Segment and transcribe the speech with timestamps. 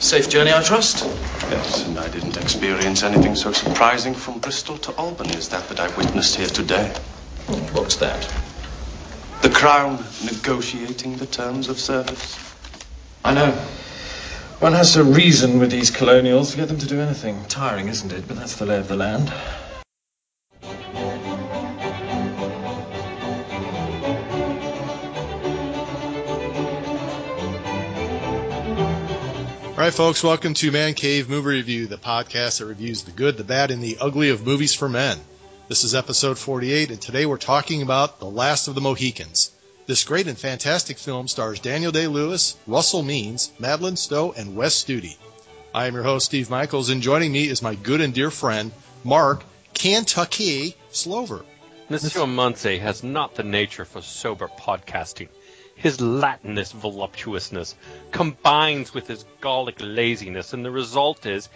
[0.00, 1.04] Safe journey, I trust?
[1.50, 5.78] Yes, and I didn't experience anything so surprising from Bristol to Albany as that that
[5.78, 6.88] I witnessed here today.
[7.74, 8.26] What's that?
[9.42, 12.38] The Crown negotiating the terms of service.
[13.22, 13.50] I know.
[14.60, 17.44] One has to reason with these colonials to get them to do anything.
[17.44, 18.26] Tiring, isn't it?
[18.26, 19.30] But that's the lay of the land.
[29.90, 33.42] Right, folks, welcome to Man Cave Movie Review, the podcast that reviews the good, the
[33.42, 35.18] bad, and the ugly of movies for men.
[35.66, 39.50] This is episode 48, and today we're talking about The Last of the Mohicans.
[39.86, 44.80] This great and fantastic film stars Daniel Day Lewis, Russell Means, Madeline Stowe, and Wes
[44.80, 45.16] Studi.
[45.74, 48.70] I am your host, Steve Michaels, and joining me is my good and dear friend,
[49.02, 49.42] Mark
[49.74, 51.44] Kentucky Slover.
[51.88, 55.30] Monsieur Munsey has not the nature for sober podcasting.
[55.80, 57.74] His Latinist voluptuousness
[58.10, 61.48] combines with his Gallic laziness, and the result is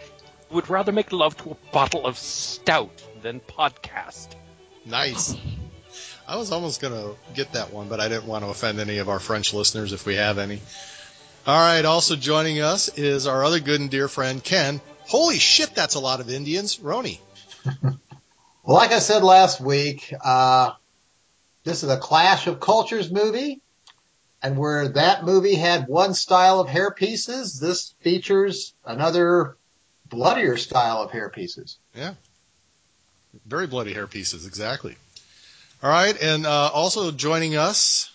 [0.49, 4.29] he would rather make love to a bottle of stout than podcast.
[4.87, 5.37] Nice.
[6.27, 8.97] I was almost going to get that one, but I didn't want to offend any
[8.97, 10.59] of our French listeners if we have any.
[11.47, 14.81] All right, also joining us is our other good and dear friend, Ken.
[15.07, 16.79] Holy shit, that's a lot of Indians.
[16.79, 17.19] Roni.
[17.83, 17.99] well,
[18.65, 20.71] like I said last week, uh,
[21.65, 23.61] this is a Clash of Cultures movie.
[24.45, 29.57] And where that movie had one style of hair pieces, this features another
[30.05, 31.79] bloodier style of hair pieces.
[31.95, 32.13] Yeah.
[33.47, 34.97] Very bloody hair pieces, exactly.
[35.83, 38.15] All right, and uh, also joining us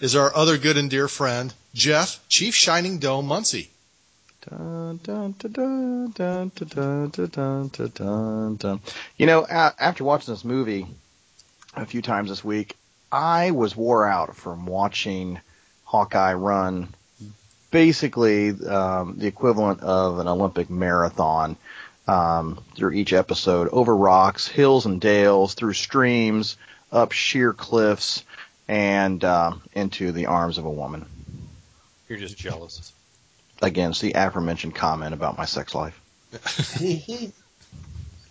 [0.00, 3.70] is our other good and dear friend, Jeff Chief Shining Dome Muncie.
[4.50, 5.34] Dun, dun,
[8.58, 8.80] dun,
[9.16, 10.86] you know, after watching this movie
[11.74, 12.76] a few times this week,
[13.10, 15.40] I was wore out from watching
[15.90, 16.86] Hawkeye run
[17.72, 21.56] basically um, the equivalent of an Olympic marathon
[22.06, 26.56] um, through each episode, over rocks, hills and dales, through streams,
[26.92, 28.24] up sheer cliffs,
[28.68, 31.06] and uh, into the arms of a woman.
[32.08, 32.92] You're just jealous.
[33.60, 36.00] Again, it's the aforementioned comment about my sex life.
[36.78, 37.32] he, he,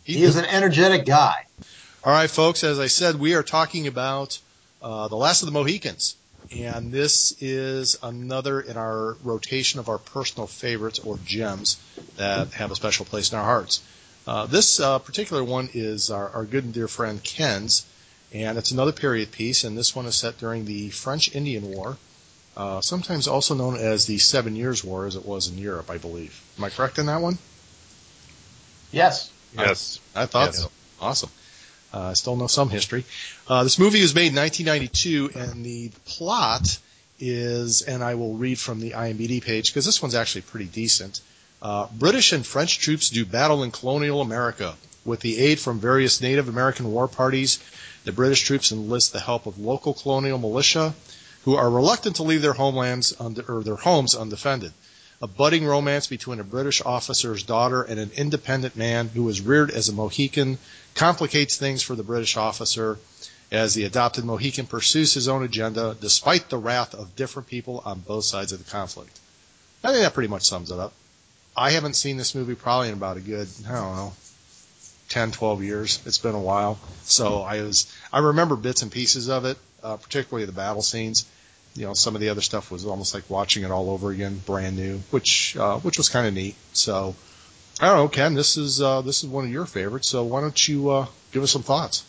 [0.06, 1.46] he is an energetic guy.
[2.06, 4.40] All right, folks, as I said, we are talking about
[4.82, 6.16] uh, The Last of the Mohicans.
[6.52, 11.78] And this is another in our rotation of our personal favorites or gems
[12.18, 13.82] that have a special place in our hearts.
[14.26, 17.86] Uh, this uh, particular one is our, our, good and dear friend Ken's,
[18.34, 21.98] and it's another period piece, and this one is set during the French Indian War,
[22.58, 25.98] uh, sometimes also known as the Seven Years' War, as it was in Europe, I
[25.98, 26.40] believe.
[26.58, 27.38] Am I correct in that one?
[28.92, 29.32] Yes.
[29.58, 30.00] Yes.
[30.16, 30.64] I, I thought yes.
[30.64, 30.72] so.
[31.02, 31.30] Awesome.
[31.94, 33.04] Uh, I still know some history.
[33.48, 36.78] Uh, this movie was made in 1992, and the plot
[37.20, 41.22] is, and I will read from the IMDb page because this one's actually pretty decent.
[41.62, 44.76] Uh, British and French troops do battle in colonial America.
[45.04, 47.60] With the aid from various Native American war parties,
[48.04, 50.94] the British troops enlist the help of local colonial militia,
[51.46, 53.14] who are reluctant to leave their homelands
[53.48, 54.74] or their homes undefended
[55.22, 59.70] a budding romance between a British officer's daughter and an independent man who was reared
[59.70, 60.58] as a Mohican
[60.96, 62.98] complicates things for the British officer
[63.52, 68.00] as the adopted Mohican pursues his own agenda despite the wrath of different people on
[68.00, 69.20] both sides of the conflict.
[69.84, 70.94] I think that pretty much sums it up.
[71.56, 74.14] I haven't seen this movie probably in about a good, I don't know,
[75.10, 76.00] 10, 12 years.
[76.06, 76.80] It's been a while.
[77.04, 81.26] So I was, I remember bits and pieces of it, uh, particularly the battle scenes
[81.76, 84.42] you know, some of the other stuff was almost like watching it all over again,
[84.46, 86.56] brand new, which uh, which was kind of neat.
[86.74, 87.16] So
[87.80, 88.34] I don't know, Ken.
[88.34, 90.10] This is uh, this is one of your favorites.
[90.10, 92.04] So why don't you uh, give us some thoughts?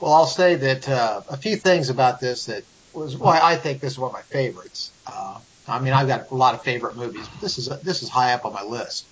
[0.00, 3.80] Well, I'll say that uh, a few things about this that was why I think
[3.80, 4.90] this is one of my favorites.
[5.06, 8.08] Uh, I mean, I've got a lot of favorite movies, but this is this is
[8.08, 9.06] high up on my list.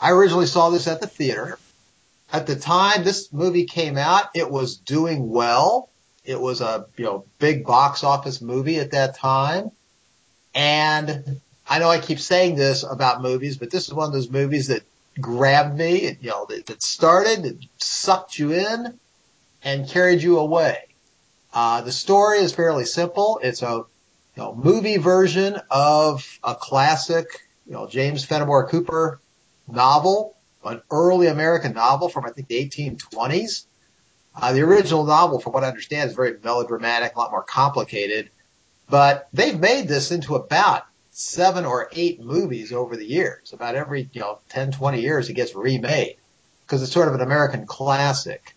[0.00, 1.58] I originally saw this at the theater.
[2.32, 5.88] At the time this movie came out, it was doing well.
[6.28, 9.70] It was a you know big box office movie at that time,
[10.54, 14.28] and I know I keep saying this about movies, but this is one of those
[14.28, 14.82] movies that
[15.18, 15.96] grabbed me.
[16.02, 18.98] It, you know, that, started, it sucked you in,
[19.64, 20.76] and carried you away.
[21.54, 23.40] Uh, the story is fairly simple.
[23.42, 23.86] It's a
[24.36, 27.26] you know, movie version of a classic,
[27.66, 29.18] you know, James Fenimore Cooper
[29.66, 33.64] novel, an early American novel from I think the 1820s.
[34.40, 38.30] Uh, the original novel, from what I understand, is very melodramatic, a lot more complicated.
[38.88, 43.52] But they've made this into about seven or eight movies over the years.
[43.52, 46.16] About every, you know, 10, 20 years it gets remade
[46.64, 48.54] because it's sort of an American classic.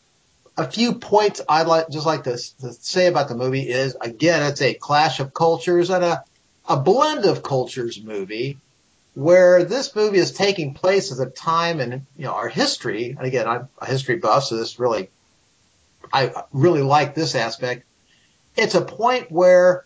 [0.58, 4.44] A few points I'd like, just like to, to say about the movie is, again,
[4.44, 6.24] it's a clash of cultures and a,
[6.70, 8.60] a blend of cultures movie.
[9.14, 13.10] where this movie is taking place at a time in you know our history.
[13.18, 15.10] And again, I'm a history buff, so this really,
[16.14, 17.84] I really like this aspect.
[18.56, 19.86] It's a point where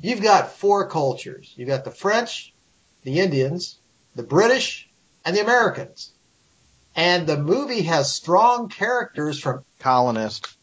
[0.00, 1.52] you've got four cultures.
[1.56, 2.52] You've got the French,
[3.02, 3.78] the Indians,
[4.14, 4.88] the British,
[5.24, 6.12] and the Americans.
[6.96, 10.56] And the movie has strong characters from Colonist.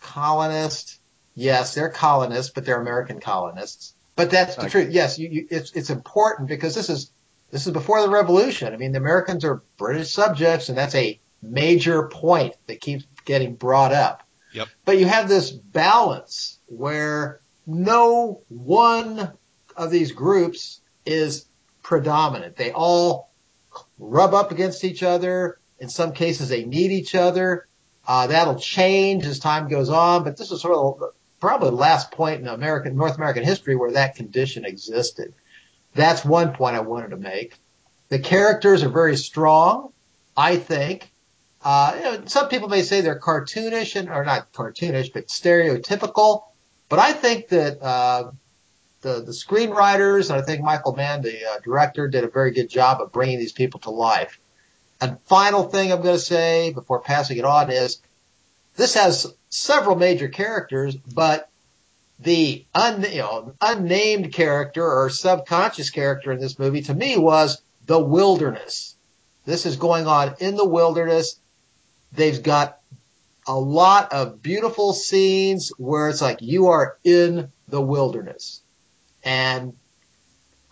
[0.00, 1.00] colonist.
[1.34, 3.94] Yes, they're colonists, but they're American colonists.
[4.14, 4.70] But that's the Okay.
[4.70, 4.90] truth.
[4.92, 7.10] Yes, you, you, it's it's important because this is
[7.50, 8.72] this is before the revolution.
[8.72, 13.54] I mean, the Americans are British subjects, and that's a major point that keeps getting
[13.54, 14.22] brought up.
[14.54, 14.68] Yep.
[14.86, 19.32] But you have this balance where no one
[19.76, 21.44] of these groups is
[21.82, 22.56] predominant.
[22.56, 23.30] They all
[23.98, 25.58] rub up against each other.
[25.78, 27.68] In some cases, they need each other.
[28.06, 32.12] Uh, that'll change as time goes on, but this is sort of probably the last
[32.12, 35.34] point in American, North American history where that condition existed.
[35.94, 37.58] That's one point I wanted to make.
[38.08, 39.92] The characters are very strong,
[40.36, 41.12] I think.
[41.68, 46.44] Uh, you know, some people may say they're cartoonish and, or not cartoonish, but stereotypical.
[46.88, 48.30] But I think that, uh,
[49.00, 52.70] the, the screenwriters, and I think Michael Mann, the uh, director, did a very good
[52.70, 54.38] job of bringing these people to life.
[55.00, 58.00] And final thing I'm going to say before passing it on is
[58.76, 61.48] this has several major characters, but
[62.20, 67.60] the un, you know, unnamed character or subconscious character in this movie to me was
[67.86, 68.94] the wilderness.
[69.44, 71.40] This is going on in the wilderness.
[72.12, 72.80] They've got
[73.46, 78.62] a lot of beautiful scenes where it's like you are in the wilderness.
[79.22, 79.76] And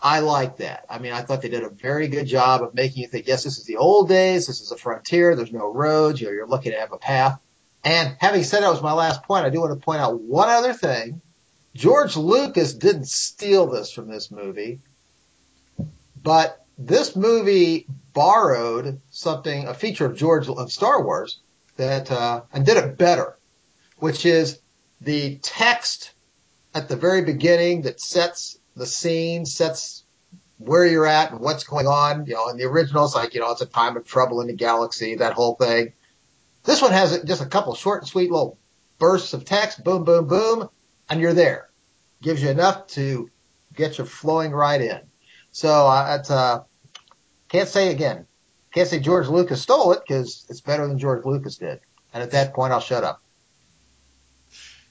[0.01, 0.85] I like that.
[0.91, 3.45] I mean, I thought they did a very good job of making you think, yes,
[3.45, 4.47] this is the old days.
[4.47, 5.35] This is a frontier.
[5.35, 6.21] There's no roads.
[6.21, 7.39] You know, you're lucky to have a path.
[7.85, 10.49] And having said that was my last point, I do want to point out one
[10.49, 11.21] other thing.
[11.75, 14.81] George Lucas didn't steal this from this movie,
[16.23, 21.40] but this movie borrowed something, a feature of George of Star Wars
[21.76, 23.37] that, uh, and did it better,
[23.99, 24.61] which is
[25.00, 26.12] the text
[26.75, 30.05] at the very beginning that sets the scene, sets
[30.58, 32.26] where you're at and what's going on.
[32.26, 34.46] You know, in the original, it's like, you know, it's a time of trouble in
[34.46, 35.93] the galaxy, that whole thing.
[36.62, 38.58] This one has just a couple short and sweet little
[38.99, 40.70] bursts of text, boom, boom, boom,
[41.11, 41.69] and you're there.
[42.22, 43.31] Gives you enough to
[43.75, 45.00] get you flowing right in.
[45.50, 46.62] So, uh, it's, uh,
[47.55, 48.27] can't say again,
[48.73, 51.79] can't say George Lucas stole it because it's better than George Lucas did.
[52.12, 53.23] And at that point, I'll shut up.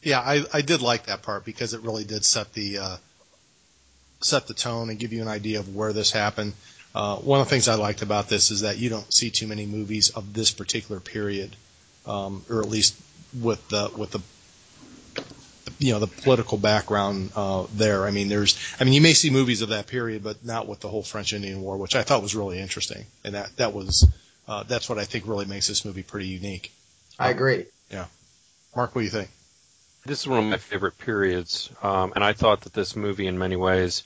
[0.02, 2.98] Yeah, I, I did like that part because it really did set the uh,
[4.22, 6.54] set the tone and give you an idea of where this happened.
[6.96, 9.48] Uh, one of the things I liked about this is that you don't see too
[9.48, 11.58] many movies of this particular period,
[12.06, 12.96] um, or at least
[13.42, 14.22] with the with the
[15.84, 18.06] you know the political background uh, there.
[18.06, 20.80] I mean, there's I mean you may see movies of that period, but not with
[20.80, 24.08] the whole French Indian War, which I thought was really interesting, and that that was
[24.48, 26.72] uh, that's what I think really makes this movie pretty unique.
[27.20, 27.66] I agree.
[27.92, 28.06] Yeah,
[28.76, 29.30] Mark, what do you think?
[30.06, 33.38] This is one of my favorite periods, um, and I thought that this movie, in
[33.38, 34.04] many ways,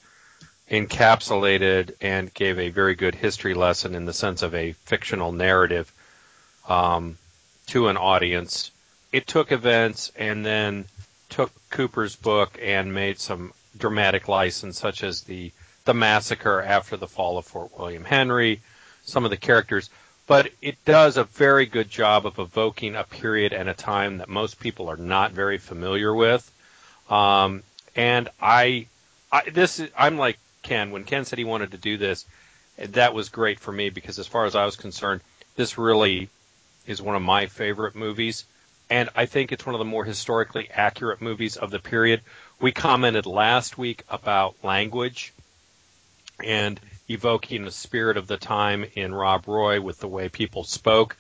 [0.70, 5.92] encapsulated and gave a very good history lesson in the sense of a fictional narrative
[6.68, 7.18] um,
[7.68, 8.72] to an audience.
[9.12, 10.86] It took events and then
[11.30, 15.52] took Cooper's book and made some dramatic license, such as the
[15.86, 18.62] the massacre after the fall of Fort William Henry,
[19.06, 19.90] some of the characters.
[20.28, 24.28] But it does a very good job of evoking a period and a time that
[24.28, 26.52] most people are not very familiar with.
[27.10, 27.64] Um,
[27.96, 28.88] and I,
[29.32, 30.92] I this is, I'm like Ken.
[30.92, 32.26] When Ken said he wanted to do this,
[32.78, 35.22] that was great for me because as far as I was concerned,
[35.56, 36.30] this really
[36.86, 38.44] is one of my favorite movies.
[38.90, 42.22] And I think it's one of the more historically accurate movies of the period.
[42.60, 45.34] We commented last week about language
[46.44, 46.80] and
[47.10, 51.18] evoking the spirit of the time in Rob Roy with the way people spoke.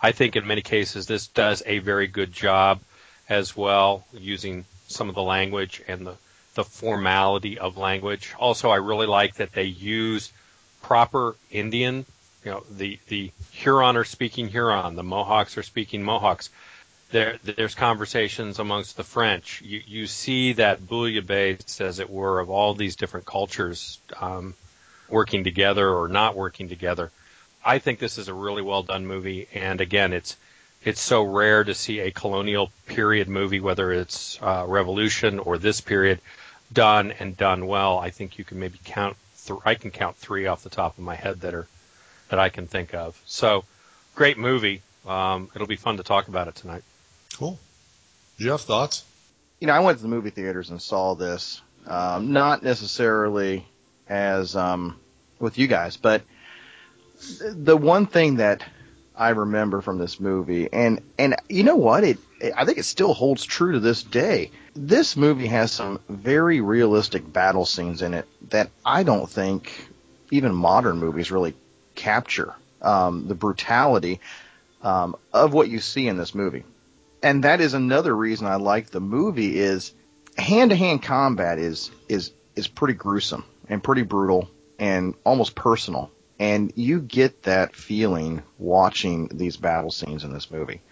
[0.00, 2.80] I think in many cases this does a very good job
[3.28, 6.14] as well, using some of the language and the,
[6.54, 8.34] the formality of language.
[8.38, 10.30] Also, I really like that they use
[10.82, 12.04] proper Indian,
[12.44, 16.50] you know, the, the Huron are speaking Huron, the Mohawks are speaking Mohawks.
[17.14, 19.62] There, there's conversations amongst the French.
[19.64, 24.54] You, you see that bouillabaisse, as it were, of all these different cultures um,
[25.08, 27.12] working together or not working together.
[27.64, 30.36] I think this is a really well done movie, and again, it's
[30.82, 35.80] it's so rare to see a colonial period movie, whether it's uh, Revolution or this
[35.80, 36.18] period,
[36.72, 37.96] done and done well.
[37.96, 39.16] I think you can maybe count.
[39.46, 41.68] Th- I can count three off the top of my head that are
[42.30, 43.16] that I can think of.
[43.24, 43.62] So,
[44.16, 44.82] great movie.
[45.06, 46.82] Um, it'll be fun to talk about it tonight.
[47.36, 47.58] Cool.
[48.38, 49.04] Jeff, thoughts?
[49.60, 51.60] You know, I went to the movie theaters and saw this.
[51.86, 53.66] Um, not necessarily
[54.08, 54.98] as um,
[55.38, 56.22] with you guys, but
[57.40, 58.62] the one thing that
[59.16, 62.18] I remember from this movie, and and you know what, it
[62.56, 64.50] I think it still holds true to this day.
[64.74, 69.88] This movie has some very realistic battle scenes in it that I don't think
[70.30, 71.54] even modern movies really
[71.94, 74.20] capture um, the brutality
[74.82, 76.64] um, of what you see in this movie.
[77.24, 79.94] And that is another reason I like the movie is
[80.36, 86.10] hand to hand combat is is is pretty gruesome and pretty brutal and almost personal.
[86.38, 90.82] And you get that feeling watching these battle scenes in this movie.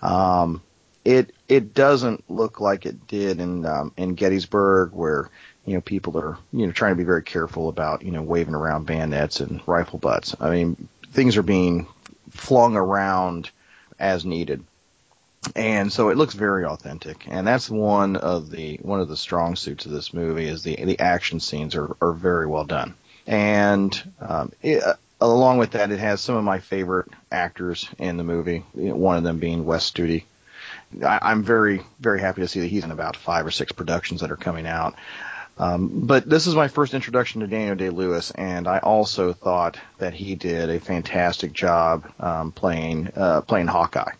[0.00, 0.62] Um,
[1.04, 5.30] it it doesn't look like it did in um, in Gettysburg, where
[5.66, 8.54] you know people are you know trying to be very careful about you know waving
[8.54, 10.36] around bayonets and rifle butts.
[10.38, 11.88] I mean, things are being
[12.30, 13.50] flung around
[13.98, 14.64] as needed.
[15.56, 19.56] And so it looks very authentic, and that's one of the one of the strong
[19.56, 22.94] suits of this movie is the the action scenes are, are very well done,
[23.26, 28.16] and um, it, uh, along with that, it has some of my favorite actors in
[28.16, 28.64] the movie.
[28.72, 30.24] One of them being Wes Studi.
[31.04, 34.20] I, am very very happy to see that he's in about five or six productions
[34.20, 34.94] that are coming out.
[35.58, 39.76] Um, but this is my first introduction to Daniel Day Lewis, and I also thought
[39.98, 44.12] that he did a fantastic job um, playing uh, playing Hawkeye.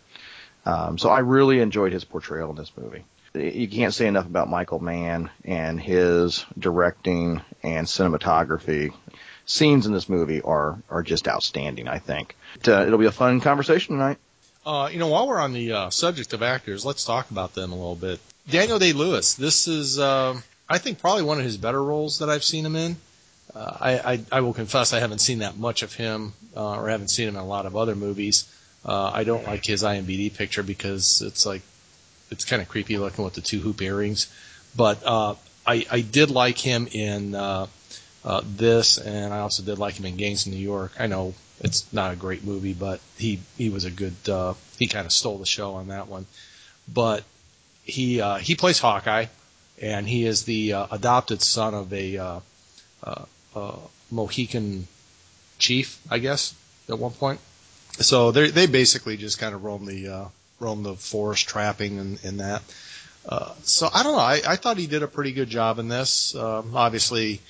[0.65, 3.05] Um, so I really enjoyed his portrayal in this movie.
[3.35, 8.93] You can't say enough about Michael Mann and his directing and cinematography.
[9.47, 11.89] Scenes in this movie are are just outstanding.
[11.89, 12.37] I think
[12.69, 14.19] uh, it'll be a fun conversation tonight.
[14.65, 17.73] Uh, you know, while we're on the uh, subject of actors, let's talk about them
[17.73, 18.21] a little bit.
[18.49, 19.35] Daniel Day Lewis.
[19.35, 20.39] This is, uh,
[20.69, 22.97] I think, probably one of his better roles that I've seen him in.
[23.55, 26.89] Uh, I, I, I will confess I haven't seen that much of him, uh, or
[26.89, 28.45] haven't seen him in a lot of other movies.
[28.85, 31.63] Uh, I don't like his IMDb picture because it's like
[32.31, 34.27] it's kind of creepy looking with the two hoop earrings.
[34.75, 35.35] But uh,
[35.67, 37.67] I, I did like him in uh,
[38.25, 40.93] uh, this, and I also did like him in Gangs in New York.
[40.99, 44.15] I know it's not a great movie, but he he was a good.
[44.29, 46.27] Uh, he kind of stole the show on that one.
[46.93, 47.23] But
[47.85, 49.27] he uh, he plays Hawkeye,
[49.81, 52.41] and he is the uh, adopted son of a uh,
[53.05, 53.25] uh,
[53.55, 53.77] uh,
[54.11, 54.89] Mohican
[55.59, 56.55] chief, I guess,
[56.89, 57.41] at one point.
[57.99, 60.25] So they they basically just kind of roam the uh,
[60.61, 62.63] roam the forest trapping and, and that.
[63.29, 64.19] Uh, so I don't know.
[64.19, 66.35] I, I thought he did a pretty good job in this.
[66.35, 67.41] Um, obviously,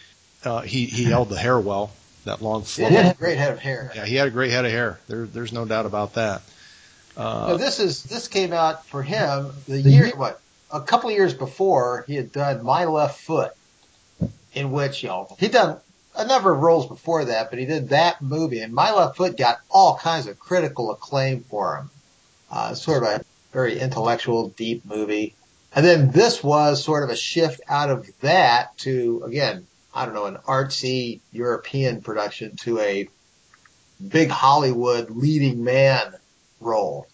[0.44, 1.92] uh, he he held the hair well.
[2.24, 2.88] That long flow.
[2.88, 3.90] He had a great head of hair.
[3.96, 5.00] Yeah, he had a great head of hair.
[5.08, 6.42] There, there's no doubt about that.
[7.16, 11.34] Uh, this is this came out for him the year what a couple of years
[11.34, 13.52] before he had done My Left Foot,
[14.54, 15.78] in which you know he'd done
[16.14, 19.36] a number of roles before that, but he did that movie, and My Left Foot
[19.36, 21.90] got all kinds of critical acclaim for him.
[22.50, 25.34] Uh, sort of a very intellectual, deep movie.
[25.74, 30.14] And then this was sort of a shift out of that to, again, I don't
[30.14, 33.08] know, an artsy European production to a
[34.06, 36.14] big Hollywood leading man
[36.60, 37.06] role.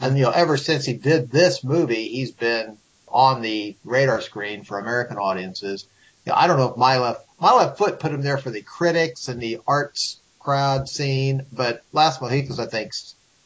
[0.00, 4.64] And, you know, ever since he did this movie, he's been on the radar screen
[4.64, 5.86] for American audiences.
[6.24, 8.50] You know, I don't know if My Left my left foot put him there for
[8.50, 12.92] the critics and the arts crowd scene, but Last Mohicans, I think,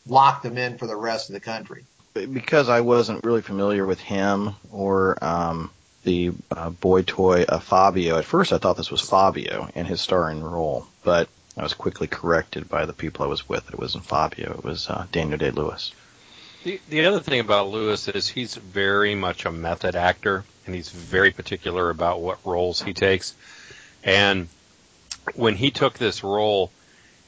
[0.06, 1.85] locked him in for the rest of the country.
[2.12, 5.70] Because I wasn't really familiar with him or um,
[6.04, 10.00] the uh, boy toy uh, Fabio, at first I thought this was Fabio in his
[10.00, 13.68] starring role, but I was quickly corrected by the people I was with.
[13.68, 15.92] It wasn't Fabio, it was uh, Daniel Day Lewis.
[16.64, 20.90] The, the other thing about Lewis is he's very much a method actor, and he's
[20.90, 23.35] very particular about what roles he takes.
[24.02, 24.49] And
[25.35, 26.71] when he took this role,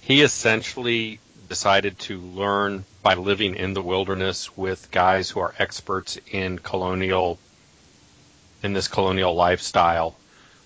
[0.01, 6.19] he essentially decided to learn by living in the wilderness with guys who are experts
[6.31, 7.39] in colonial
[8.63, 10.17] in this colonial lifestyle.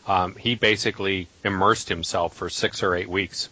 [0.07, 3.49] Um, he basically immersed himself for six or eight weeks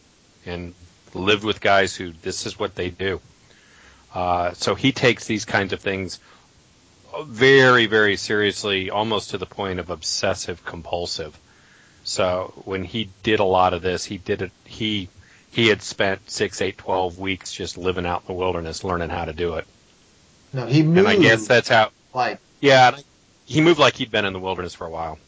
[0.47, 0.75] and
[1.15, 3.21] lived with guys who this is what they do.
[4.15, 6.21] Uh, so he takes these kinds of things
[7.25, 11.37] very, very seriously, almost to the point of obsessive compulsive.
[12.05, 14.53] So when he did a lot of this, he did it.
[14.65, 15.09] He
[15.51, 19.25] he had spent six, eight, twelve weeks just living out in the wilderness, learning how
[19.25, 19.67] to do it.
[20.53, 20.99] No, he moved.
[20.99, 21.91] And I guess that's how.
[22.15, 22.97] Like yeah,
[23.47, 25.19] he moved like he'd been in the wilderness for a while.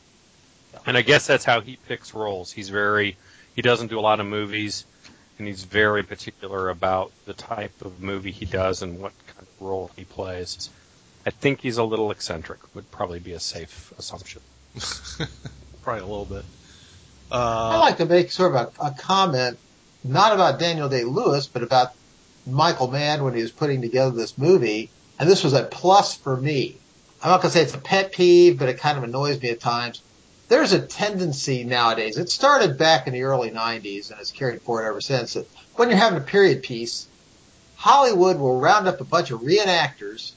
[0.84, 2.52] And I guess that's how he picks roles.
[2.52, 3.16] He's very
[3.56, 4.84] he doesn't do a lot of movies,
[5.38, 9.66] and he's very particular about the type of movie he does and what kind of
[9.66, 10.68] role he plays.
[11.24, 12.60] I think he's a little eccentric.
[12.74, 14.42] Would probably be a safe assumption.
[15.82, 16.44] probably a little bit.
[17.30, 19.58] Uh, I'd like to make sort of a, a comment,
[20.04, 21.92] not about Daniel Day Lewis, but about
[22.46, 24.90] Michael Mann when he was putting together this movie.
[25.18, 26.76] And this was a plus for me.
[27.22, 29.50] I'm not going to say it's a pet peeve, but it kind of annoys me
[29.50, 30.02] at times.
[30.48, 32.18] there's a tendency nowadays.
[32.18, 35.32] It started back in the early 90s and it's carried forward ever since.
[35.32, 37.08] That when you're having a period piece,
[37.76, 40.32] Hollywood will round up a bunch of reenactors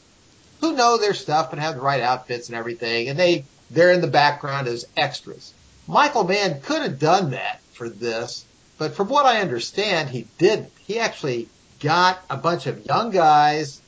[0.61, 4.01] who know their stuff and have the right outfits and everything, and they they're in
[4.01, 5.53] the background as extras.
[5.89, 8.45] Michael Mann could have done that for this,
[8.77, 10.71] but from what I understand, he didn't.
[10.85, 13.81] He actually got a bunch of young guys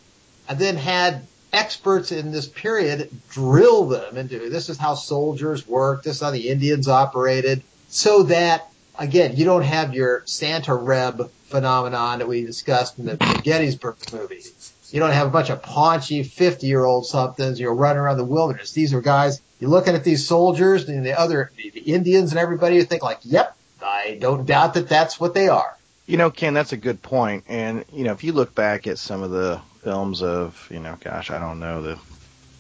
[0.50, 6.02] and then had experts in this period drill them into this is how soldiers work,
[6.02, 11.30] this is how the Indians operated, so that again you don't have your Santa Reb
[11.50, 14.42] phenomenon that we discussed in the, the Gettysburg movie.
[14.90, 18.18] You don't have a bunch of paunchy 50 year old somethings, you know, running around
[18.18, 18.72] the wilderness.
[18.72, 22.76] These are guys, you're looking at these soldiers and the other, the, Indians and everybody,
[22.76, 25.78] you think like, yep, I don't doubt that that's what they are.
[26.08, 27.46] You know, Ken, that's a good point.
[27.48, 30.98] And, you know, if you look back at some of the films of, you know,
[31.00, 32.00] gosh, I don't know, the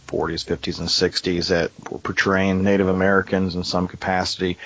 [0.07, 4.59] 40s, 50s, and 60s that were portraying Native Americans in some capacity,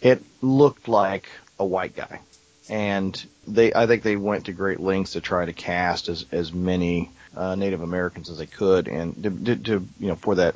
[0.00, 1.28] it looked like
[1.60, 2.20] a white guy.
[2.68, 6.52] And they, I think they went to great lengths to try to cast as, as
[6.52, 10.54] many uh, Native Americans as they could, and to, to, to you know for that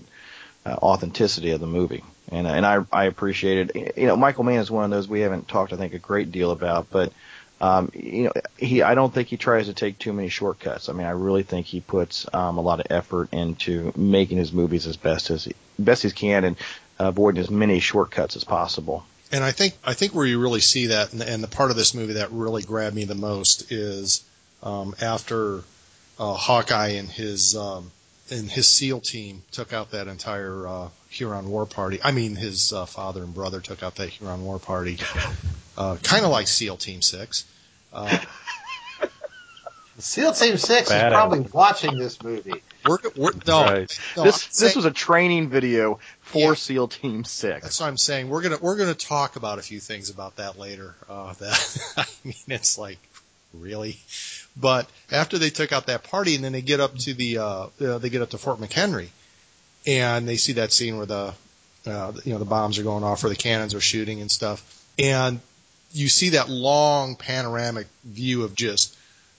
[0.64, 2.04] uh, authenticity of the movie.
[2.30, 3.96] And and I I appreciate it.
[3.96, 6.32] You know, Michael Mann is one of those we haven't talked I think a great
[6.32, 7.12] deal about, but
[7.60, 10.88] um, you know, he I don't think he tries to take too many shortcuts.
[10.88, 14.52] I mean, I really think he puts um, a lot of effort into making his
[14.52, 16.56] movies as best as he, best he can and
[16.98, 19.04] avoiding as many shortcuts as possible.
[19.32, 21.76] And I think I think where you really see that, and, and the part of
[21.76, 24.22] this movie that really grabbed me the most is
[24.62, 25.62] um, after
[26.18, 27.90] uh, Hawkeye and his um,
[28.34, 32.00] and his SEAL team took out that entire uh, Huron war party.
[32.02, 34.98] I mean, his uh, father and brother took out that Huron war party,
[35.78, 37.44] uh, kind of like SEAL Team Six.
[37.92, 38.18] Uh,
[39.98, 42.62] SEAL Team Six is probably watching this movie.
[42.84, 44.00] We're, we're, no, Right.
[44.16, 46.54] no, this I'm this was a training video for Yeah.
[46.54, 47.62] SEAL Team Six.
[47.62, 48.28] That's what I'm saying.
[48.28, 50.94] We're gonna we're gonna talk about a few things about that later.
[51.08, 52.98] Uh, that I mean, it's like
[53.54, 53.96] really,
[54.56, 57.66] but after they took out that party, and then they get up to the uh,
[57.80, 59.08] uh, they get up to Fort McHenry,
[59.86, 61.34] and they see that scene where the
[61.86, 64.84] uh, you know the bombs are going off or the cannons are shooting and stuff,
[64.98, 65.40] and
[65.92, 68.96] you see that long panoramic view of just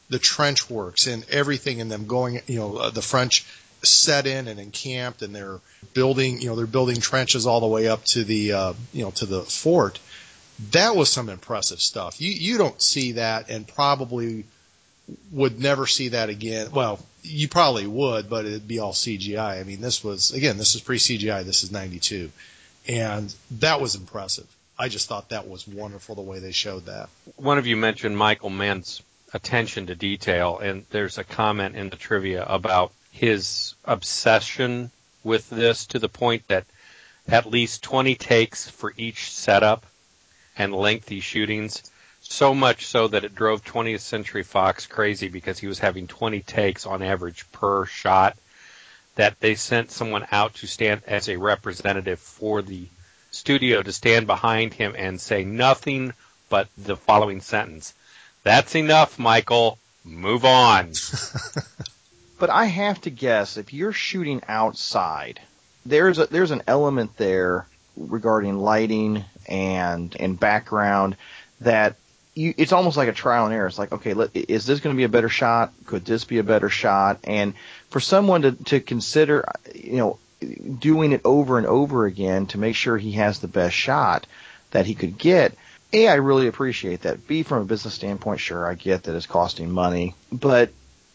[0.09, 3.45] the trench works and everything and them going you know uh, the French
[3.83, 5.59] set in and encamped and they're
[5.93, 9.11] building you know they're building trenches all the way up to the uh, you know
[9.11, 9.99] to the fort.
[10.71, 12.19] That was some impressive stuff.
[12.19, 14.45] You you don't see that and probably
[15.31, 16.71] would never see that again.
[16.71, 19.63] Well you probably would but it'd be all CGI I.
[19.63, 22.31] Mean this was again this is pre CGI this is 92
[22.87, 24.47] and that was impressive.
[24.77, 27.09] I just thought that was wonderful the way they showed that.
[27.37, 29.01] One of you mentioned Michael Mann's
[29.33, 34.91] attention to detail, and there's a comment in the trivia about his obsession
[35.23, 36.65] with this to the point that
[37.27, 39.85] at least 20 takes for each setup
[40.57, 41.83] and lengthy shootings.
[42.29, 46.41] So much so that it drove 20th Century Fox crazy because he was having 20
[46.41, 48.37] takes on average per shot.
[49.15, 52.87] That they sent someone out to stand as a representative for the
[53.31, 56.11] studio to stand behind him and say nothing
[56.49, 57.93] but the following sentence.
[58.43, 59.79] That's enough, Michael.
[60.03, 60.91] Move on.
[62.37, 65.39] But I have to guess if you're shooting outside,
[65.85, 71.15] there's a, there's an element there regarding lighting and and background
[71.61, 71.95] that
[72.35, 73.67] you, it's almost like a trial and error.
[73.67, 75.73] It's like, okay, let, is this going to be a better shot?
[75.85, 77.19] Could this be a better shot?
[77.23, 77.53] And
[77.89, 80.19] for someone to to consider, you know,
[80.79, 84.27] doing it over and over again to make sure he has the best shot
[84.71, 85.57] that he could get.
[85.93, 87.25] A, I really appreciate that.
[87.25, 90.71] B, from a business standpoint, sure, I get that it's costing money, but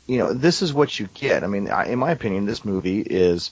[0.06, 1.44] you know, this is what you get.
[1.44, 3.50] I mean, I, in my opinion, this movie is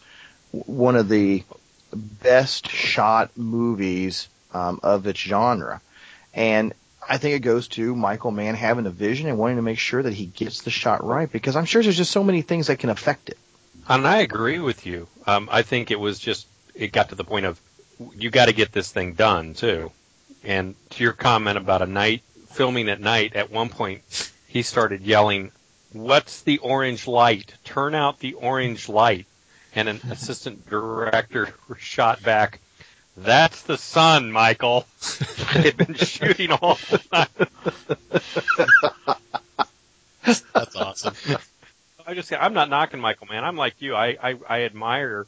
[0.51, 1.45] one of the
[1.93, 5.83] best shot movies um, of its genre,
[6.33, 6.73] and
[7.09, 10.03] I think it goes to Michael Mann having a vision and wanting to make sure
[10.03, 12.79] that he gets the shot right because I'm sure there's just so many things that
[12.79, 13.39] can affect it.
[13.89, 15.09] And I agree with you.
[15.27, 17.59] Um, I think it was just, it got to the point of,
[18.15, 19.91] you got to get this thing done, too.
[20.45, 25.01] And to your comment about a night, filming at night, at one point, he started
[25.01, 25.51] yelling,
[25.93, 27.55] What's the orange light?
[27.65, 29.27] Turn out the orange light.
[29.75, 32.61] And an assistant director shot back,
[33.25, 34.87] That's the sun, Michael.
[35.55, 37.29] they had been shooting all the time.
[40.55, 41.15] that's awesome
[42.07, 43.45] I just I'm not knocking Michael Mann.
[43.45, 43.95] I'm like you.
[43.95, 45.27] I, I I admire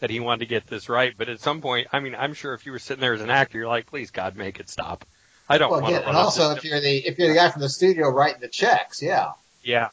[0.00, 2.54] that he wanted to get this right, but at some point, I mean, I'm sure
[2.54, 5.04] if you were sitting there as an actor, you're like, please God, make it stop.
[5.48, 7.34] I don't Well, want again, to and run also if you're the if you're the
[7.34, 9.32] guy from the studio writing the checks, yeah.
[9.62, 9.88] yeah,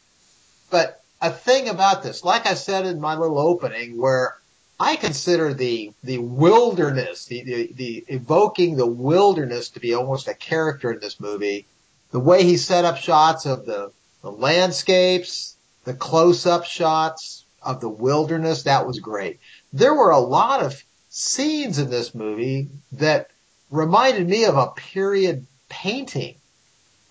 [0.69, 4.35] But a thing about this, like I said in my little opening, where
[4.79, 10.33] I consider the the wilderness, the, the the evoking the wilderness to be almost a
[10.33, 11.65] character in this movie.
[12.11, 17.79] The way he set up shots of the the landscapes, the close up shots of
[17.79, 19.39] the wilderness, that was great.
[19.71, 23.29] There were a lot of scenes in this movie that
[23.71, 26.35] reminded me of a period painting.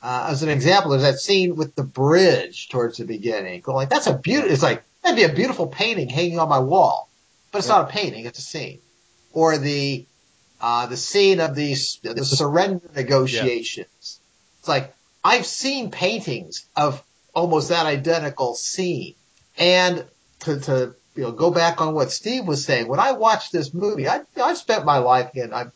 [0.02, 3.62] Uh, as an example, there's that scene with the bridge towards the beginning.
[3.62, 6.58] Going like, that's a beautiful, it's like, that'd be a beautiful painting hanging on my
[6.58, 7.08] wall.
[7.54, 8.80] But it's not a painting, it's a scene.
[9.32, 10.04] Or the,
[10.60, 13.86] uh, the scene of these, the surrender negotiations.
[14.20, 14.58] Yeah.
[14.58, 17.00] It's like, I've seen paintings of
[17.32, 19.14] almost that identical scene.
[19.56, 20.04] And
[20.40, 23.72] to, to, you know, go back on what Steve was saying, when I watched this
[23.72, 25.66] movie, I, I've spent my life, again, I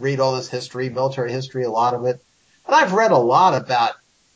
[0.00, 2.20] read all this history, military history, a lot of it.
[2.66, 3.92] And I've read a lot about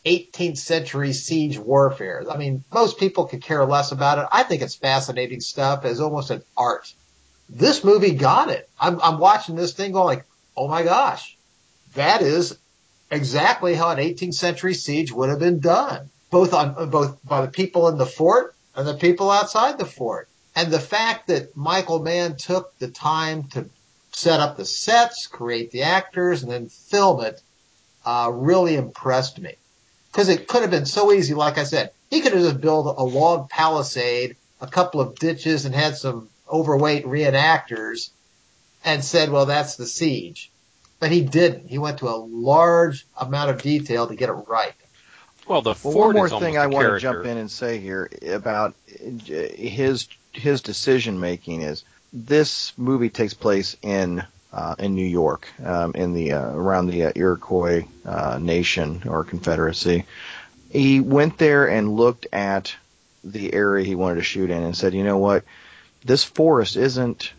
[0.07, 2.25] 18th century siege warfare.
[2.31, 4.27] I mean, most people could care less about it.
[4.31, 6.93] I think it's fascinating stuff as almost an art.
[7.49, 8.69] This movie got it.
[8.79, 10.25] I'm, I'm watching this thing going like,
[10.57, 11.37] oh my gosh,
[11.95, 12.57] that is
[13.11, 17.51] exactly how an 18th century siege would have been done, both on both by the
[17.51, 20.29] people in the fort and the people outside the fort.
[20.55, 23.69] And the fact that Michael Mann took the time to
[24.13, 27.43] set up the sets, create the actors, and then film it,
[28.05, 29.57] uh, really impressed me.
[30.17, 31.91] Because it could have been so easy, like I said.
[32.09, 36.31] He could have just built a log palisade, a couple of ditches, and had some
[36.51, 38.09] overweight reenactors
[38.83, 40.51] and said, well, that's the siege.
[41.01, 41.69] But he didn't.
[41.69, 44.73] He went to a large amount of detail to get it right.
[45.47, 48.75] Well, the well, one more thing I want to jump in and say here about
[48.87, 54.25] his his decision making is this movie takes place in
[54.79, 60.05] in New York, um, in the uh, around the uh, Iroquois uh, Nation or Confederacy.
[60.71, 62.75] He went there and looked at
[63.23, 65.45] the area he wanted to shoot in and said, "You know what?
[66.05, 67.33] This forest isn't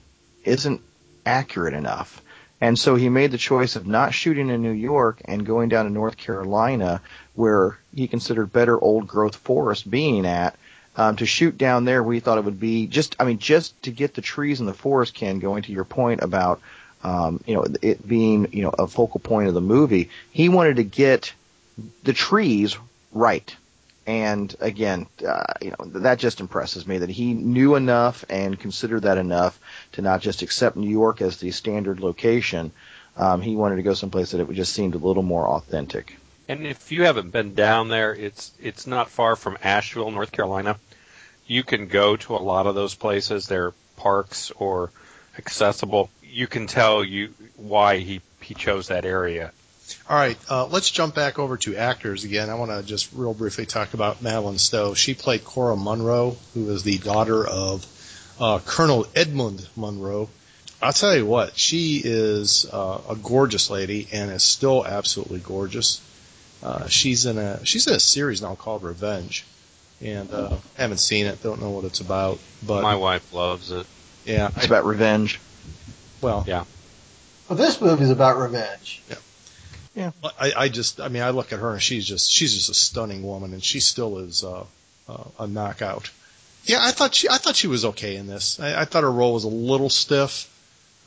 [0.44, 0.82] isn't
[1.26, 2.22] accurate enough."
[2.60, 5.86] And so he made the choice of not shooting in New York and going down
[5.86, 7.02] to North Carolina,
[7.36, 10.56] where he considered better old growth forest being at,
[10.98, 13.92] um, to shoot down there we thought it would be just I mean just to
[13.92, 16.60] get the trees in the forest can going to your point about
[17.04, 20.78] um, you know it being you know a focal point of the movie he wanted
[20.78, 21.34] to get
[22.04, 22.78] the trees
[23.12, 23.56] right
[24.06, 29.02] and again uh, you know that just impresses me that he knew enough and considered
[29.02, 29.60] that enough
[29.92, 32.72] to not just accept New York as the standard location
[33.16, 36.16] um, he wanted to go someplace that it just seemed a little more authentic.
[36.48, 40.78] And if you haven't been down there, it's it's not far from Asheville, North Carolina
[41.48, 43.48] you can go to a lot of those places.
[43.48, 44.92] They're parks or
[45.38, 46.10] accessible.
[46.38, 49.52] You can tell you why he he chose that area.
[50.08, 52.52] All right, uh, let's jump back over to actors again.
[52.52, 54.94] I want to just real briefly talk about Madeline Stowe.
[54.94, 57.88] She played Cora Munro, who is the daughter of
[58.40, 60.30] uh, Colonel Edmund Munro.
[60.80, 66.00] I'll tell you what, she is uh, a gorgeous lady and is still absolutely gorgeous.
[66.62, 69.44] Uh, she's in a she's in a series now called Revenge
[70.04, 71.42] and uh, haven't seen it.
[71.42, 72.38] Don't know what it's about.
[72.62, 73.88] But my wife loves it.
[74.24, 75.40] Yeah, it's about revenge.
[76.22, 76.66] Well, yeah.
[77.50, 79.02] Well, this movie's about revenge.
[79.10, 79.16] Yeah.
[79.96, 80.12] Yeah.
[80.40, 82.74] I, I just, I mean, I look at her and she's just, she's just a
[82.74, 84.66] stunning woman, and she still is uh,
[85.10, 86.12] uh, a knockout.
[86.66, 88.60] Yeah, I thought she, I thought she was okay in this.
[88.60, 90.54] I, I thought her role was a little stiff.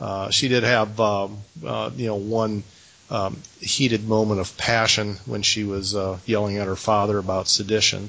[0.00, 2.64] Uh, she did have, um, uh, you know, one
[3.10, 8.08] um, heated moment of passion when she was uh, yelling at her father about sedition.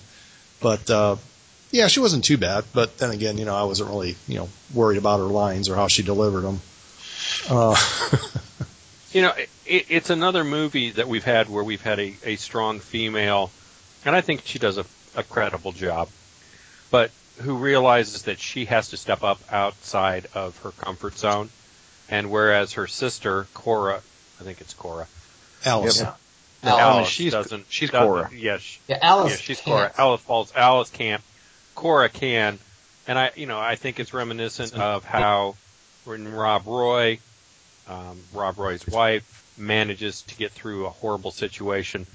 [0.62, 1.18] But uh,
[1.72, 2.64] yeah, she wasn't too bad.
[2.74, 5.76] But then again, you know, I wasn't really you know worried about her lines or
[5.76, 6.62] how she delivered them.
[7.50, 7.76] Uh,
[9.12, 9.34] you know,
[9.66, 13.52] it, it's another movie that we've had where we've had a, a strong female,
[14.06, 16.10] and I think she does a, a credible job,
[16.90, 21.50] but who realizes that she has to step up outside of her comfort zone,
[22.10, 24.02] and whereas her sister Cora,
[24.40, 25.08] I think it's Cora,
[25.66, 26.14] Alice, yeah.
[26.64, 27.66] No, Alice she's doesn't.
[27.70, 28.30] She's doesn't, Cora.
[28.34, 28.80] Yes.
[28.88, 29.32] Yeah, Alice.
[29.32, 29.76] Yeah, she's can't.
[29.78, 29.94] Cora.
[29.98, 30.54] Alice falls.
[30.56, 31.24] Alice can't.
[31.74, 32.60] Cora can,
[33.08, 35.56] and I, you know, I think it's reminiscent of how
[36.06, 37.20] when Rob Roy,
[37.88, 42.08] um, Rob Roy's wife, manages to get through a horrible situation.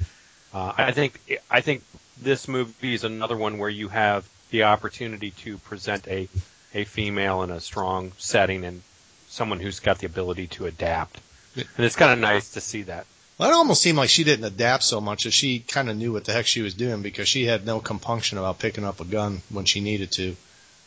[0.53, 1.20] Uh, I think
[1.51, 1.83] I think
[2.20, 6.29] this movie is another one where you have the opportunity to present a
[6.75, 8.83] a female in a strong setting and
[9.29, 11.20] someone who's got the ability to adapt.
[11.55, 13.07] And it's kind of nice to see that.
[13.38, 16.12] Well, it almost seemed like she didn't adapt so much as she kind of knew
[16.12, 19.05] what the heck she was doing because she had no compunction about picking up a
[19.05, 20.37] gun when she needed to.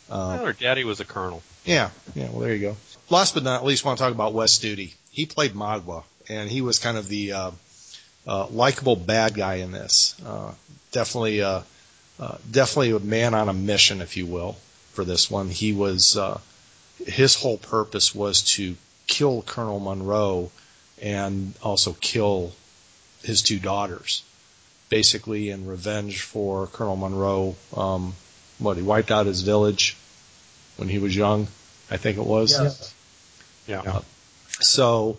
[0.08, 1.42] Uh, well, her daddy was a colonel.
[1.64, 2.28] Yeah, yeah.
[2.30, 2.76] Well, there you go.
[3.10, 4.94] Last but not least, want to talk about Wes Studi.
[5.10, 7.50] He played Magua, and he was kind of the uh,
[8.24, 10.14] uh, likable bad guy in this.
[10.24, 10.52] Uh,
[10.92, 11.62] definitely, uh,
[12.20, 14.56] uh, definitely a man on a mission, if you will,
[14.92, 15.48] for this one.
[15.48, 16.38] He was uh,
[17.04, 18.76] his whole purpose was to
[19.08, 20.52] kill Colonel Munro
[21.02, 22.52] and also kill
[23.24, 24.22] his two daughters,
[24.88, 27.56] basically in revenge for Colonel Munro.
[27.76, 28.14] Um,
[28.60, 29.96] what he wiped out his village
[30.76, 31.48] when he was young,
[31.90, 32.52] I think it was.
[32.52, 32.94] Yes.
[33.70, 33.82] Yeah.
[33.84, 34.00] Yeah.
[34.60, 35.18] So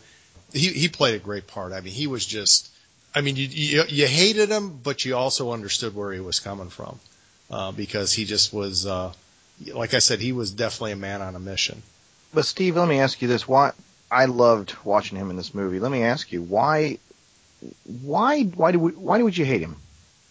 [0.53, 1.73] he he played a great part.
[1.73, 2.69] I mean, he was just.
[3.13, 6.69] I mean, you you, you hated him, but you also understood where he was coming
[6.69, 6.99] from,
[7.49, 8.85] uh, because he just was.
[8.85, 9.13] Uh,
[9.73, 11.81] like I said, he was definitely a man on a mission.
[12.33, 13.71] But Steve, let me ask you this: Why
[14.11, 15.79] I loved watching him in this movie.
[15.79, 16.97] Let me ask you why,
[18.01, 19.77] why, why do we, why would you hate him?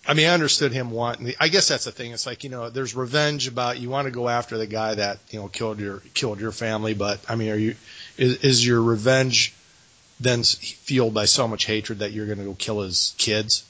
[0.06, 1.34] I mean, I understood him wanting.
[1.40, 2.12] I guess that's the thing.
[2.12, 5.18] It's like you know, there's revenge about you want to go after the guy that
[5.30, 7.76] you know killed your killed your family, but I mean, are you
[8.16, 9.54] is, is your revenge
[10.18, 13.64] then fueled by so much hatred that you're going to go kill his kids?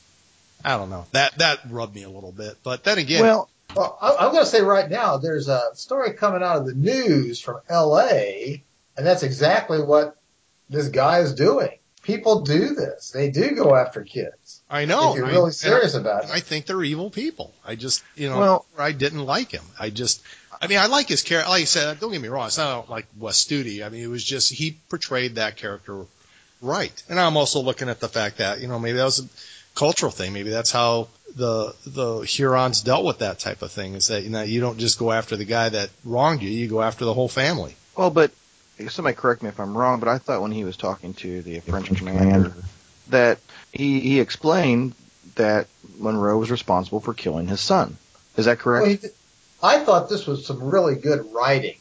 [0.65, 1.07] I don't know.
[1.13, 4.45] That that rubbed me a little bit, but then again, Well, Well, I, I'm going
[4.45, 8.63] to say right now, there's a story coming out of the news from L.A.,
[8.97, 10.17] and that's exactly what
[10.69, 11.79] this guy is doing.
[12.03, 13.11] People do this.
[13.11, 14.63] They do go after kids.
[14.71, 15.13] I know.
[15.13, 16.31] if you're really and serious I, about it.
[16.31, 17.55] I think they're evil people.
[17.65, 19.65] I just, you know, Well- I didn't like him.
[19.79, 20.23] I just,
[20.61, 21.49] I mean, I like his character.
[21.51, 22.47] Like I said, don't get me wrong.
[22.49, 23.85] It's not like Wes Studi.
[23.85, 26.05] I mean, it was just he portrayed that character
[26.61, 27.03] right.
[27.09, 29.29] And I'm also looking at the fact that you know maybe that was a
[29.75, 30.33] cultural thing.
[30.33, 33.95] Maybe that's how the the Hurons dealt with that type of thing.
[33.95, 36.51] Is that you know you don't just go after the guy that wronged you.
[36.51, 37.75] You go after the whole family.
[37.97, 38.31] well, but
[38.89, 41.61] somebody correct me if I'm wrong, but I thought when he was talking to the
[41.61, 42.53] French commander
[43.09, 43.39] that
[43.73, 44.95] he he explained
[45.37, 45.69] that
[45.99, 47.97] Munro was responsible for killing his son.
[48.37, 48.83] Is that correct?
[48.83, 49.15] Well, he did-
[49.63, 51.77] I thought this was some really good writing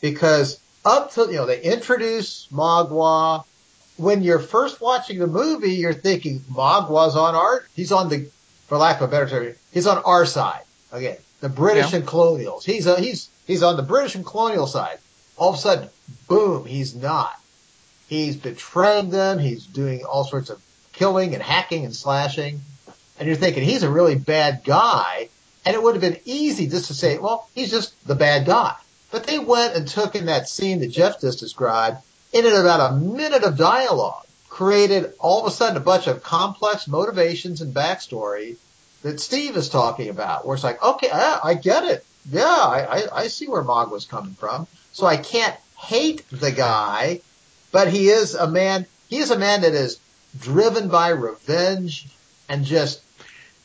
[0.00, 3.44] because up to you know they introduce Magua.
[3.96, 8.28] When you're first watching the movie, you're thinking Magua's on our he's on the
[8.66, 11.98] for lack of a better term he's on our side again the British Yeah.
[11.98, 12.64] and colonials.
[12.64, 14.98] He's uh, he's he's on the British and colonial side.
[15.36, 15.88] All of a sudden,
[16.28, 17.34] boom, he's not.
[18.08, 19.38] He's betraying them.
[19.38, 22.60] He's doing all sorts of killing and hacking and slashing.
[23.18, 25.28] And you're thinking he's a really bad guy.
[25.64, 28.74] And it would have been easy just to say, well, he's just the bad guy.
[29.10, 31.98] But they went and took in that scene that Jeff just described,
[32.34, 36.22] and in about a minute of dialogue, created all of a sudden a bunch of
[36.22, 38.56] complex motivations and backstory
[39.02, 42.04] that Steve is talking about, where it's like, okay, I, I get it.
[42.30, 44.66] Yeah, I, I, I see where Mog was coming from.
[44.92, 47.20] So I can't hate the guy,
[47.72, 49.98] but he is a man, he is a man that is
[50.40, 52.06] driven by revenge
[52.48, 53.00] and just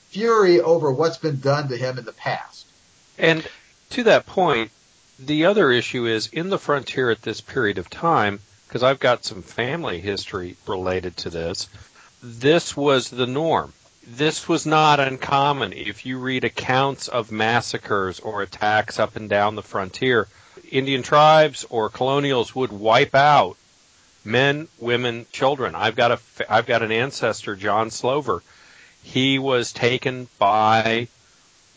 [0.09, 2.65] fury over what's been done to him in the past.
[3.17, 3.47] And
[3.91, 4.71] to that point,
[5.19, 9.25] the other issue is in the frontier at this period of time, because I've got
[9.25, 11.67] some family history related to this,
[12.21, 13.73] this was the norm.
[14.07, 15.73] This was not uncommon.
[15.73, 20.27] If you read accounts of massacres or attacks up and down the frontier,
[20.71, 23.57] Indian tribes or colonials would wipe out
[24.23, 25.75] men, women, children.
[25.75, 26.19] I've got a
[26.49, 28.41] I've got an ancestor, John Slover.
[29.11, 31.07] He was taken by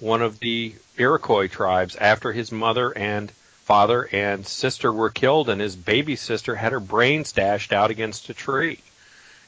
[0.01, 3.31] one of the Iroquois tribes after his mother and
[3.65, 8.29] father and sister were killed, and his baby sister had her brains dashed out against
[8.29, 8.81] a tree.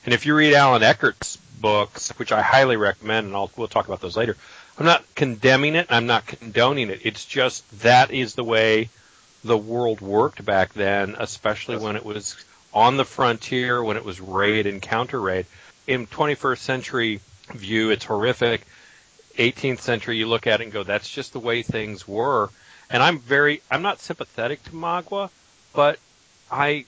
[0.06, 3.86] And if you read Allan Eckert's books, which I highly recommend, and I'll, we'll talk
[3.86, 4.38] about those later,
[4.78, 5.88] I'm not condemning it.
[5.90, 7.00] I'm not condoning it.
[7.04, 8.88] It's just that is the way
[9.44, 12.42] the world worked back then, especially when it was
[12.72, 15.44] on the frontier, when it was raid and counter raid.
[15.86, 17.20] In 21st century
[17.52, 18.62] view, it's horrific.
[19.36, 22.50] 18th century, you look at it and go, that's just the way things were.
[22.88, 25.30] And I'm very, I'm not sympathetic to Magua,
[25.72, 25.98] but
[26.50, 26.84] I,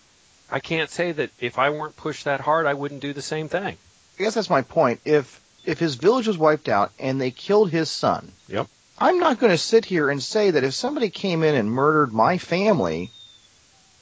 [0.51, 3.49] I can't say that if I weren't pushed that hard, I wouldn't do the same
[3.49, 3.77] thing.
[4.19, 5.01] I guess that's my point.
[5.05, 8.69] If if his village was wiped out and they killed his son, Yep.
[8.99, 12.13] I'm not going to sit here and say that if somebody came in and murdered
[12.13, 13.11] my family,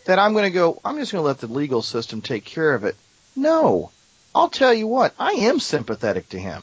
[0.04, 2.74] that I'm going to go, I'm just going to let the legal system take care
[2.74, 2.94] of it.
[3.34, 3.90] No.
[4.34, 6.62] I'll tell you what, I am sympathetic to him.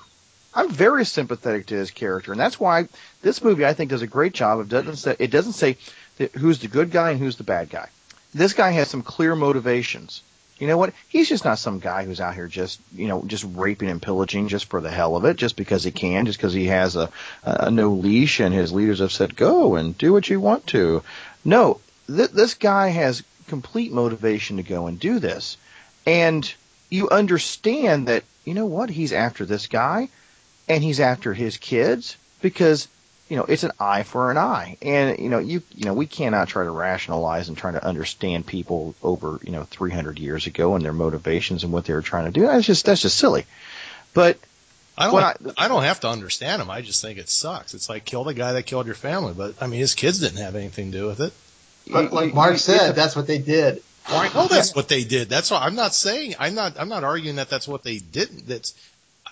[0.53, 2.89] I'm very sympathetic to his character, and that's why
[3.21, 5.77] this movie I think does a great job of doesn't say it doesn't say
[6.33, 7.87] who's the good guy and who's the bad guy.
[8.33, 10.21] This guy has some clear motivations.
[10.59, 10.93] You know what?
[11.07, 14.47] He's just not some guy who's out here just, you know, just raping and pillaging
[14.47, 17.09] just for the hell of it, just because he can, just because he has a,
[17.43, 21.01] a no leash and his leaders have said go and do what you want to.
[21.43, 25.57] No, th- this guy has complete motivation to go and do this,
[26.05, 26.53] and
[26.91, 28.91] you understand that you know what?
[28.91, 30.09] He's after this guy,
[30.69, 32.87] and he's after his kids because
[33.31, 34.75] you know, it's an eye for an eye.
[34.81, 38.45] And, you know, you, you know, we cannot try to rationalize and try to understand
[38.45, 42.25] people over, you know, 300 years ago and their motivations and what they were trying
[42.25, 42.41] to do.
[42.41, 43.45] That's just, that's just silly.
[44.13, 44.37] But
[44.97, 45.13] I don't.
[45.13, 46.69] Well, I, don't have to understand him.
[46.69, 47.73] I just think it sucks.
[47.73, 49.33] It's like kill the guy that killed your family.
[49.33, 51.31] But I mean, his kids didn't have anything to do with it.
[51.89, 53.81] But like Mark said, that's what they did.
[54.09, 55.29] Well, I know that's what they did.
[55.29, 58.47] That's why I'm not saying I'm not I'm not arguing that that's what they didn't.
[58.47, 58.73] That's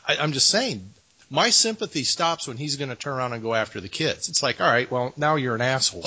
[0.07, 0.89] I, I'm just saying
[1.29, 4.29] my sympathy stops when he's going to turn around and go after the kids.
[4.29, 6.05] It's like, all right, well now you're an asshole.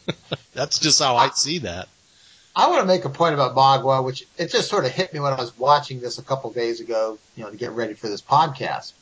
[0.54, 1.88] that's just how I see that.
[2.56, 5.20] I want to make a point about Magua, which it just sort of hit me
[5.20, 8.08] when I was watching this a couple days ago, you know, to get ready for
[8.08, 8.92] this podcast.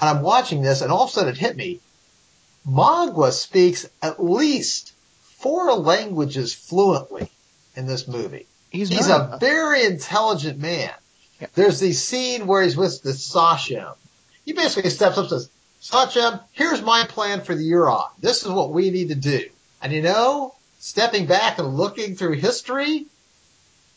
[0.00, 1.80] And I'm watching this, and all of a sudden it hit me.
[2.68, 7.30] Magua speaks at least four languages fluently
[7.76, 8.46] in this movie.
[8.70, 10.90] He's, He's a very intelligent man.
[11.40, 11.46] Yeah.
[11.54, 13.94] There's the scene where he's with the Sachem.
[14.44, 15.50] He basically steps up and says,
[15.80, 18.02] Sachem, here's my plan for the Huron.
[18.20, 19.48] This is what we need to do.
[19.80, 23.06] And you know, stepping back and looking through history,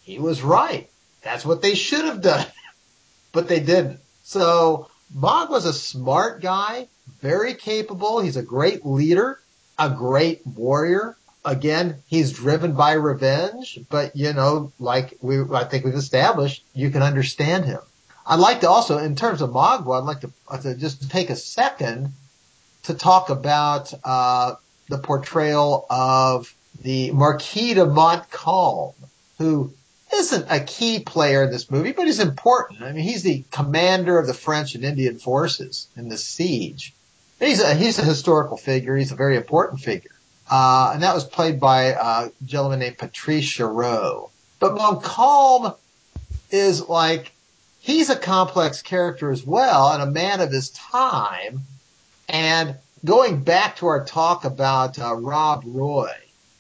[0.04, 0.90] he was right.
[1.24, 2.46] That's what they should have done.
[3.32, 4.00] but they didn't.
[4.24, 6.88] So Mog was a smart guy,
[7.22, 8.20] very capable.
[8.20, 9.40] He's a great leader,
[9.78, 11.18] a great warrior.
[11.44, 16.92] Again, he's driven by revenge, but you know, like we, I think we've established, you
[16.92, 17.80] can understand him.
[18.26, 21.30] I'd like to also, in terms of Magua, I'd like to, uh, to just take
[21.30, 22.14] a second
[22.84, 24.56] to talk about uh,
[24.88, 28.94] the portrayal of the Marquis de Montcalm,
[29.38, 29.74] who
[30.14, 32.82] isn't a key player in this movie, but he's important.
[32.82, 36.94] I mean, he's the commander of the French and Indian forces in the siege.
[37.40, 38.96] He's a, he's a historical figure.
[38.96, 40.11] He's a very important figure.
[40.52, 44.30] Uh, and that was played by uh, a gentleman named Patrice Chereau.
[44.60, 45.74] But Montcalm
[46.52, 47.32] is like,
[47.80, 51.62] he's a complex character as well and a man of his time.
[52.28, 56.12] And going back to our talk about uh, Rob Roy,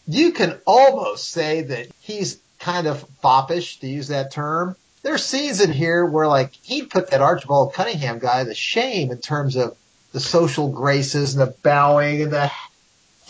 [0.08, 4.77] you can almost say that he's kind of foppish, to use that term.
[5.04, 9.17] There's scenes in here where like he'd put that Archibald Cunningham guy to shame in
[9.17, 9.75] terms of
[10.13, 12.51] the social graces and the bowing and the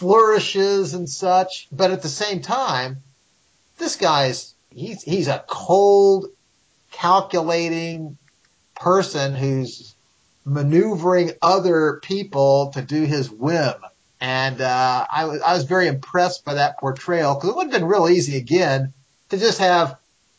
[0.02, 1.68] flourishes and such.
[1.72, 2.98] But at the same time,
[3.78, 6.26] this guy's he's he's a cold,
[6.92, 8.18] calculating
[8.76, 9.94] person who's
[10.44, 13.76] maneuvering other people to do his whim.
[14.20, 17.80] And uh, I was I was very impressed by that portrayal because it would have
[17.80, 18.94] been real easy again
[19.30, 19.98] to just have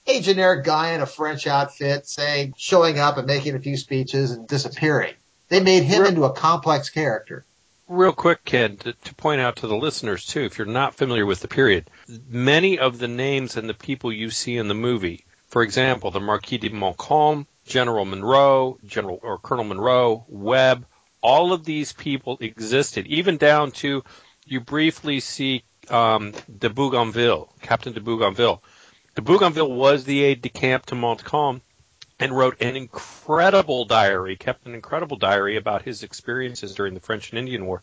[0.09, 4.33] a generic guy in a French outfit saying showing up and making a few speeches
[4.33, 5.15] and disappearing.
[5.51, 7.45] They made him into a complex character.
[7.89, 11.27] Real quick, Ken, to, to point out to the listeners too, if you're not familiar
[11.27, 11.91] with the period,
[12.29, 16.21] many of the names and the people you see in the movie, for example, the
[16.21, 20.87] Marquis de Montcalm, General Munro, General or Colonel Munro, Webb,
[21.21, 24.03] all of these people existed, even down to
[24.47, 28.63] you briefly see um, de Bougainville, Captain de Bougainville.
[29.15, 31.61] De Bougainville was the aide de camp to Montcalm
[32.23, 37.31] and wrote an incredible diary, kept an incredible diary about his experiences during the French
[37.31, 37.83] and Indian War.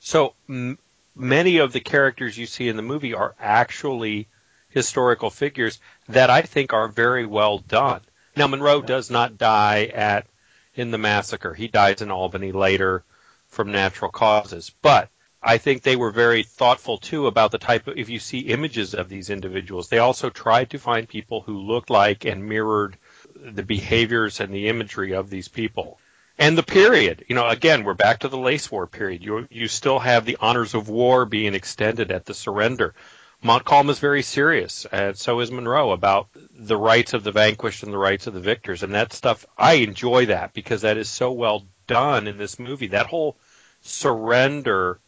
[0.00, 0.78] So m-
[1.16, 4.28] many of the characters you see in the movie are actually
[4.68, 8.02] historical figures that I think are very well done.
[8.36, 10.26] Now Munro does not die at
[10.74, 11.54] in the massacre.
[11.54, 13.02] He dies in Albany later
[13.48, 15.08] from natural causes, but
[15.42, 18.92] I think they were very thoughtful too about the type of, if you see images
[18.92, 22.98] of these individuals, they also tried to find people who looked like and mirrored
[23.42, 25.98] the behaviors and the imagery of these people.
[26.38, 29.22] And the period, you know, again, we're back to the Lace War period.
[29.22, 32.94] You, you still have the honors of war being extended at the surrender.
[33.42, 37.92] Montcalm is very serious, and so is Munro about the rights of the vanquished and
[37.92, 38.82] the rights of the victors.
[38.82, 42.88] And that stuff, I enjoy that because that is so well done in this movie.
[42.88, 43.36] That whole
[43.80, 44.98] surrender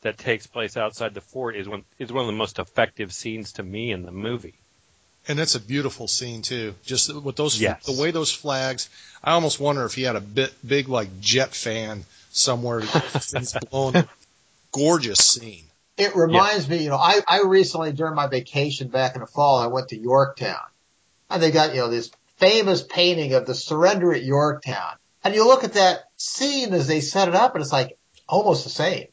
[0.00, 3.52] that takes place outside the fort is one is one of the most effective scenes
[3.52, 4.60] to me in the movie.
[5.28, 6.74] And that's a beautiful scene too.
[6.84, 7.84] Just with those, Yes.
[7.84, 8.88] the way those flags.
[9.24, 13.02] I almost wonder if he had a bit big like jet fan somewhere to get
[13.02, 14.08] things blown.
[14.72, 15.64] Gorgeous scene.
[15.96, 19.58] It reminds me, you know, I, I recently during my vacation back in the fall,
[19.58, 20.60] I went to Yorktown
[21.30, 24.92] and they got, you know, this famous painting of the surrender at Yorktown.
[25.24, 27.96] And you look at that scene as they set it up and it's like
[28.28, 29.06] almost the same,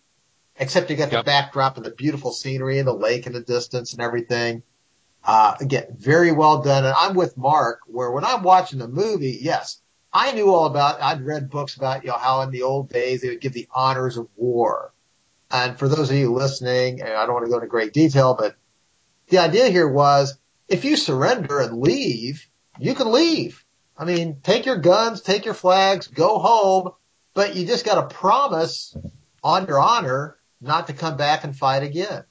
[0.60, 3.93] except you got the backdrop and the beautiful scenery and the lake in the distance
[3.93, 4.62] and everything.
[5.25, 6.85] Uh, again, very well done.
[6.85, 9.81] And I'm with Mark where when I'm watching the movie, yes,
[10.12, 13.21] I knew all about, I'd read books about, you know, how in the old days
[13.21, 14.93] they would give the honors of war.
[15.50, 18.35] And for those of you listening, and I don't want to go into great detail,
[18.37, 18.56] but
[19.27, 20.37] the idea here was
[20.67, 22.48] if you surrender and leave,
[22.79, 23.63] you can leave.
[23.98, 26.91] I mean, take your guns, take your flags, go home,
[27.33, 28.95] but you just got to promise
[29.43, 32.23] on your honor not to come back and fight again.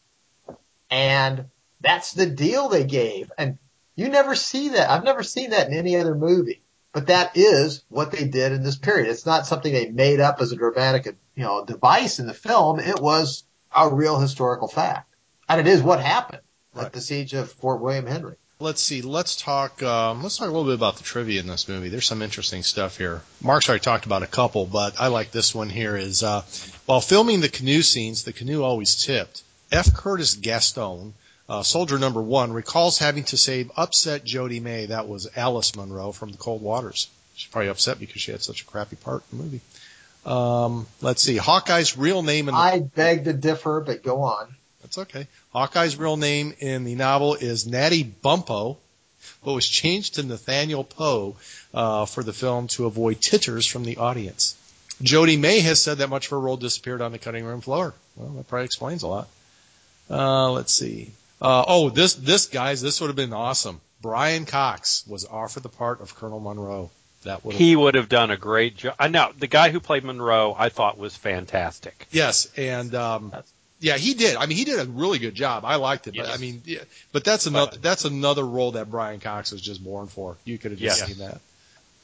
[0.91, 1.47] And
[1.83, 3.31] that's the deal they gave.
[3.37, 3.59] And
[3.95, 4.91] you never see that.
[4.91, 6.63] I've never seen that in any other movie.
[6.93, 9.09] But that is what they did in this period.
[9.11, 12.81] It's not something they made up as a dramatic, you know, device in the film.
[12.81, 15.09] It was a real historical fact.
[15.49, 16.41] and it is what happened
[16.75, 16.87] Right.
[16.87, 18.37] at the siege of Fort William Henry.
[18.61, 19.03] Let's see.
[19.03, 19.83] Let's talk.
[19.83, 21.89] Um, let's talk a little bit about the trivia in this movie.
[21.89, 23.21] There's some interesting stuff here.
[23.43, 25.97] Mark's already talked about a couple, but I like this one here.
[25.97, 26.43] Is uh,
[26.87, 29.43] while filming the canoe scenes, the canoe always tipped.
[29.73, 29.93] F.
[29.93, 31.13] Curtis Gaston,
[31.49, 34.87] uh, soldier number one, recalls having to save upset Jodhi May.
[34.87, 37.09] That was Alice Munro from the Cold Waters.
[37.35, 39.61] She's probably upset because she had such a crappy part in the movie.
[40.25, 41.37] Um, let's see.
[41.37, 44.55] Hawkeye's real name in the I beg to differ, but go on.
[44.83, 45.27] That's okay.
[45.53, 48.77] Hawkeye's real name in the novel is Natty Bumppo,
[49.45, 51.37] but was changed to Nathaniel Poe
[51.75, 54.57] uh, for the film to avoid titters from the audience.
[55.03, 57.95] Jodhi May has said that much of her role disappeared on the cutting room floor.
[58.17, 59.29] Well, that probably explains a lot.
[60.09, 61.11] Uh, let's see.
[61.43, 63.81] Uh, oh, this this guys, this would have been awesome.
[64.01, 66.91] Brian Cox was offered the part of Colonel Munro.
[67.25, 68.95] That would He would have done a great job.
[68.99, 72.07] I know the guy who played Munro, I thought was fantastic.
[72.11, 73.33] Yes, and um,
[73.81, 74.37] yeah, he did.
[74.37, 75.65] I mean, he did a really good job.
[75.65, 76.37] I liked it, but Yes.
[76.37, 76.81] I mean, yeah,
[77.13, 80.37] but that's another that's another role that Brian Cox was just born for.
[80.45, 81.09] You could have just Yes.
[81.09, 81.41] seen that.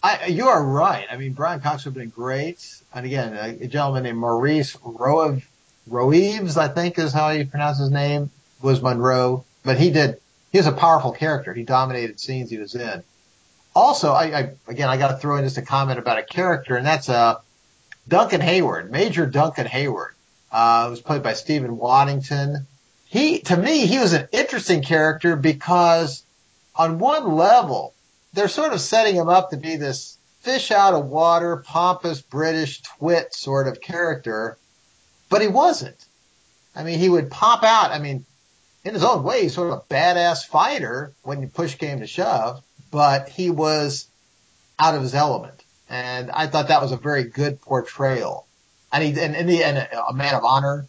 [0.03, 1.07] I, you are right.
[1.11, 2.65] I mean, Brian Cox would have been great.
[2.95, 5.43] And again, a, a gentleman named Maurice Roev,
[5.89, 8.31] Roeves, I think is how you pronounce his name,
[8.61, 9.45] was Munro.
[9.63, 10.21] But he did,
[10.53, 11.53] he was a powerful character.
[11.53, 13.03] He dominated scenes he was in.
[13.75, 16.77] Also, I, I again, I got to throw in just a comment about a character,
[16.77, 17.37] and that's uh,
[18.09, 20.13] Duncan Heyward, Major Duncan Heyward,
[20.51, 22.67] uh, was played by Steven Waddington.
[23.05, 26.25] He, to me, he was an interesting character because
[26.75, 27.95] on one level,
[28.33, 32.83] they're sort of setting him up to be this fish out of water, pompous British
[32.83, 34.57] twit sort of character,
[35.29, 36.07] but he wasn't.
[36.75, 37.91] I mean, he would pop out.
[37.91, 38.25] I mean,
[38.85, 42.07] in his own way, he's sort of a badass fighter when you push came to
[42.07, 44.07] shove, but he was
[44.79, 45.63] out of his element.
[45.89, 48.47] And I thought that was a very good portrayal.
[48.93, 50.87] And he, and, and, he, and a man of honor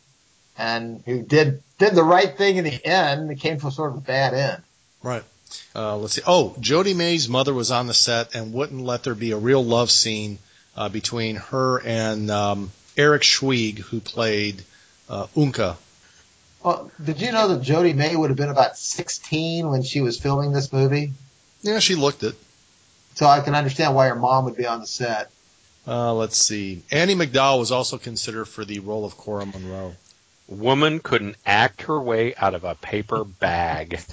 [0.57, 3.31] and who did, did the right thing in the end.
[3.31, 4.61] It came from sort of a bad end.
[5.01, 5.23] Right.
[5.75, 6.21] Uh, let's see.
[6.27, 9.63] Oh, Jodhi May's mother was on the set and wouldn't let there be a real
[9.63, 10.37] love scene
[10.75, 14.63] uh, between her and um, Eric Schweig, who played
[15.09, 15.77] uh, Unka.
[16.63, 20.19] Well, did you know that Jodhi May would have been about 16 when she was
[20.19, 21.13] filming this movie?
[21.61, 22.35] Yeah, she looked it.
[23.15, 25.31] So I can understand why her mom would be on the set.
[25.87, 26.83] Uh, let's see.
[26.91, 29.95] Andie MacDowell was also considered for the role of Cora Munro.
[30.47, 33.99] Woman couldn't act her way out of a paper bag.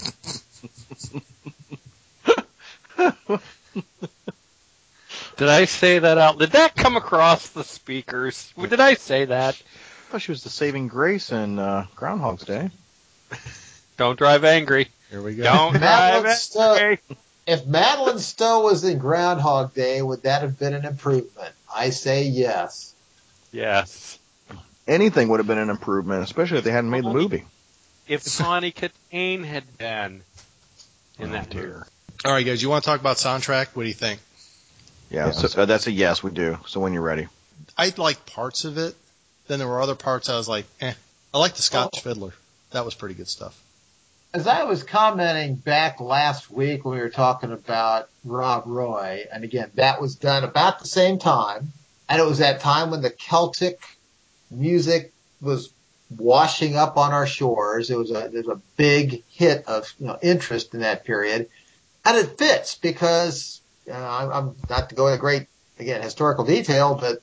[5.36, 6.38] Did I say that out?
[6.38, 8.52] Did that come across the speakers?
[8.58, 9.60] Did I say that?
[10.08, 12.70] I thought she was the saving grace in uh, Groundhog's Day.
[13.96, 14.88] Don't drive angry.
[15.10, 15.42] Here we go.
[15.44, 16.98] Don't drive Madeline Stowe- angry.
[17.46, 21.52] If Madeline Stowe was in Groundhog Day, would that have been an improvement?
[21.74, 22.94] I say yes.
[23.52, 24.18] Yes.
[24.86, 27.44] Anything would have been an improvement, especially if they hadn't made the movie.
[28.08, 30.22] If Connie Katane had been
[31.18, 31.66] in Oh, that dear.
[31.68, 31.84] movie.
[32.24, 32.62] All right, guys.
[32.62, 33.68] You want to talk about soundtrack?
[33.74, 34.20] What do you think?
[35.10, 35.32] Yeah, Yeah.
[35.32, 36.58] so, uh, that's a yes, we do.
[36.66, 37.26] So when you're ready.
[37.78, 38.94] I like parts of it.
[39.48, 40.92] Then there were other parts I was like, eh.
[41.32, 42.00] I like the Scotch Oh.
[42.00, 42.32] Fiddler.
[42.72, 43.60] That was pretty good stuff.
[44.34, 49.44] As I was commenting back last week when we were talking about Rob Roy, and
[49.44, 51.72] again, that was done about the same time,
[52.08, 53.80] and it was that time when the Celtic
[54.50, 55.70] music was
[56.16, 57.90] washing up on our shores.
[57.90, 61.48] It was a, a big hit of you know, interest in that period,
[62.04, 65.46] and it fits because I'm, I'm not to go into great
[65.78, 67.22] again historical detail, but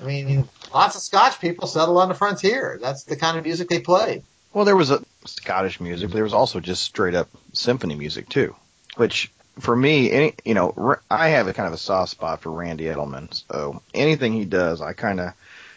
[0.00, 2.78] I mean, lots of Scotch people settled on the frontier.
[2.80, 4.22] That's the kind of music they played.
[4.52, 8.28] Well, there was a Scottish music, but there was also just straight up symphony music
[8.28, 8.54] too,
[8.96, 12.50] which for me, any, you know, I have a kind of a soft spot for
[12.50, 13.32] Randy Edelman.
[13.50, 15.34] So anything he does, I kind of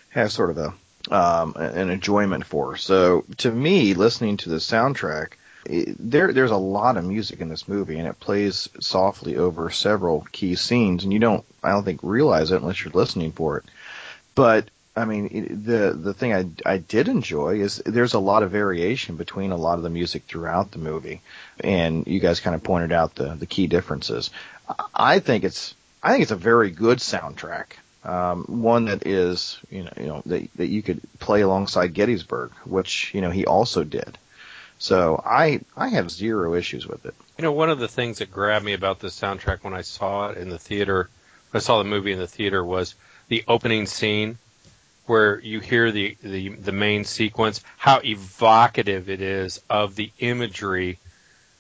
[0.09, 0.73] have sort of a
[1.11, 2.77] um, an enjoyment for.
[2.77, 5.33] So to me, listening to the soundtrack,
[5.65, 10.27] there there's a lot of music in this movie, and it plays softly over several
[10.31, 13.65] key scenes, and you don't, I don't think, realize it unless you're listening for it.
[14.35, 18.51] But I mean, the the thing I I did enjoy is there's a lot of
[18.51, 21.21] variation between a lot of the music throughout the movie,
[21.59, 24.29] and you guys kind of pointed out the the key differences.
[24.69, 25.73] I- I think it's
[26.03, 27.65] I think it's a very good soundtrack.
[28.03, 32.51] Um, one that is you know you know that that you could play alongside Gettysburg,
[32.65, 34.17] which you know he also did.
[34.77, 37.15] So I I have zero issues with it.
[37.39, 40.29] You know, one of the things that grabbed me about this soundtrack when I saw
[40.29, 41.09] it in the theater,
[41.51, 42.93] I saw the movie in the theater was
[43.27, 44.37] the opening scene
[45.05, 50.99] where you hear the, the, the main sequence, how evocative it is of the imagery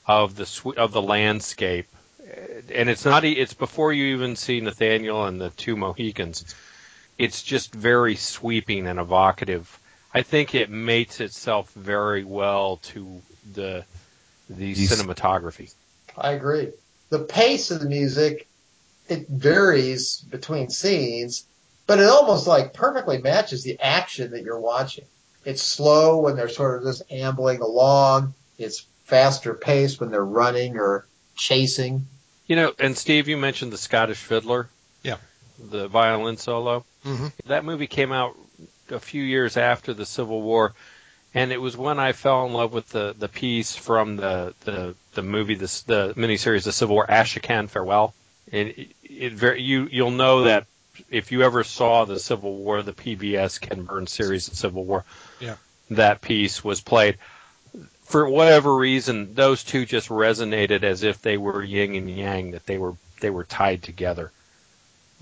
[0.07, 1.87] of the of the landscape.
[2.73, 6.55] And it's not, e- it's before you even see Nathaniel and the two Mohicans.
[7.17, 9.79] It's just very sweeping and evocative
[10.13, 13.21] I think it mates itself very well to
[13.53, 13.83] the
[14.49, 15.73] the These- cinematography.
[16.15, 16.69] I agree.
[17.09, 18.47] The pace of the music,
[19.09, 21.45] it varies between scenes,
[21.87, 25.05] but it almost like perfectly matches the action that you're watching.
[25.45, 28.33] It's slow when they're sort of just ambling along.
[28.57, 31.05] It's faster paced when they're running or
[31.35, 32.07] chasing.
[32.47, 34.69] You know, and Steve, you mentioned the Scottish Fiddler.
[35.01, 35.17] Yeah.
[35.59, 36.85] The violin solo.
[37.05, 37.27] Mm-hmm.
[37.47, 38.35] That movie came out
[38.89, 40.73] a few years after the Civil War,
[41.33, 44.95] and it was when I fell in love with the, the piece from the, the,
[45.13, 48.13] the movie, the, the miniseries, The Civil War, Ashokan Farewell.
[48.51, 50.67] And it, it very, you, you'll know that
[51.09, 55.03] if you ever saw the Civil War, the PBS Ken Burns series, of Civil War,
[55.39, 55.55] Yeah.
[55.91, 57.17] that piece was played.
[58.05, 62.65] For whatever reason, those two just resonated as if they were yin and yang, that
[62.65, 64.31] they were they were tied together.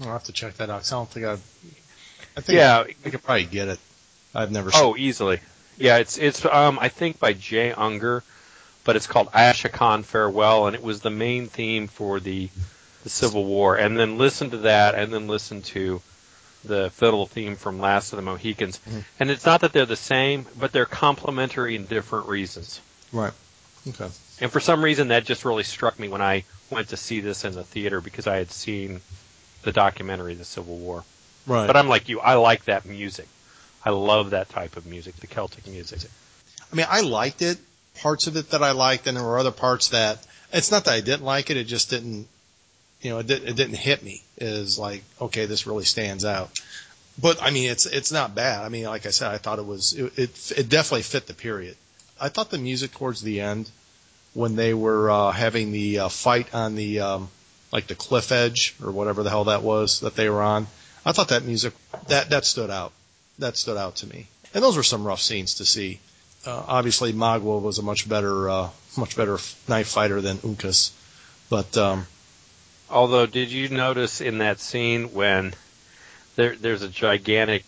[0.01, 0.85] I'll have to check that out.
[0.91, 1.33] I don't think I.
[1.33, 3.79] I think Yeah, I could probably get it.
[4.33, 4.71] I've never.
[4.71, 5.39] seen Oh, easily.
[5.77, 8.23] Yeah, it's it's um I think by Jay Unger,
[8.83, 12.49] but it's called Ashokan Farewell, and it was the main theme for the
[13.03, 13.75] the Civil War.
[13.75, 16.01] And then listen to that, and then listen to
[16.63, 18.79] the fiddle theme from Last of the Mohicans.
[18.87, 19.03] Mhm.
[19.19, 22.79] And it's not that they're the same, but they're complementary in different reasons.
[23.11, 23.33] Right.
[23.87, 24.09] Okay.
[24.39, 27.43] And for some reason, that just really struck me when I went to see this
[27.45, 29.01] in the theater because I had seen
[29.63, 31.03] the documentary, The Civil War.
[31.47, 31.67] Right.
[31.67, 33.27] But I'm like you, I like that music.
[33.83, 36.01] I love that type of music, the Celtic music.
[36.71, 37.57] I mean, I liked it.
[37.95, 40.93] Parts of it that I liked, and there were other parts that it's not that
[40.93, 41.57] I didn't like it.
[41.57, 42.27] It just didn't,
[43.01, 44.23] you know, it, did, it didn't hit me.
[44.37, 46.51] Is like, okay, this really stands out.
[47.19, 48.63] But I mean, it's it's not bad.
[48.63, 51.33] I mean, like I said, I thought it was it it, it definitely fit the
[51.33, 51.75] period.
[52.19, 53.69] I thought the music towards the end,
[54.33, 57.29] when they were uh, having the uh, fight on the um,
[57.71, 60.67] like the cliff edge or whatever the hell that was that they were on,
[61.05, 61.73] I thought that music
[62.07, 62.93] that that stood out.
[63.39, 64.27] That stood out to me.
[64.53, 65.99] And those were some rough scenes to see.
[66.45, 69.37] Uh, obviously, Magua was a much better, uh, much better
[69.67, 70.91] knife fighter than Uncas,
[71.49, 72.05] but um,
[72.91, 75.53] Although, did you notice in that scene when
[76.35, 77.63] there, there's a gigantic,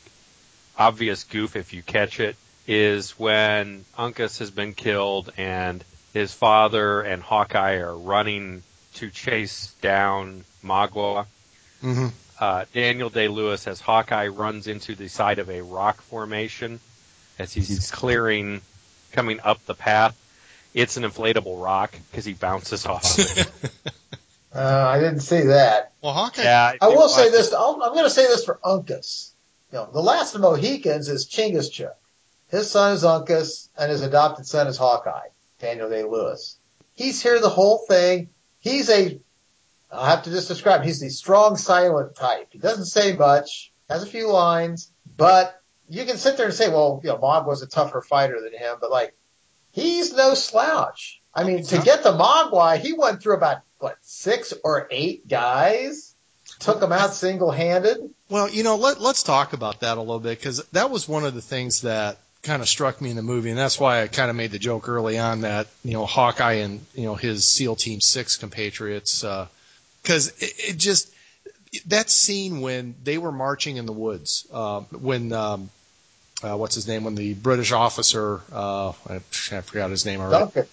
[0.77, 2.35] obvious goof if you catch it,
[2.67, 8.63] is when Uncas has been killed and his father and Hawkeye are running
[8.95, 11.25] to chase down Magua.
[11.81, 12.11] mhm.
[12.39, 16.79] Uh, Daniel Day Lewis as Hawkeye runs into the side of a rock formation
[17.39, 18.61] as he's clearing,
[19.13, 20.15] coming up the path.
[20.73, 23.17] It's an inflatable rock because he bounces off.
[23.17, 23.73] of it.
[24.53, 25.93] Uh, I didn't see that.
[26.01, 26.43] well, Hawkeye.
[26.43, 27.53] yeah, I you will say this.
[27.53, 29.31] I'll, I'm going to say this for Uncas.
[29.71, 31.95] You know, the last of the Mohicans is Chingachgook.
[32.49, 36.59] His son is Uncas, and his adopted son is Hawkeye, Daniel Day Lewis.
[36.93, 38.29] He's here the whole thing.
[38.59, 39.19] He's a,
[39.91, 40.83] I'll have to just describe.
[40.83, 42.49] He's the strong, silent type.
[42.51, 46.69] He doesn't say much, has a few lines, but you can sit there and say,
[46.69, 49.15] well, you know, Mog was a tougher fighter than him, but like,
[49.71, 51.21] he's no slouch.
[51.33, 56.15] I mean, to get the Magua, he went through about what six or eight guys,
[56.59, 57.97] took them out single handed.
[58.29, 61.25] Well, you know, let, let's talk about that a little bit because that was one
[61.25, 64.07] of the things that kind of struck me in the movie, and that's why I
[64.07, 67.45] kind of made the joke early on that you know Hawkeye and you know his
[67.45, 69.25] SEAL Team Six compatriots,
[70.01, 71.13] because it, it just
[71.87, 75.69] that scene when they were marching in the woods, uh, when um,
[76.41, 80.45] uh, what's his name, when the British officer, uh, I, I forgot his name already.
[80.45, 80.67] Duncan.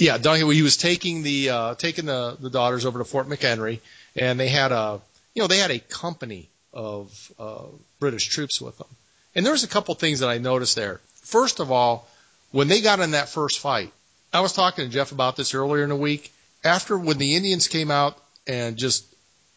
[0.00, 0.50] Yeah, Duncan.
[0.50, 3.80] He was taking the uh, taking the the daughters over to Fort McHenry,
[4.16, 4.98] and they had a
[5.34, 7.64] you know they had a company of uh,
[7.98, 8.86] British troops with them.
[9.34, 11.00] And there was a couple things that I noticed there.
[11.16, 12.08] First of all,
[12.50, 13.92] when they got in that first fight,
[14.32, 16.32] I was talking to Jeff about this earlier in the week.
[16.64, 19.04] After when the Indians came out and just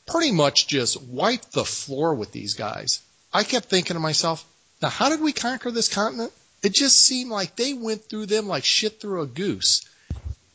[0.06, 3.02] pretty much just wiped the floor with these guys,
[3.34, 4.46] I kept thinking to myself,
[4.82, 6.34] now how did we conquer this continent?
[6.62, 9.84] It just seemed like they went through them like shit through a goose.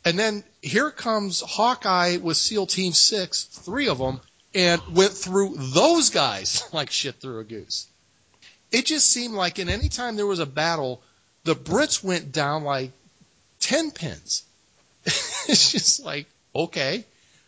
[0.05, 4.21] And then here comes Hawkeye with SEAL Team Six, three of them,
[4.55, 7.87] and went through those guys like shit through a goose.
[8.71, 11.03] It just seemed like in any time there was a battle,
[11.45, 12.93] the Brits went down like
[13.61, 14.45] ten pins.
[15.05, 17.05] it's just like okay,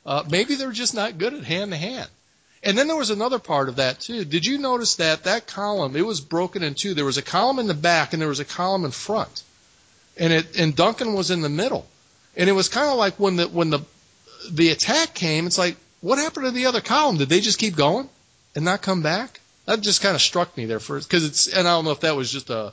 [0.06, 2.08] uh, maybe they're just not good at hand to hand.
[2.62, 4.24] And then there was another part of that too.
[4.24, 6.94] Did you notice that that column it was broken in two?
[6.94, 9.42] There was a column in the back and there was a column in front,
[10.16, 11.86] and it and Duncan was in the middle.
[12.36, 13.80] And it was kind of like when the when the
[14.50, 17.18] the attack came, it's like, what happened to the other column?
[17.18, 18.08] Did they just keep going
[18.54, 19.40] and not come back?
[19.66, 22.00] That just kind of struck me there first because it's and I don't know if
[22.00, 22.72] that was just a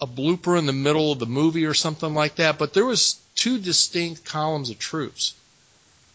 [0.00, 3.20] a blooper in the middle of the movie or something like that, but there was
[3.36, 5.34] two distinct columns of troops,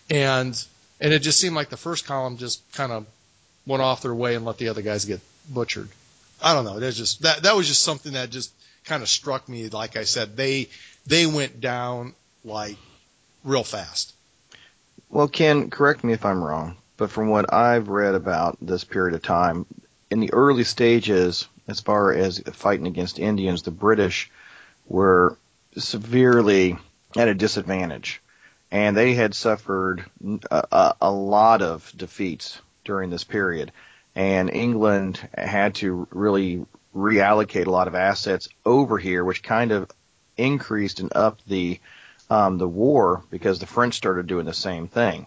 [0.10, 0.62] and
[1.00, 3.06] and it just seemed like the first column just kind of
[3.66, 5.90] went off their way and let the other guys get butchered.
[6.42, 6.80] I don't know.
[6.80, 8.52] There's just that that was just something that just
[8.86, 9.70] kind of struck me.
[9.70, 10.70] Like I said, they
[11.06, 12.14] they went down
[12.48, 12.78] like
[13.44, 14.14] real fast.
[15.10, 19.16] Well, Ken, correct me if I'm wrong, but from what I've read about this period
[19.16, 19.66] of time,
[20.10, 24.32] in the early stages, as far as fighting against Indians, the British
[24.88, 25.38] were
[25.78, 26.78] severely
[27.16, 28.22] at a disadvantage,
[28.72, 30.06] and they had suffered
[30.50, 33.72] a, a, a lot of defeats during this period,
[34.16, 39.92] and England had to really reallocate a lot of assets over here, which kind of
[40.38, 41.80] increased and upped the
[42.30, 45.26] um, the war because the French started doing the same thing,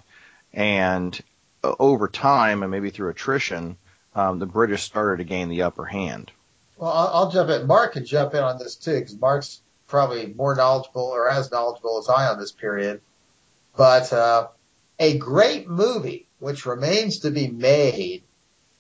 [0.53, 1.19] and
[1.63, 3.77] uh, over time and maybe through attrition,
[4.15, 6.31] um, the British started to gain the upper hand.
[6.77, 7.67] Well, I'll, I'll jump in.
[7.67, 11.99] Mark can jump in on this too, because Mark's probably more knowledgeable or as knowledgeable
[11.99, 13.01] as I on this period.
[13.77, 14.49] But uh,
[14.99, 18.23] a great movie, which remains to be made,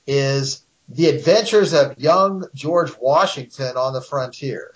[0.06, 4.72] is The Adventures of Young George Washington on the Frontier.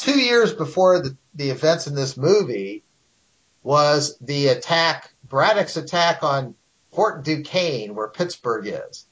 [0.00, 2.82] Two years before the, the events in this movie
[3.62, 6.54] was the attack, Braddock's attack on
[6.92, 9.06] Fort Duquesne, where Pittsburgh is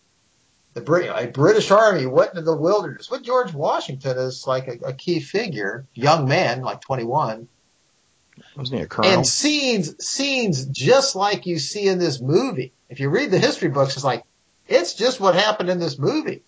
[0.78, 4.88] the Brit- a British army went into the wilderness with George Washington as like a,
[4.88, 7.48] a key figure, young man, like 21.
[8.56, 9.10] Wasn't he a colonel?
[9.10, 12.72] And scenes, scenes just like you see in this movie.
[12.88, 14.22] If you read the history books, it's like,
[14.68, 16.42] it's just what happened in this movie.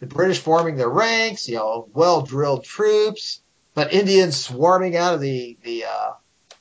[0.00, 3.42] The British forming their ranks, you know, well drilled troops,
[3.78, 6.12] but Indians swarming out of the, the, uh,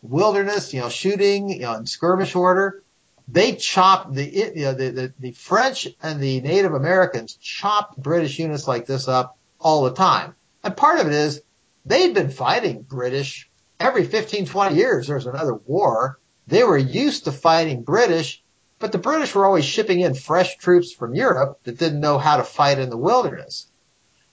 [0.02, 2.84] wilderness, you know, shooting, you know, in skirmish order
[3.28, 8.40] they chopped the, you know, the, the, the French and the Native Americans chopped British
[8.40, 10.36] units like this up all the time.
[10.64, 11.42] And part of it is
[11.86, 13.50] they'd been fighting British
[13.80, 15.08] every 15, 20 years.
[15.08, 16.20] There's another war.
[16.48, 18.42] They were used to fighting British,
[18.80, 22.38] but the British were always shipping in fresh troops from Europe that didn't know how
[22.38, 23.68] to fight in the wilderness.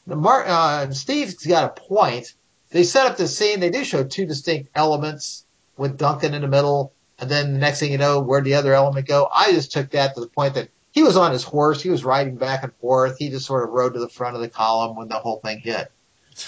[0.06, 2.34] The uh, Steve's got a point.
[2.74, 3.60] They set up the scene.
[3.60, 5.46] They do show two distinct elements
[5.78, 8.74] with Duncan in the middle and then the next thing you know, where'd the other
[8.74, 9.28] element go?
[9.32, 11.82] I just took that to the point that he was on his horse.
[11.82, 13.18] He was riding back and forth.
[13.18, 15.60] He just sort of rode to the front of the column when the whole thing
[15.60, 15.90] hit.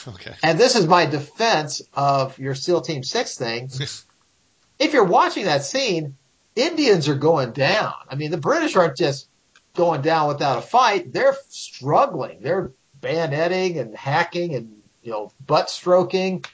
[0.08, 0.34] Okay.
[0.42, 3.70] And this is my defense of your SEAL Team 6 thing.
[4.80, 6.16] if you're watching that scene,
[6.56, 7.94] Indians are going down.
[8.10, 9.28] I mean, the British aren't just
[9.76, 11.12] going down without a fight.
[11.12, 12.40] They're struggling.
[12.40, 14.75] They're bayoneting and hacking and,
[15.06, 16.44] you know, butt stroking.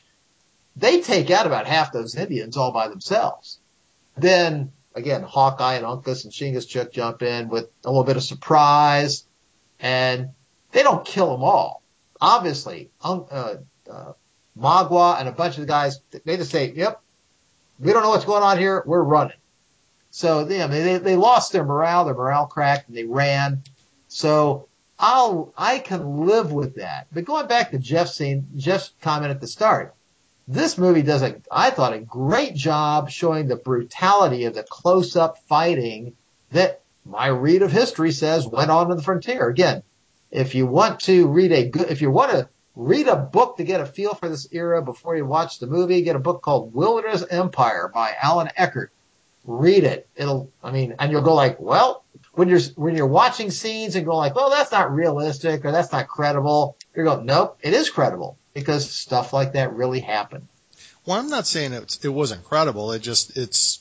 [0.76, 3.58] They take out about half those Indians all by themselves.
[4.16, 9.24] Then again, Hawkeye and Uncas and Chingachgook jump in with a little bit of surprise,
[9.80, 10.30] and
[10.70, 11.82] they don't kill them all.
[12.20, 13.20] Obviously, uh,
[13.90, 14.12] uh,
[14.58, 17.00] Magua and a bunch of the guys, they just say, "Yep,
[17.80, 18.82] we don't know what's going on here.
[18.86, 19.38] We're running."
[20.10, 23.62] So they, I mean, they, they lost their morale, their morale cracked, and they ran.
[24.08, 24.68] So
[25.02, 27.08] I'll I can live with that.
[27.12, 29.94] But going back to Jeff's scene, Jeff's comment at the start,
[30.46, 35.38] this movie does a, I thought, a great job showing the brutality of the close-up
[35.48, 36.14] fighting
[36.52, 39.48] that my read of history says went on in the frontier.
[39.48, 39.82] Again,
[40.30, 43.64] if you want to read a good, if you want to read a book to
[43.64, 46.74] get a feel for this era before you watch the movie, get a book called
[46.74, 48.92] Wilderness Empire by Allan Eckert.
[49.44, 50.08] Read it.
[50.14, 52.01] It'll, I mean, and you'll go like, well,
[52.32, 55.92] when you're, when you're watching scenes and go like, well, that's not realistic or that's
[55.92, 60.48] not credible, you're going, nope, it is credible because stuff like that really happened.
[61.04, 62.92] Well, I'm not saying it, it wasn't credible.
[62.92, 63.80] It just it's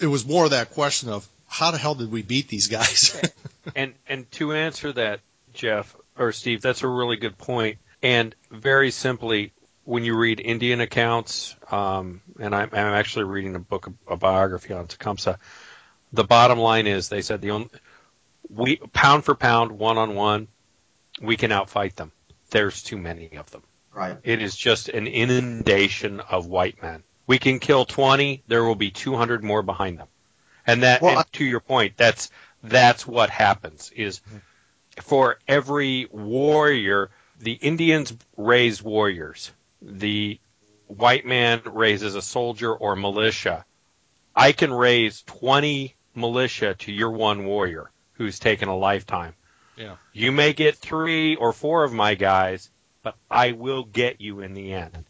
[0.00, 3.20] it was more that question of how the hell did we beat these guys?
[3.76, 5.20] and and to answer that,
[5.54, 7.78] Jeff or Steve, that's a really good point.
[8.02, 9.52] And very simply,
[9.84, 14.72] when you read Indian accounts, um, and I'm, I'm actually reading a book, a biography
[14.72, 15.38] on Tecumseh.
[16.12, 17.70] The bottom line is, they said the only
[18.48, 20.48] we pound for pound, one on one,
[21.20, 22.12] we can outfight them.
[22.50, 23.62] There's too many of them.
[23.94, 24.16] Right.
[24.22, 27.02] It is just an inundation of white men.
[27.26, 30.08] We can kill 20, there will be 200 more behind them.
[30.66, 32.30] And that, Well, and to your point, that's,
[32.62, 34.38] that's what happens is mm-hmm.
[35.02, 39.50] for every warrior, the Indians raise warriors.
[39.80, 40.38] The
[40.86, 43.64] white man raises a soldier or militia.
[44.34, 49.34] I can raise 20 militia to your one warrior who's taken a lifetime.
[49.76, 49.96] yeah.
[50.12, 52.70] You may get three or four of my guys,
[53.02, 55.04] but I will get you in the end.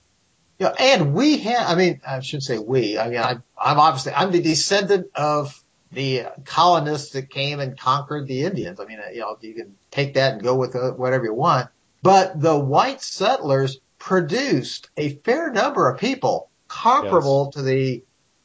[0.58, 4.12] Yeah, and we have, I mean, I shouldn't say we, I mean, I, I'm obviously,
[4.12, 8.78] I'm the descendant of the colonists that came and conquered the Indians.
[8.78, 11.68] I mean, you know, you can take that and go with uh, whatever you want.
[12.02, 18.02] But the white settlers produced a fair number of people comparable to the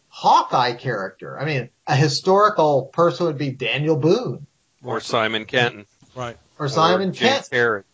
[0.10, 1.40] Hawkeye character.
[1.40, 4.46] I mean, a historical person would be Daniel Boone
[4.84, 5.86] Or Simon Kenton.
[6.16, 6.38] Right.
[6.60, 7.50] or Simon or James Kent.
[7.52, 7.86] Barrett.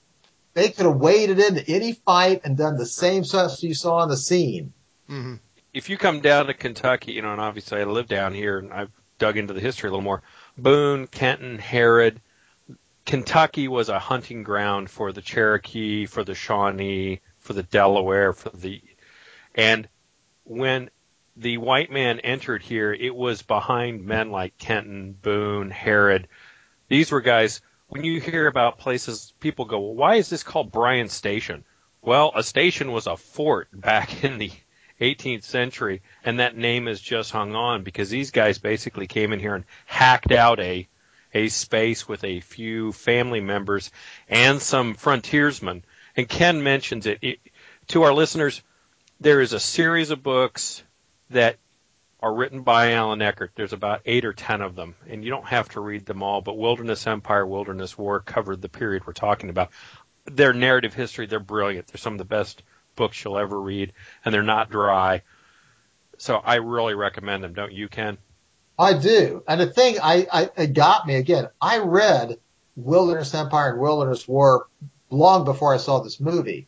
[0.54, 4.10] they could have waded into any fight and done the same stuff you saw on
[4.10, 4.74] the scene.
[5.08, 5.36] hmm
[5.74, 8.72] if you come down to Kentucky, you know, and obviously I live down here and
[8.72, 10.22] I've dug into the history a little more.
[10.56, 12.22] Boone, Kenton, Harrod,
[13.08, 18.50] Kentucky was a hunting ground for the Cherokee, for the Shawnee, for the Delaware, for
[18.52, 18.82] the,
[19.56, 19.88] and
[20.46, 20.92] when
[21.36, 26.28] the white man entered here, it was behind men like Kenton, Boone, Harrod.
[26.90, 30.72] These were guys, when you hear about places, people go, well, why is this called
[30.72, 31.64] Bryan Station?
[32.02, 34.52] Well, a station was a fort back in the
[35.00, 39.40] 18th century, and that name is just hung on because these guys basically came in
[39.40, 40.88] here and hacked out a
[41.36, 43.90] a space with a few family members
[44.30, 45.84] and some frontiersmen.
[46.16, 47.20] And Ken mentions it.
[47.24, 47.40] it
[47.88, 48.62] to our listeners,
[49.20, 50.84] there is a series of books
[51.30, 51.58] that
[52.20, 53.52] are written by Allan Eckert.
[53.56, 56.42] There's about eight or ten of them, and you don't have to read them all.
[56.42, 59.72] But Wilderness Empire, Wilderness War covered the period we're talking about.
[60.26, 61.88] Their narrative history, they're brilliant.
[61.88, 62.64] They're some of the best
[62.96, 63.92] books you'll ever read,
[64.24, 65.24] and they're not dry.
[66.18, 68.18] So I really recommend them, don't you, Ken?
[68.80, 69.44] I do.
[69.48, 72.38] And the thing I, I it got me again, I read
[72.76, 74.68] Wilderness Empire and Wilderness War
[75.10, 76.68] long before I saw this movie.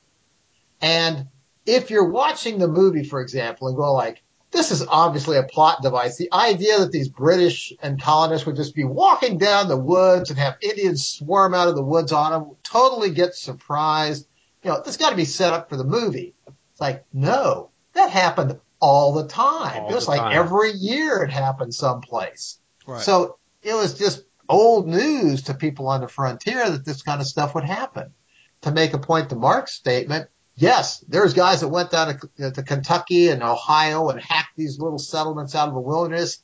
[0.81, 1.27] And
[1.65, 4.21] if you're watching the movie, for example, and go like,
[4.55, 6.17] this is obviously a plot device.
[6.17, 10.39] The idea that these British and colonists would just be walking down the woods and
[10.39, 14.25] have Indians swarm out of the woods on them, totally get surprised.
[14.63, 16.33] You know, this got to be set up for the movie.
[16.47, 19.83] It's like, no, that happened all the time.
[19.83, 20.37] All it was like time.
[20.37, 22.57] every year it happened someplace.
[22.87, 23.01] Right.
[23.01, 27.27] So it was just old news to people on the frontier that this kind of
[27.27, 28.13] stuff would happen.
[28.61, 32.63] To make a point to Mark's statement, yes, there's guys that went down to, to
[32.63, 36.39] Kentucky and Ohio and hacked these little settlements out of the wilderness,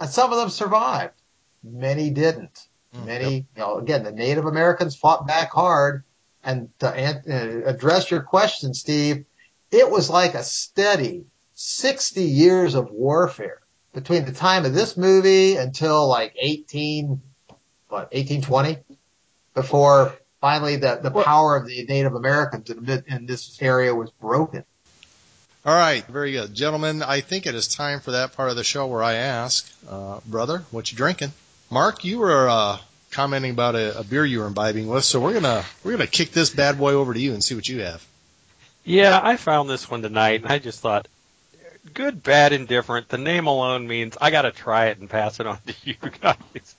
[0.00, 1.14] and some of them survived.
[1.62, 2.66] Many didn't.
[3.04, 6.04] Many, you know, again, the Native Americans fought back hard.
[6.42, 9.24] And to uh, address your question, Steve,
[9.70, 13.60] it was like a steady 60 years of warfare
[13.92, 17.20] between the time of this movie until like 18,
[17.88, 18.78] what, 1820
[19.54, 20.16] before
[20.46, 24.62] finally the, the power of the Native Americans in, in this area was broken.
[25.64, 27.02] All right, very good, gentlemen.
[27.02, 30.20] I think it is time for that part of the show where I ask, uh,
[30.24, 31.32] brother, what you drinking?
[31.68, 32.78] Mark, you were uh,
[33.10, 36.30] commenting about a, a beer you were imbibing with, so we're gonna we're gonna kick
[36.30, 38.06] this bad boy over to you and see what you have.
[38.84, 41.08] Yeah, I found this one tonight, and I just thought,
[41.92, 43.08] good, bad, indifferent.
[43.08, 45.96] The name alone means I got to try it and pass it on to you
[46.22, 46.76] guys.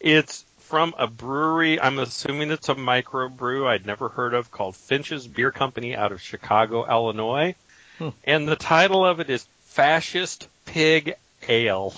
[0.00, 1.80] It's from a brewery.
[1.80, 6.20] I'm assuming it's a microbrew I'd never heard of called Finch's Beer Company out of
[6.20, 7.54] Chicago, Illinois.
[7.98, 8.08] Hmm.
[8.24, 11.14] And the title of it is Fascist Pig
[11.48, 11.94] Ale.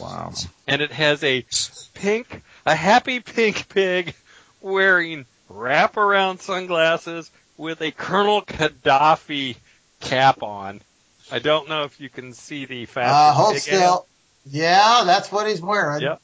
[0.00, 0.32] Wow.
[0.66, 1.44] and it has a
[1.92, 4.14] pink, a happy pink pig
[4.62, 9.56] wearing wraparound sunglasses with a Colonel Gaddafi
[10.00, 10.80] cap on.
[11.30, 13.80] I don't know if you can see the Uh, fascist hold pig still.
[13.82, 14.06] ale.
[14.46, 16.02] Yeah, that's what he's wearing.
[16.02, 16.20] Yep.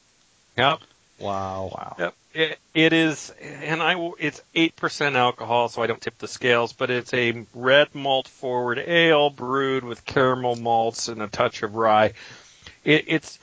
[0.57, 0.79] Yep.
[1.21, 1.71] Wow.
[1.73, 1.95] Wow.
[1.99, 2.13] Yep.
[2.33, 6.27] It, it is, and I will- it's eight percent alcohol, so I don't tip the
[6.27, 6.71] scales.
[6.73, 11.75] But it's a red malt forward ale brewed with caramel malts and a touch of
[11.75, 12.13] rye.
[12.85, 13.39] It, it's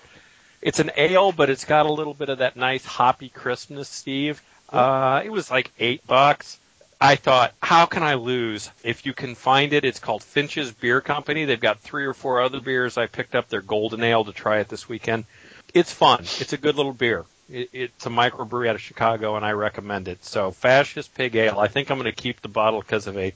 [0.63, 4.43] it's an ale, but it's got a little bit of that nice hoppy crispness, Steve.
[4.71, 6.59] Uh, it was like eight bucks.
[7.01, 8.71] I thought, how can I lose?
[8.83, 11.45] If you can find it, it's called Finch's Beer Company.
[11.45, 12.99] They've got three or four other beers.
[12.99, 15.25] I picked up their golden ale to try it this weekend.
[15.73, 16.23] It's fun.
[16.23, 17.25] It's a good little beer.
[17.49, 20.25] It, it's a microbrewery out of Chicago, and I recommend it.
[20.25, 21.59] So, Fascist Pig Ale.
[21.59, 23.33] I think I'm going to keep the bottle because of a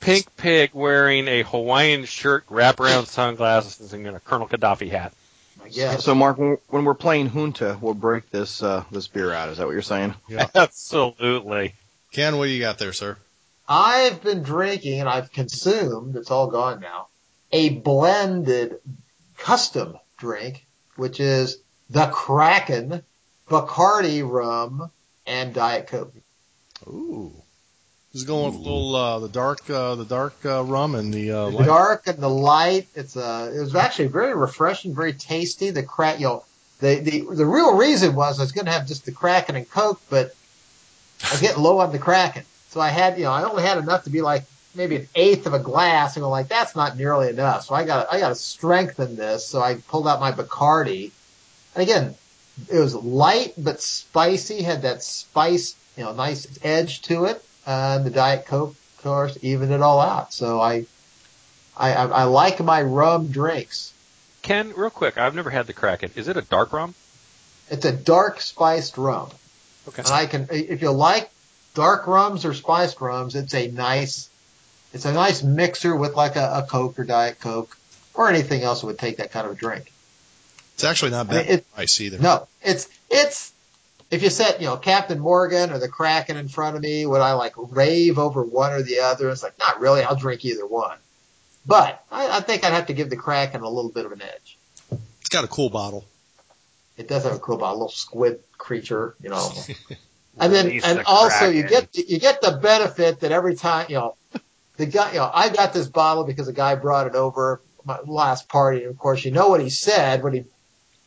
[0.00, 5.12] pink pig wearing a Hawaiian shirt, wraparound sunglasses, and a Colonel Gaddafi hat.
[5.64, 6.04] I guess.
[6.04, 9.48] So, Mark, when when we're playing Junta, we'll break this uh, this beer out.
[9.48, 10.14] Is that what you're saying?
[10.28, 10.48] Yeah.
[10.54, 11.74] Absolutely.
[12.12, 13.16] Ken, what do you got there, sir?
[13.68, 17.08] I've been drinking and I've consumed, it's all gone now,
[17.52, 18.80] a blended
[19.38, 23.02] custom drink, which is the Kraken,
[23.52, 24.90] Bacardi rum,
[25.26, 26.14] and Diet Coke.
[26.88, 27.32] Ooh.
[28.12, 31.12] This is going with a little uh, the dark uh, the dark uh, rum and
[31.14, 31.66] the uh, The light.
[31.66, 32.88] dark and the light.
[32.94, 35.70] It's uh it was actually very refreshing, very tasty.
[35.70, 36.44] The crack, you know,
[36.80, 39.68] the, the, the real reason was I was going to have just the Kraken and
[39.70, 40.34] Coke, but
[41.24, 42.42] I was getting low on the Kraken.
[42.70, 44.44] So I had, you know, I only had enough to be like
[44.74, 47.64] maybe an eighth of a glass and go like, that's not nearly enough.
[47.66, 49.46] So I got, I got to strengthen this.
[49.46, 51.12] So I pulled out my Bacardi.
[51.74, 52.14] And again,
[52.70, 57.44] it was light but spicy, had that spice, you know, nice edge to it.
[57.66, 60.32] Uh, and the Diet Coke, of course, evened it all out.
[60.32, 60.86] So I,
[61.76, 63.92] I, I, I like my rum drinks.
[64.42, 66.10] Ken, real quick, I've never had the Kraken.
[66.16, 66.94] Is it a dark rum?
[67.70, 69.30] It's a dark spiced rum.
[69.88, 70.02] Okay.
[70.02, 71.30] And I can, if you like
[71.74, 74.28] dark rums or spiced rums, it's a nice,
[74.92, 77.76] it's a nice mixer with like a, a Coke or Diet Coke
[78.14, 79.91] or anything else that would take that kind of a drink.
[80.74, 82.18] It's actually not I mean, bad it- price either.
[82.18, 83.52] No, it's it's
[84.10, 87.20] if you set you know Captain Morgan or the Kraken in front of me, would
[87.20, 89.30] I like rave over one or the other?
[89.30, 90.02] It's like not really.
[90.02, 90.98] I'll drink either one,
[91.66, 94.22] but I, I think I'd have to give the Kraken a little bit of an
[94.22, 94.58] edge.
[95.20, 96.04] It's got a cool bottle.
[96.96, 99.50] It does have a cool bottle, a little squid creature, you know.
[100.38, 101.88] And then, Release and the also you Kraken.
[101.92, 104.16] get you get the benefit that every time you know
[104.78, 107.98] the guy, you know, I got this bottle because a guy brought it over my
[108.06, 108.80] last party.
[108.80, 110.44] And of course, you know what he said when he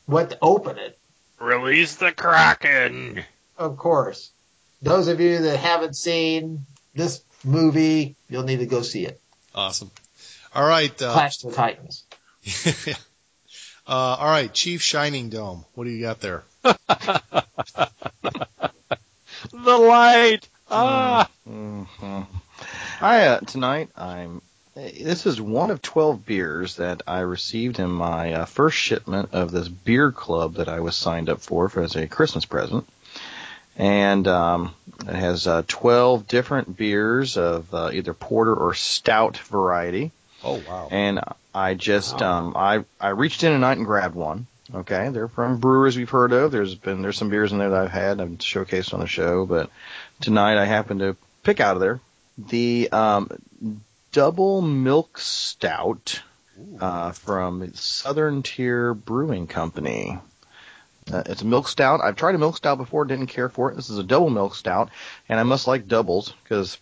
[0.07, 0.97] went to open it.
[1.39, 3.23] Release the Kraken.
[3.57, 4.31] Of course,
[4.81, 9.19] those of you that haven't seen this movie, you'll need to go see it.
[9.53, 9.91] Awesome.
[10.53, 11.01] All right.
[11.01, 12.03] Uh, Clash of the Titans.
[13.87, 14.53] uh, all right.
[14.53, 15.65] Chief Shining Dome.
[15.73, 16.43] What do you got there?
[19.51, 20.47] The light.
[20.69, 21.29] Ah.
[21.45, 21.83] hmm
[23.01, 24.41] I uh, tonight I'm.
[24.75, 29.49] This is one of twelve beers that I received in my uh, first shipment of
[29.51, 32.85] this beer club that I was signed up for, for as a Christmas present,
[33.77, 34.75] and um,
[35.07, 40.11] it has uh, twelve different beers of uh, either porter or stout variety.
[40.43, 40.89] Oh wow.
[40.91, 41.21] And
[41.53, 44.45] I just um I I reached in tonight and grabbed one.
[44.73, 46.51] Okay, they're from brewers we've heard of.
[46.51, 49.45] There's been there's some beers in there that I've had I've showcased on the show,
[49.45, 49.69] but
[50.19, 52.01] tonight I happened to pick out of there
[52.37, 53.29] the um
[54.15, 56.21] double milk stout
[56.79, 60.17] uh, from Southern Tier Brewing Company.
[61.11, 61.99] Uh, it's a milk stout.
[62.01, 63.75] I've tried a milk stout before, didn't care for it.
[63.75, 64.89] This is a double milk stout,
[65.27, 66.77] and I must like doubles because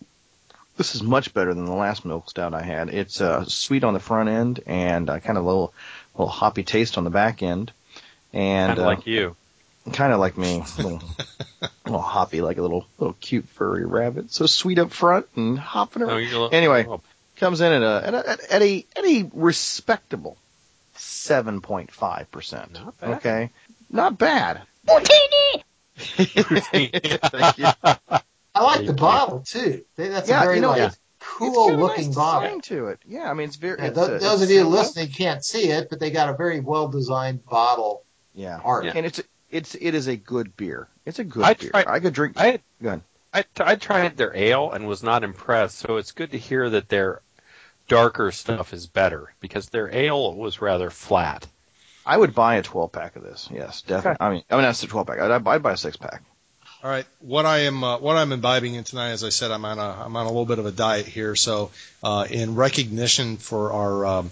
[0.76, 2.88] this is much better than the last milk stout I had.
[2.88, 5.74] It's uh, sweet on the front end and uh, kind of a little,
[6.14, 7.72] little hoppy taste on the back end,
[8.32, 9.34] and Kind of uh, like you.
[9.92, 11.02] kind of like me, a little,
[11.62, 14.30] a little hoppy, like a little little cute furry rabbit.
[14.32, 16.22] So sweet up front and hopping Oh, around.
[16.28, 16.86] you're, Anyway.
[17.36, 20.36] Comes in at a at a, at- at a at a respectable
[20.94, 22.78] seven point five percent.
[23.02, 23.50] Okay,
[23.90, 24.62] not bad.
[24.86, 25.08] Thank
[27.58, 27.66] you.
[28.56, 29.84] I like the bottle too.
[29.96, 32.60] That's Yeah, a very you know, like it's- cool It's got a looking nice bottle.
[32.60, 33.00] to it.
[33.06, 33.78] Yeah, I mean it's very.
[33.78, 34.72] Yeah, it's those, a- those it's of you simple.
[34.72, 38.02] listening can't see it, but they got a very well designed bottle
[38.34, 38.60] Yeah.
[38.62, 38.86] art.
[38.86, 39.20] and it's
[39.50, 40.88] it's it is a good beer.
[41.06, 41.70] It's a good I beer.
[41.70, 42.38] tried- I could drink.
[42.38, 43.00] I had, Go ahead.
[43.34, 46.88] I, I tried their ale and was not impressed, so it's good to hear that
[46.88, 47.20] their
[47.88, 51.46] darker stuff is better because their ale was rather flat.
[52.06, 53.48] I would buy a twelve pack of this.
[53.52, 54.24] Yes, definitely.
[54.24, 55.18] I mean, I mean that's a twelve pack.
[55.18, 56.22] I'd, I'd buy a six pack.
[56.82, 59.64] All right, what I am uh, what I'm imbibing in tonight, as I said, I'm
[59.64, 61.34] on a I'm on a little bit of a diet here.
[61.34, 61.70] So,
[62.02, 64.30] uh, in recognition for our um,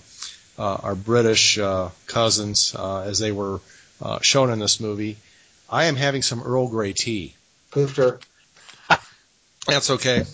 [0.59, 3.61] uh, our British uh, cousins uh, as they were
[4.03, 5.17] uh, shown in this movie,
[5.69, 7.35] I am having some Earl Grey tea.
[7.71, 8.21] Poofter.
[9.67, 10.25] That's okay.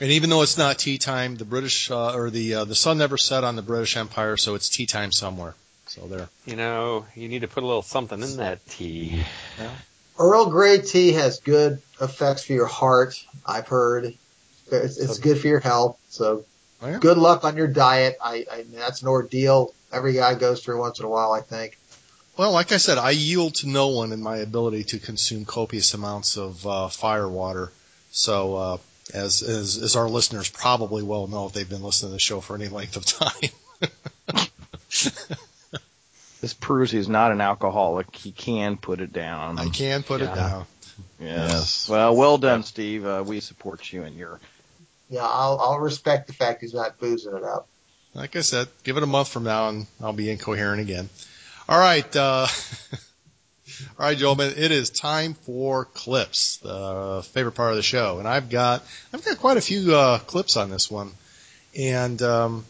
[0.00, 2.98] And even though it's not tea time, the British uh, or the uh, the sun
[2.98, 5.54] never set on the British Empire, so it's tea time somewhere.
[5.86, 6.28] So there.
[6.46, 9.22] You know, you need to put a little something in that tea.
[10.18, 13.22] Earl Grey tea has good effects for your heart.
[13.44, 14.14] I've heard
[14.70, 15.98] it's, it's good for your health.
[16.08, 16.44] So
[16.82, 16.98] Oh, yeah?
[16.98, 18.16] good luck on your diet.
[18.22, 21.32] I, I that's an ordeal every guy goes through once in a while.
[21.32, 21.76] I think.
[22.38, 25.92] Well, like I said, I yield to no one in my ability to consume copious
[25.92, 27.70] amounts of uh, fire water.
[28.10, 28.76] So, uh,
[29.14, 32.40] as, as as our listeners probably well know if they've been listening to the show
[32.40, 33.50] for any length of time.
[36.40, 38.16] This proves he's not an alcoholic.
[38.16, 39.58] He can put it down.
[39.58, 40.32] I can put Yeah.
[40.32, 40.66] it down.
[41.20, 41.86] Yes.
[41.86, 43.04] Well, well done, Steve.
[43.04, 44.40] Uh, we support you in your.
[45.10, 47.68] Yeah, I'll I'll respect the fact he's not boozing it up.
[48.14, 51.10] Like I said, give it a month from now and I'll be incoherent again.
[51.68, 52.46] All right, uh,
[53.98, 58.28] all right, gentlemen, it is time for clips, the favorite part of the show, and
[58.28, 61.12] I've got I've got quite a few uh, clips on this one,
[61.76, 62.64] and um,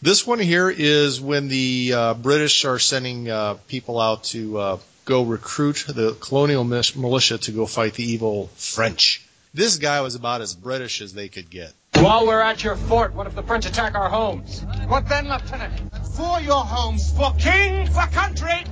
[0.00, 4.78] this one here is when the uh, British are sending uh, people out to uh,
[5.04, 9.24] go recruit the colonial militia to go fight the evil French.
[9.54, 11.72] This guy was about as British as they could get.
[11.94, 14.64] While we're at your fort, what if the French attack our homes?
[14.86, 15.92] What then, Lieutenant?
[16.14, 18.64] For your homes, for king, for country.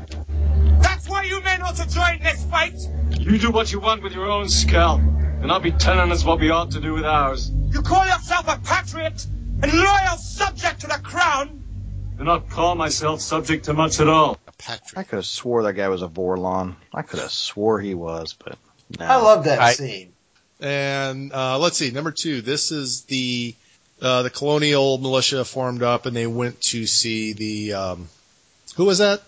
[0.87, 2.74] That's why you men ought to join this fight.
[3.18, 6.39] You do what you want with your own skull, and I'll be telling us what
[6.39, 7.51] we ought to do with ours.
[7.70, 9.26] You call yourself a patriot
[9.62, 11.62] and loyal subject to the crown.
[12.18, 14.39] Do not call myself subject to much at all.
[14.59, 14.97] Patrick.
[14.99, 16.76] I could have swore that guy was a Vorlon.
[16.95, 18.57] I could have swore he was, but
[18.99, 19.05] no.
[19.07, 20.12] I love that I- scene.
[20.61, 22.41] And uh, let's see, number two.
[22.41, 23.55] This is the
[24.01, 28.09] uh, the colonial militia formed up, and they went to see the um,
[28.76, 29.22] who was that?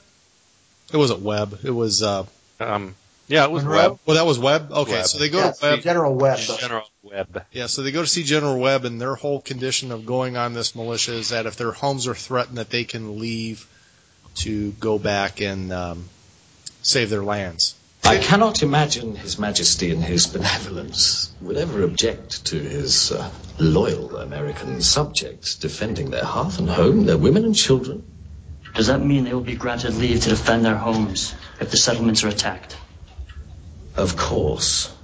[0.93, 1.61] It wasn't Webb.
[1.65, 2.25] It was uh,
[2.61, 2.95] Um,
[3.29, 3.77] Yeah, it was Munro?
[3.79, 3.99] Webb.
[4.07, 4.73] Well, that was Webb.
[4.73, 5.07] Okay, Webb.
[5.07, 5.81] so they go Yes, to Webb.
[5.83, 6.39] General Webb.
[6.39, 7.45] General Webb.
[7.53, 10.55] Yeah, so they go to see General Webb, and their whole condition of going on
[10.55, 13.67] this militia is that if their homes are threatened, that they can leave
[14.37, 16.09] to go back and um,
[16.83, 17.75] save their lands.
[18.05, 23.29] I cannot imagine His Majesty in his benevolence would ever object to his uh,
[23.59, 28.05] loyal American subjects defending their hearth and home, their women and children.
[28.75, 32.25] Does that mean they will be granted leave to defend their homes if the settlements
[32.25, 32.77] are attacked?
[33.97, 34.95] Of course.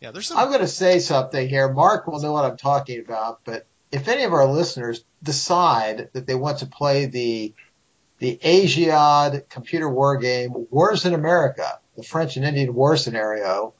[0.00, 0.38] Yeah, there's some.
[0.38, 1.72] I'm going to say something here.
[1.72, 6.26] Mark will know what I'm talking about, but if any of our listeners decide that
[6.26, 7.54] they want to play the
[8.18, 13.74] the Asiad computer war game Wars in America, the French and Indian War scenario,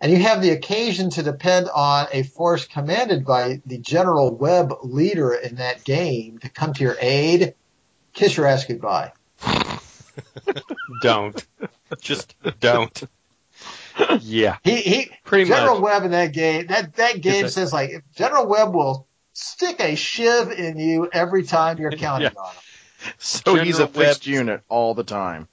[0.00, 4.74] and you have the occasion to depend on a force commanded by the General Webb
[4.82, 7.54] leader in that game to come to your aid,
[8.12, 9.12] kiss your ass goodbye.
[11.02, 11.44] Don't.
[12.00, 13.02] Just don't.
[14.20, 14.56] Yeah.
[14.64, 15.82] He he Pretty General much.
[15.82, 19.94] Webb in that game that that game that- says like General Webb will stick a
[19.96, 22.40] shiv in you every time you're counting Yeah.
[22.42, 22.62] on him.
[23.18, 25.48] So he's a General Webb- fixed unit all the time.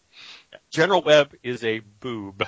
[0.72, 2.46] General Webb is a boob.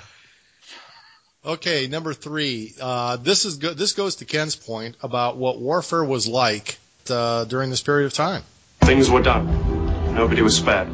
[1.44, 2.72] Okay, number three.
[2.80, 6.78] Uh, this is go- this goes to Ken's point about what warfare was like
[7.10, 8.42] uh, during this period of time.
[8.80, 9.81] Things were done.
[10.14, 10.88] Nobody was spared.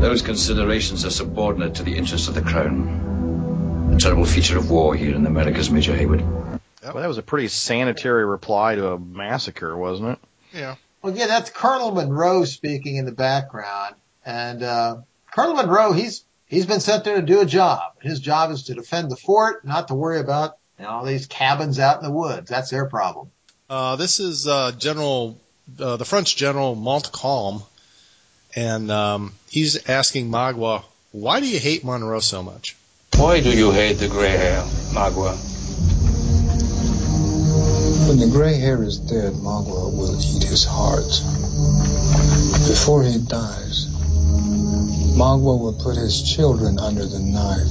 [0.00, 3.92] Those considerations are subordinate to the interests of the Crown.
[3.94, 6.22] A terrible feature of war here in the America's Major Heyward.
[6.82, 10.18] Well, that was a pretty sanitary reply to a massacre, wasn't it?
[10.52, 10.74] Yeah.
[11.00, 13.94] Well, yeah, that's Colonel Munro speaking in the background,
[14.24, 14.96] and uh,
[15.32, 17.92] Colonel Munro he's he's been sent there to do a job.
[18.00, 21.26] His job is to defend the fort, not to worry about you know all these
[21.26, 22.50] cabins out in the woods.
[22.50, 23.30] That's their problem.
[23.70, 25.40] Uh, this is uh, General,
[25.80, 27.62] uh, the French General Montcalm,
[28.54, 32.76] and um, he's asking Magua, "Why do you hate Munro so much?"
[33.16, 35.36] Why do you hate the gray hair, Magua?
[38.08, 41.08] When the gray hair is dead, Magua will eat his heart.
[42.68, 43.86] Before he dies,
[45.14, 47.68] Magua will put his children under the knife,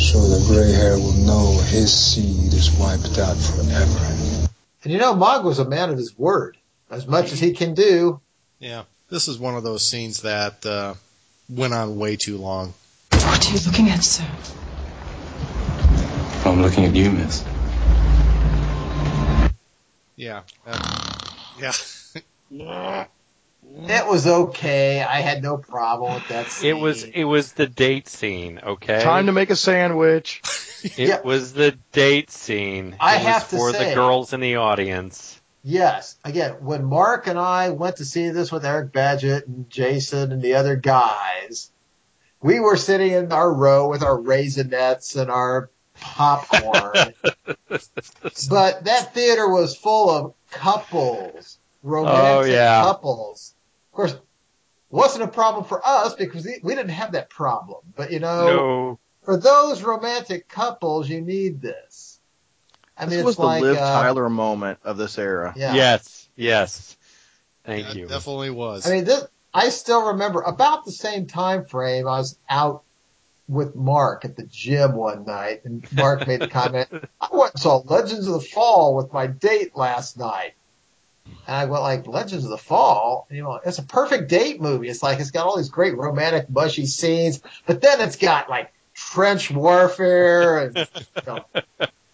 [0.00, 4.48] so the gray hair will know his seed is wiped out forever.
[4.82, 6.56] And you know, Mog was a man of his word.
[6.94, 8.20] As much as he can do,
[8.60, 10.94] Yeah, this is one of those scenes that uh,
[11.48, 12.72] went on way too long.
[13.10, 14.24] What are you looking at, sir?
[16.48, 17.42] I'm looking at you, miss.
[20.14, 21.12] Yeah, uh,
[21.58, 21.72] yeah.
[23.88, 25.02] it was okay.
[25.02, 26.46] I had no problem with that.
[26.46, 26.76] Scene.
[26.76, 29.02] It was it was the date scene, okay?
[29.02, 30.42] Time to make a sandwich.
[30.84, 31.22] It Yeah.
[31.22, 32.94] was the date scene.
[33.00, 35.40] I it was have to for say- the girls in the audience.
[35.66, 36.16] Yes.
[36.24, 40.42] Again, when Mark and I went to see this with Eric Badgett and Jason and
[40.42, 41.70] the other guys,
[42.42, 47.14] we were sitting in our row with our raisinets and our popcorn.
[48.50, 52.82] but that theater was full of couples, romantic Oh, yeah.
[52.82, 53.54] couples.
[53.90, 54.16] Of course,
[54.90, 57.80] wasn't a problem for us because we we didn't have that problem.
[57.96, 58.98] But you know, No.
[59.22, 62.03] for those romantic couples, you need this.
[62.96, 65.54] I mean, this it's was the like Liv uh, Tyler moment of this era.
[65.56, 65.74] Yeah.
[65.74, 66.96] Yes, yes.
[67.64, 68.08] Thank Yeah, you.
[68.08, 68.86] Definitely was.
[68.86, 72.06] I mean, this, I still remember about the same time frame.
[72.06, 72.82] I was out
[73.48, 76.88] with Mark at the gym one night, and Mark made the comment,
[77.20, 80.54] "I went and saw Legends of the Fall with my date last night."
[81.26, 84.88] And I went like, "Legends of the Fall," you know, it's a perfect date movie.
[84.88, 88.72] It's like it's got all these great romantic, mushy scenes, but then it's got like
[88.94, 91.44] trench warfare and you know,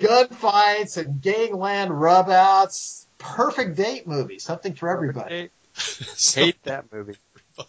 [0.01, 3.07] gunfights and gangland rubouts.
[3.18, 5.51] Perfect date movie, something for everybody.
[5.76, 5.80] I
[6.34, 7.16] hate that movie.
[7.59, 7.64] Uh,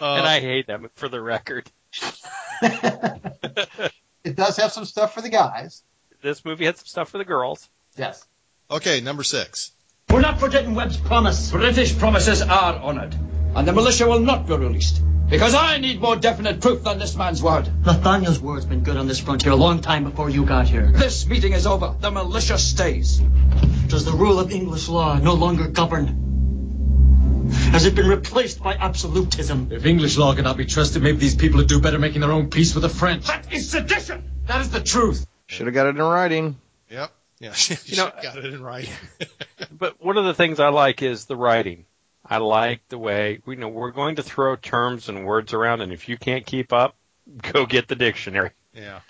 [0.00, 1.70] and I hate that movie for the record.
[4.24, 5.82] It does have some stuff for the guys.
[6.22, 7.68] This movie had some stuff for the girls.
[7.96, 8.26] Yes.
[8.70, 9.70] okay, number six.
[10.08, 11.50] We're not forgetting Webb's promise.
[11.50, 13.14] British promises are honoured,
[13.54, 15.02] and the militia will not be released.
[15.34, 17.68] Because I need more definite proof than this man's word.
[17.84, 20.92] Nathaniel's word's been good on this frontier a long time before you got here.
[20.92, 21.92] This meeting is over.
[21.98, 23.18] The militia stays.
[23.88, 27.50] Does the rule of English law no longer govern?
[27.72, 29.70] Has it been replaced by absolutism?
[29.72, 32.48] If English law cannot be trusted, maybe these people would do better making their own
[32.48, 33.26] peace with the French.
[33.26, 34.30] That is sedition.
[34.46, 35.26] That is the truth.
[35.46, 36.60] Should have got it in writing.
[36.90, 37.10] Yep.
[37.40, 37.54] Yeah.
[37.86, 38.94] You know- got it in writing.
[39.76, 41.86] But one of the things I like is the writing.
[42.26, 45.92] I like the way you know we're going to throw terms and words around, and
[45.92, 46.96] if you can't keep up,
[47.52, 48.50] go get the dictionary.
[48.72, 49.00] yeah.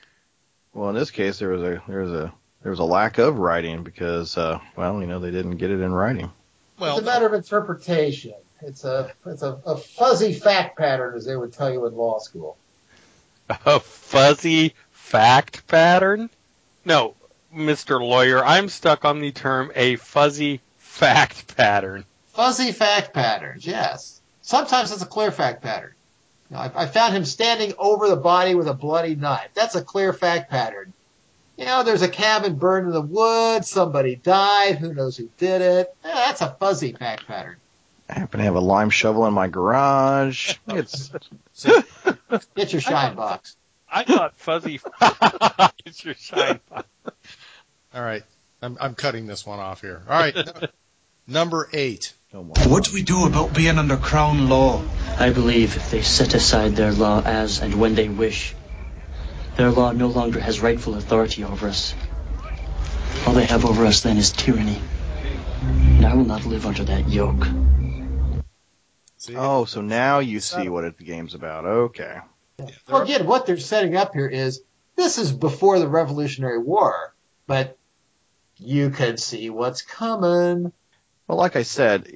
[0.72, 3.38] Well, in this case, there was a there was a there was a lack of
[3.38, 6.32] writing because, uh, well, you know, they didn't get it in writing.
[6.78, 8.34] Well, it's a matter of interpretation.
[8.60, 12.18] It's a it's a, a fuzzy fact pattern, as they would tell you in law
[12.18, 12.56] school.
[13.66, 16.30] A fuzzy fact pattern?
[16.86, 17.14] No,
[17.54, 18.00] Mr.
[18.00, 22.06] Lawyer, I'm stuck on the term a fuzzy fact pattern.
[22.34, 24.20] Fuzzy fact patterns, yes.
[24.42, 25.94] Sometimes it's a clear fact pattern.
[26.50, 29.48] You know, I, I found him standing over the body with a bloody knife.
[29.54, 30.92] That's a clear fact pattern.
[31.56, 33.70] You know, there's a cabin burned in the woods.
[33.70, 34.78] Somebody died.
[34.78, 35.94] Who knows who did it?
[36.04, 37.56] Yeah, that's a fuzzy fact pattern.
[38.08, 40.56] I happen to have a lime shovel in my garage.
[40.68, 41.10] It's
[42.56, 43.56] Get your shine box.
[43.88, 44.80] I thought fuzzy.
[45.86, 46.88] it's your shine box.
[47.94, 48.24] All right.
[48.60, 50.02] I'm, I'm cutting this one off here.
[50.08, 50.36] All right.
[51.26, 52.12] number eight.
[52.34, 54.82] What do we do about being under crown law?
[55.20, 58.56] I believe if they set aside their law as and when they wish,
[59.54, 61.94] their law no longer has rightful authority over us.
[63.24, 64.80] All they have over us then is tyranny.
[65.62, 67.46] And I will not live under that yoke.
[69.36, 71.64] oh, so now you see what it, the game's about.
[71.64, 72.18] Okay.
[72.88, 74.60] Well, again, what they're setting up here is
[74.96, 77.14] this is before the Revolutionary War,
[77.46, 77.78] but
[78.56, 80.72] you could see what's coming.
[81.26, 82.08] Well, like I said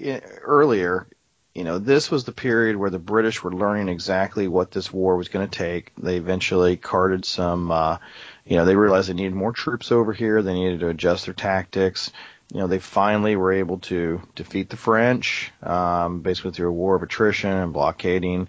[0.43, 1.07] earlier,
[1.55, 5.17] you know, this was the period where the British were learning exactly what this war
[5.17, 5.93] was going to take.
[5.97, 7.99] They eventually carted some, uh,
[8.47, 10.43] you know, they realized they needed more troops over here.
[10.43, 12.13] They needed to adjust their tactics.
[12.53, 16.95] You know, they finally were able to defeat the French, um, basically through a war
[16.95, 18.49] of attrition and blockading.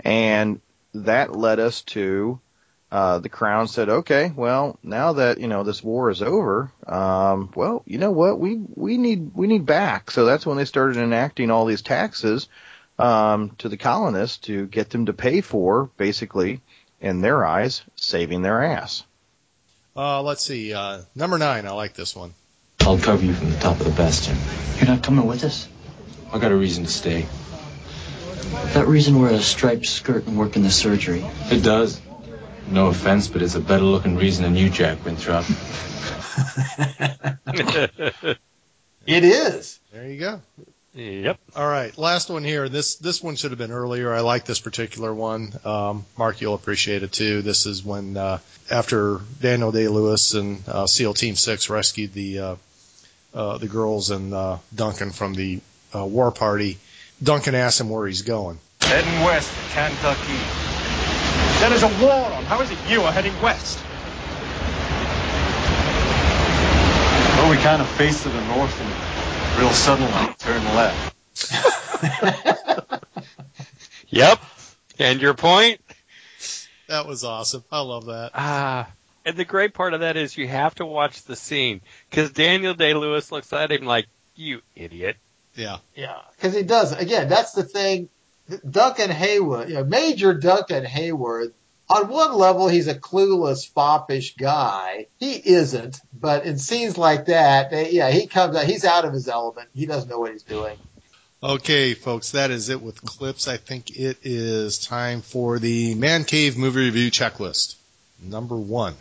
[0.00, 0.60] And
[0.94, 2.40] that led us to
[2.92, 7.50] uh, the crown said, okay, well, now that you know this war is over, um,
[7.56, 10.10] well, you know what, we we need we need back.
[10.10, 12.48] So that's when they started enacting all these taxes
[12.98, 16.60] um, to the colonists to get them to pay for, basically,
[17.00, 19.04] in their eyes, saving their ass.
[19.96, 20.74] Uh, let's see.
[20.74, 21.66] Uh, number nine.
[21.66, 22.34] I like this one.
[22.80, 24.36] I'll cover you from the top of the bastion.
[24.76, 25.66] You're not coming with us?
[26.30, 27.26] I got a reason to stay.
[28.74, 31.24] That reason wear a striped skirt and work in the surgery.
[31.50, 31.98] It does.
[32.68, 35.44] No offense, but it's a better looking reason than you, Jack Winthrop.
[39.06, 39.80] It is.
[39.92, 40.40] There you go.
[40.94, 41.38] Yep.
[41.56, 42.68] All right, last one here.
[42.68, 44.12] This this one should have been earlier.
[44.12, 45.54] I like this particular one.
[45.64, 47.40] Um, Mark, you'll appreciate it too.
[47.40, 48.38] This is when uh,
[48.70, 52.56] after Daniel Day Lewis and uh, SEAL Team Six rescued the uh,
[53.34, 55.60] uh, the girls and uh, Duncan from the
[55.94, 56.78] uh, war party.
[57.22, 58.58] Duncan asks him where he's going.
[58.82, 60.71] Heading west to Kentucky.
[61.60, 62.44] There is a war on.
[62.44, 63.78] How is it you are heading west?
[67.38, 71.14] Well, we kind of face to the north and real suddenly turn left.
[74.12, 74.40] Yep.
[74.98, 75.80] And your point?
[76.86, 77.64] That was awesome.
[77.72, 78.32] I love that.
[78.34, 78.90] Ah.
[79.24, 81.80] And the great part of that is you have to watch the scene
[82.10, 85.16] because Daniel Day Lewis looks at him like, "You idiot."
[85.54, 85.78] Yeah.
[85.94, 86.92] Yeah, because he does.
[86.92, 88.10] Again, that's the thing.
[88.68, 91.52] Duncan Heyward, you know, Major Duncan Heyward,
[91.88, 95.06] on one level, he's a clueless, foppish guy.
[95.18, 99.12] He isn't, but in scenes like that, they, yeah, he comes out, he's out of
[99.12, 99.68] his element.
[99.74, 100.78] He doesn't know what he's doing.
[101.42, 103.48] Okay, folks, that is it with clips.
[103.48, 107.74] I think it is time for the Man Cave movie review checklist.
[108.22, 108.94] Number one.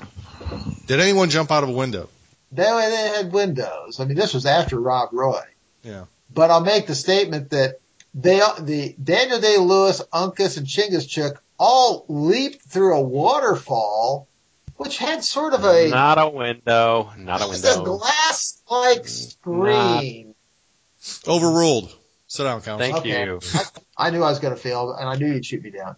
[0.87, 2.09] Did anyone jump out of a window?
[2.51, 3.99] They, they had windows.
[3.99, 5.43] I mean, this was after Rob Roy.
[5.83, 6.05] Yeah.
[6.33, 7.80] But I'll make the statement that
[8.14, 14.28] they, the Daniel Day Lewis, Uncas, and Chingachgook all leaped through a waterfall,
[14.78, 17.12] which had sort of a Not a window.
[17.18, 17.97] Not a It's a window.
[17.97, 20.36] glass-like mm, screen.
[21.28, 21.96] Overruled.
[22.28, 22.78] Sit down, counsel.
[22.79, 23.25] Thank Okay.
[23.25, 23.39] you.
[23.97, 25.96] I knew I was going to fail, and I knew you'd shoot me down.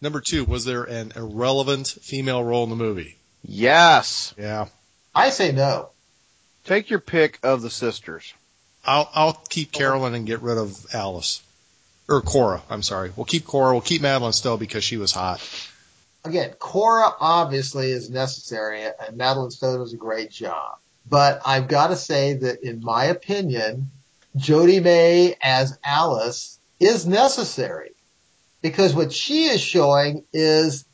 [0.00, 3.16] Number two, was there an irrelevant female role in the movie?
[3.42, 4.34] Yes.
[4.38, 4.66] Yeah.
[5.14, 5.90] I say no.
[6.64, 8.32] Take your pick of the sisters.
[8.84, 11.42] I'll I'll keep Carolyn and get rid of Alice.
[12.08, 13.12] Or Cora, I'm sorry.
[13.14, 15.40] We'll keep Cora, we'll keep Madeline Stowe because she was hot.
[16.24, 20.78] Again, Cora obviously is necessary, and Madeline Stowe does a great job.
[21.08, 23.90] But I've got to say that, in my opinion,
[24.36, 27.92] Jodhi May as Alice is necessary
[28.62, 30.84] because what she is showing is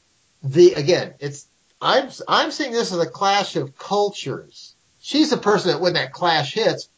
[0.43, 1.47] the again, it's
[1.81, 4.75] I'm I'm seeing this as a clash of cultures.
[5.01, 6.89] She's the person that when that clash hits,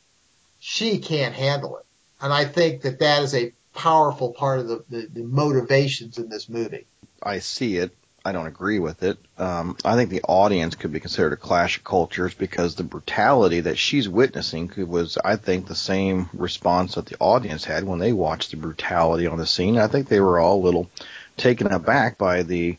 [0.61, 1.87] she can't handle it,
[2.21, 6.29] and I think that that is a powerful part of the, the, the motivations in
[6.29, 6.87] this movie.
[7.23, 7.93] I see it.
[8.25, 9.19] I don't agree with it.
[9.39, 13.61] Um, I think the audience could be considered a clash of cultures because the brutality
[13.61, 18.13] that she's witnessing was, I think, the same response that the audience had when they
[18.13, 19.79] watched the brutality on the scene.
[19.79, 20.91] I think they were all a little
[21.39, 22.77] taken aback by the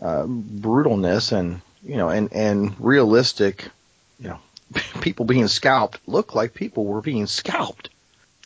[0.00, 3.68] uh, brutalness and you know and and realistic,
[4.18, 4.38] you know,
[5.00, 7.90] people being scalped look like people were being scalped.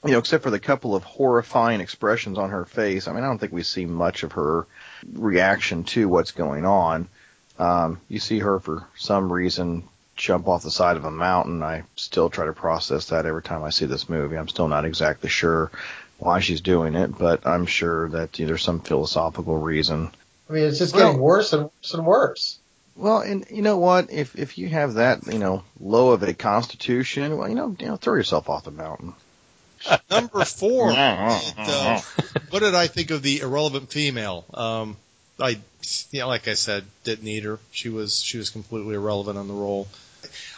[0.04, 3.26] you know, except for the couple of horrifying expressions on her face, I mean, I
[3.26, 4.66] don't think we see much of her
[5.12, 7.08] reaction to what's going on.
[7.58, 9.84] Um, you see her for some reason
[10.16, 11.62] jump off the side of a mountain.
[11.62, 14.36] I still try to process that every time I see this movie.
[14.36, 15.70] I'm still not exactly sure
[16.18, 20.10] why she's doing it, but I'm sure that you know, there's some philosophical reason.
[20.48, 22.58] I mean, it's just Well- getting worse and worse and worse.
[22.94, 24.12] Well, and you know what?
[24.12, 27.86] If if you have that, you know, low of a constitution, well, you know, you
[27.86, 29.14] know, throw yourself off the mountain.
[30.10, 30.90] Number four.
[30.92, 32.00] it, uh,
[32.50, 34.44] what did I think of the irrelevant female?
[34.54, 34.96] Um,
[35.40, 35.58] I,
[36.10, 37.58] yeah, like I said, didn't need her.
[37.72, 39.88] She was she was completely irrelevant on the role.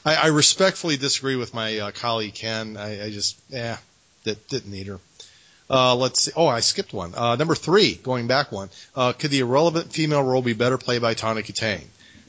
[0.05, 2.77] I, I respectfully disagree with my uh, colleague Ken.
[2.77, 3.79] I, I just, yeah,
[4.25, 4.99] that didn't need her.
[5.71, 6.33] Uh, let's see.
[6.37, 7.15] Oh, I skipped one.
[7.15, 8.69] Uh, number three, going back one.
[8.95, 11.85] Uh, could the irrelevant female role be better played by Tawny Kitaen?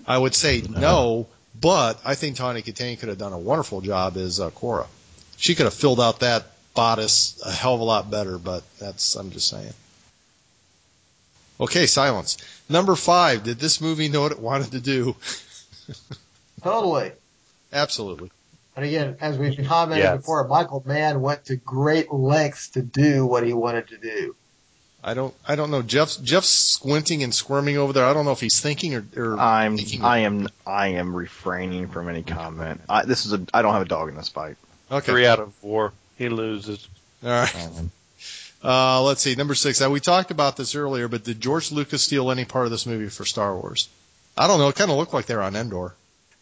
[0.07, 1.27] I would say no,
[1.59, 4.87] but I think Tawny Kitaen could have done a wonderful job as uh, Cora.
[5.37, 9.15] She could have filled out that bodice a hell of a lot better, but that's,
[9.15, 9.73] I'm just saying.
[11.59, 12.37] Okay, silence.
[12.69, 15.15] Number five, did this movie know what it wanted to do?
[16.63, 17.11] Totally.
[17.71, 18.31] Absolutely.
[18.75, 20.17] And again, as we've commented Yes.
[20.17, 24.35] before, Michael Mann went to great lengths to do what he wanted to do.
[25.07, 25.83] I don't, I don't know.
[25.83, 28.05] Jeff's, Jeff's squinting and squirming over there.
[28.05, 30.03] I don't know if he's thinking or, or I'm thinking.
[30.03, 32.81] I am I am refraining from any comment.
[32.89, 34.57] I, this is a I don't have a dog in this fight.
[34.91, 35.11] Okay.
[35.11, 35.93] Three out of four.
[36.17, 36.87] He loses.
[37.23, 37.69] All right.
[38.63, 39.35] Uh, let's see.
[39.35, 39.79] Number six.
[39.79, 42.87] Now, we talked about this earlier, but did George Lucas steal any part of this
[42.87, 43.87] movie for Star Wars?
[44.35, 44.69] I don't know.
[44.69, 45.93] It kind of looked like they were on Endor.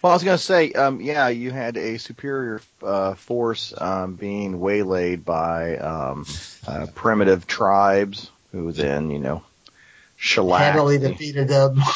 [0.01, 4.15] Well, I was going to say, um, yeah, you had a superior uh, force um,
[4.15, 6.25] being waylaid by um,
[6.67, 9.43] uh, primitive tribes, who then, you know,
[10.15, 10.63] shellacked.
[10.63, 11.81] Handily defeated them.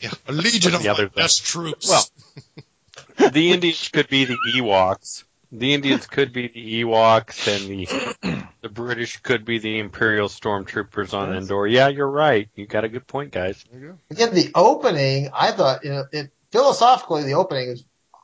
[0.00, 1.22] Yeah, a legion of The other my thing.
[1.24, 1.88] best troops.
[1.88, 5.24] Well, the Indians could be the Ewoks.
[5.50, 7.68] The Indians could be the Ewoks, and
[8.22, 11.66] the the British could be the Imperial stormtroopers on Endor.
[11.66, 12.48] Yeah, you're right.
[12.54, 13.64] You got a good point, guys.
[14.10, 17.82] Again, the opening, I thought, you know, it, philosophically, the opening is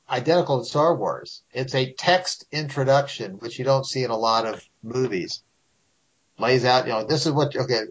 [0.09, 1.43] identical to Star Wars.
[1.52, 5.43] It's a text introduction, which you don't see in a lot of movies.
[6.39, 7.82] Lays out, you know, this is what, okay,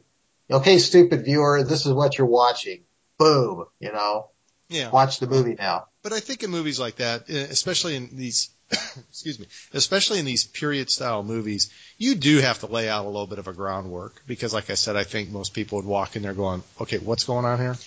[0.52, 2.84] okay, stupid viewer, this is what you're watching.
[3.18, 4.30] Boom, you know,
[4.70, 4.90] yeah.
[4.90, 5.88] watch the movie now.
[6.02, 8.50] But I think in movies like that, eh, especially in these,
[9.10, 13.08] excuse me, especially in these period style movies, you do have to lay out a
[13.08, 16.16] little bit of a groundwork because, like I said, I think most people would walk
[16.18, 17.78] in there going, "Okay, what's going on here?"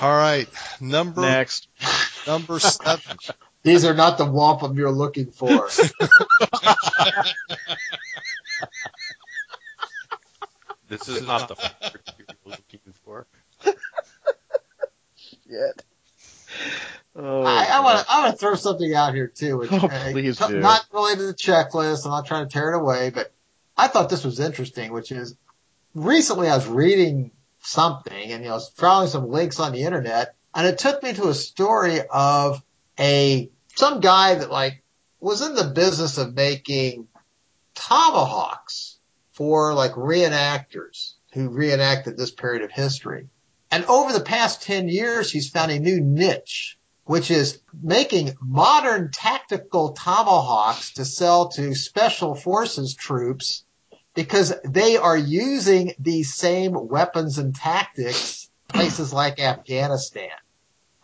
[0.00, 0.48] All right,
[0.80, 1.68] number Next.
[2.26, 3.16] number seven.
[3.62, 5.68] These are not the wampum you're looking for.
[10.90, 13.26] This is not the fort you were looking for.
[15.14, 15.84] Shit.
[17.14, 19.56] Oh, I, I want to I want to throw something out here too.
[19.58, 20.58] Which, Oh, uh, please t- do.
[20.58, 22.04] Not related to the checklist.
[22.06, 23.32] I'm not trying to tear it away, but
[23.76, 24.92] I thought this was interesting.
[24.92, 25.36] Which is
[25.94, 27.30] recently I was reading
[27.60, 31.04] something and you know I was following some links on the internet, and it took
[31.04, 32.60] me to a story of
[32.98, 34.82] a some guy that like
[35.20, 37.06] was in the business of making
[37.76, 38.89] tomahawks
[39.40, 43.26] for like reenactors who reenacted this period of history.
[43.70, 49.10] And over the past 10 years, he's found a new niche, which is making modern
[49.10, 53.64] tactical tomahawks to sell to special forces troops
[54.12, 60.36] because they are using these same weapons and tactics places like Afghanistan.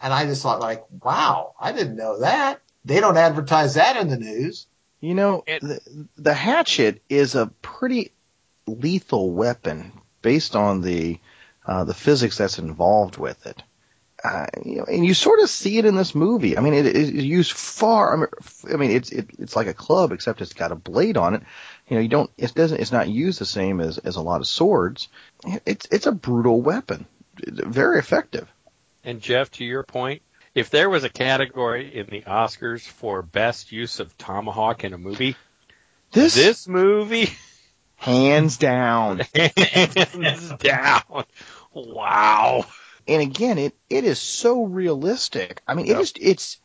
[0.02, 2.60] And I just thought like, wow, I didn't know that.
[2.84, 4.66] They don't advertise that in the news.
[5.00, 5.80] You know, the,
[6.18, 8.12] the hatchet is a pretty
[8.66, 11.18] lethal weapon based on the
[11.66, 13.62] uh, the physics that's involved with it.
[14.24, 16.56] Uh, you know, and you sort of see it in this movie.
[16.56, 18.12] I mean, it is used far.
[18.12, 18.28] I mean,
[18.72, 21.42] I mean, it's it, it's like a club, except it's got a blade on it.
[21.88, 22.30] You know, you don't.
[22.38, 22.80] It doesn't.
[22.80, 25.08] It's not used the same as as a lot of swords.
[25.64, 27.06] It's it's a brutal weapon,
[27.36, 28.48] very effective.
[29.04, 30.22] And Jeff, to your point,
[30.54, 34.98] if there was a category in the Oscars for best use of tomahawk in a
[34.98, 35.36] movie,
[36.12, 37.30] This, this movie,
[37.96, 39.22] hands down.
[39.34, 41.24] hands down.
[41.72, 42.66] Wow.
[43.06, 45.62] and again, it it is so realistic.
[45.66, 46.58] I mean, it is it's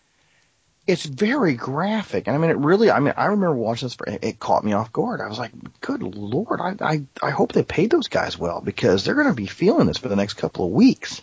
[0.88, 2.28] it's very graphic.
[2.28, 2.92] And I mean, it really.
[2.92, 3.96] I mean, I remember watching this.
[3.96, 5.22] For, it, it caught me off guard.
[5.22, 5.52] I was like,
[5.82, 9.34] "Good lord!" I I, I hope they paid those guys well because they're going to
[9.34, 11.22] be feeling this for the next couple of weeks.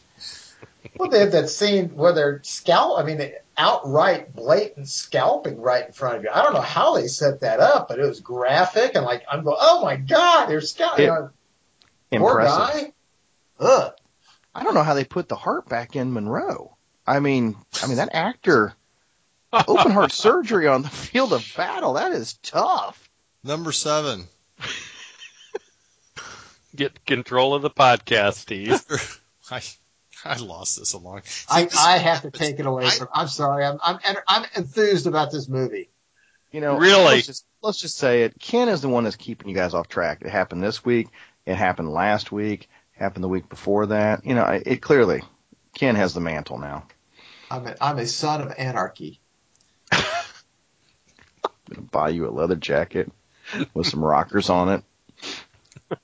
[0.96, 2.98] Well, they have that scene where they're scalp.
[2.98, 6.30] I mean, outright blatant scalping right in front of you.
[6.32, 9.42] I don't know how they set that up, but it was graphic and like I'm
[9.44, 11.06] going, oh my god, they're scalping.
[11.06, 12.84] It- Poor Impressive.
[12.84, 12.92] guy.
[13.60, 13.92] Ugh.
[14.54, 16.78] I don't know how they put the heart back in Munro.
[17.06, 18.72] I mean, I mean that actor,
[19.52, 21.94] open heart surgery on the field of battle.
[21.94, 23.10] That is tough.
[23.44, 24.24] Number seven.
[26.76, 28.80] Get control of the podcast, Steve.
[29.50, 29.60] I
[30.24, 31.22] I lost this along.
[31.24, 33.08] See, I, this- I have to take it away from.
[33.12, 33.64] I'm sorry.
[33.64, 35.90] I'm I'm I'm enthused about this movie.
[36.50, 37.16] You know, Really?
[37.16, 38.38] Let's just, let's just say it.
[38.40, 40.22] Ken is the one that's keeping you guys off track.
[40.22, 41.08] It happened this week.
[41.44, 42.70] It happened last week.
[42.92, 44.24] Happened the week before that.
[44.24, 45.22] You know, it, it clearly
[45.74, 46.86] Ken has the mantle now.
[47.50, 49.20] I'm a, I'm a son of anarchy.
[49.92, 50.02] I'm
[51.70, 53.12] gonna buy you a leather jacket
[53.74, 54.82] with some rockers on it.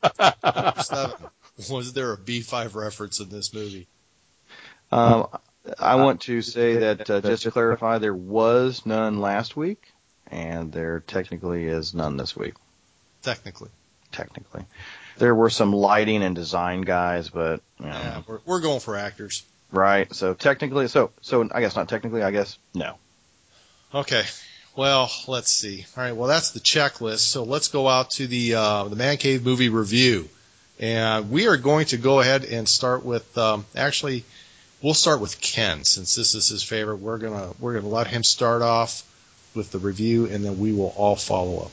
[1.69, 3.87] Was there a B5 reference in this movie?
[4.95, 5.29] Um,
[5.79, 9.93] I want to say that uh, just to clarify, there was none last week,
[10.31, 12.55] and there technically is none this week.
[13.23, 13.71] Technically.
[14.13, 14.65] Technically,
[15.19, 18.97] there were some lighting and design guys, but you know, Yeah, we're, we're going for
[18.97, 19.43] actors.
[19.73, 20.13] right.
[20.15, 22.23] So technically, so so I guess not technically.
[22.23, 22.95] I guess no.
[23.93, 24.23] Okay.
[24.77, 25.85] Well, let's see.
[25.97, 26.13] All right.
[26.15, 27.21] Well, that's the checklist.
[27.21, 30.29] So let's go out to the uh, the Man Cave movie review,
[30.79, 33.37] and we are going to go ahead and start with.
[33.37, 34.25] Um, actually,
[34.85, 36.97] we'll start with Ken since this is his favorite.
[36.99, 39.03] We're gonna we're gonna let him start off
[39.55, 41.73] with the review, and then we will all follow up.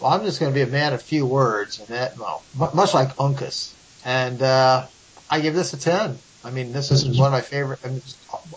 [0.00, 2.42] Well, I'm just going to be a man of few words, and that well,
[2.74, 3.72] much like Uncas,
[4.04, 4.86] and uh,
[5.30, 6.18] I give this a ten.
[6.42, 8.02] I mean, this is one of my favorite I mean,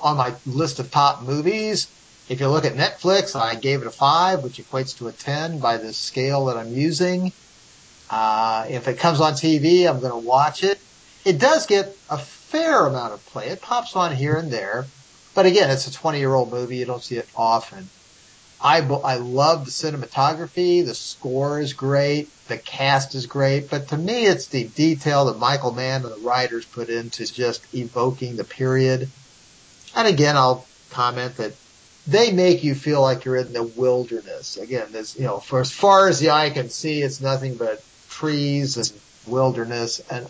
[0.02, 1.88] on my list of top movies.
[2.30, 5.60] If you look at Netflix, I gave it a five, which equates to a ten
[5.60, 7.34] by the scale that I'm using.
[8.10, 10.80] Uh, if it comes on TV, I'm going to watch it.
[11.26, 12.18] It does get a
[12.54, 13.48] fair amount of play.
[13.48, 14.86] It pops on here and there,
[15.34, 16.78] but again, it's a 20 year old movie.
[16.78, 17.90] You don't see it often.
[18.62, 20.86] I, I love the cinematography.
[20.86, 22.30] The score is great.
[22.48, 23.72] The cast is great.
[23.72, 27.66] But to me, it's the detail that Michael Mann and the writers put into just
[27.74, 29.10] evoking the period.
[29.96, 31.54] And again, I'll comment that
[32.06, 34.58] they make you feel like you're in the wilderness.
[34.58, 37.84] Again, there's, you know, for as far as the eye can see, it's nothing but
[38.10, 38.94] trees and
[39.26, 40.02] wilderness.
[40.12, 40.30] And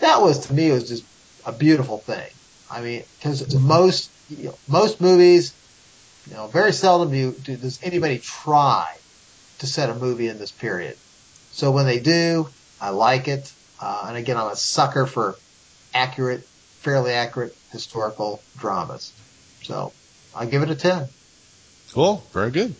[0.00, 1.04] that was, to me, was just
[1.44, 2.26] a beautiful thing.
[2.70, 5.54] I mean, cause most, you know, most movies,
[6.28, 8.94] you know, very seldom do, you, do does anybody try
[9.58, 10.96] to set a movie in this period.
[11.52, 12.48] So when they do,
[12.80, 13.52] I like it.
[13.80, 15.36] Uh, and again, I'm a sucker for
[15.94, 16.42] accurate,
[16.80, 19.12] fairly accurate historical dramas.
[19.62, 19.92] So
[20.34, 21.08] I give it a 10.
[21.92, 22.22] Cool.
[22.32, 22.74] Very good.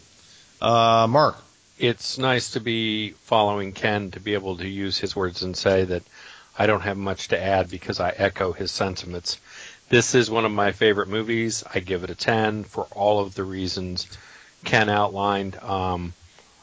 [0.60, 1.36] Uh, Mark.
[1.78, 5.84] It's nice to be following Ken to be able to use his words and say
[5.84, 6.02] that
[6.58, 9.38] I don't have much to add because I echo his sentiments.
[9.88, 11.62] This is one of my favorite movies.
[11.72, 14.06] I give it a 10 for all of the reasons
[14.64, 15.56] Ken outlined.
[15.62, 16.12] Um,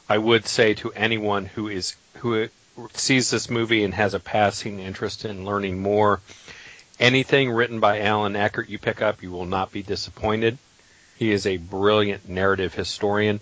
[0.08, 2.48] I would say to anyone who is who
[2.92, 6.20] sees this movie and has a passing interest in learning more,
[7.00, 10.58] anything written by Allan Eckert you pick up, you will not be disappointed.
[11.16, 13.40] He is a brilliant narrative historian,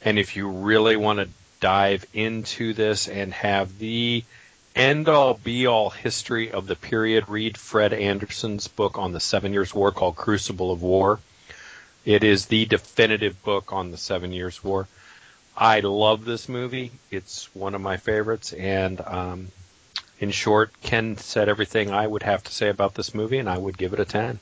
[0.00, 1.28] and if you really want to
[1.60, 4.22] dive into this and have the
[4.76, 9.52] end all be all history of the period, read Fred Anderson's book on the Seven
[9.52, 11.18] Years' War called Crucible of War.
[12.04, 14.86] It is the definitive book on the Seven Years' War.
[15.56, 16.92] I love this movie.
[17.10, 19.48] It's one of my favorites, and um,
[20.20, 23.56] in short, Ken said everything I would have to say about this movie, and I
[23.56, 24.38] would give it a 10.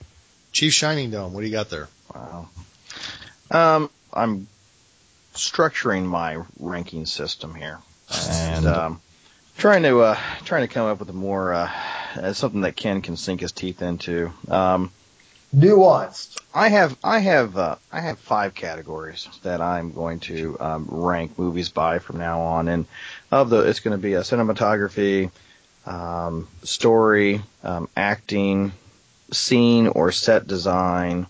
[0.52, 1.32] Chief Shining Dome.
[1.32, 1.88] What do you got there?
[2.14, 2.48] Wow.
[3.50, 4.48] Um, I'm
[5.34, 7.78] structuring my ranking system here,
[8.28, 9.00] and um,
[9.58, 11.70] trying to uh, trying to come up with a more uh,
[12.16, 14.32] uh, something that Ken can sink his teeth into.
[14.48, 14.90] Um,
[15.54, 16.38] Nuanced.
[16.52, 21.38] I have I have uh, I have five categories that I'm going to um, rank
[21.38, 22.86] movies by from now on, and
[23.30, 25.30] of the it's going to be a cinematography,
[25.86, 28.72] um, story, um, acting,
[29.30, 31.26] scene or set design,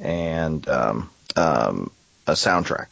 [0.00, 1.90] and um, um,
[2.26, 2.88] a soundtrack.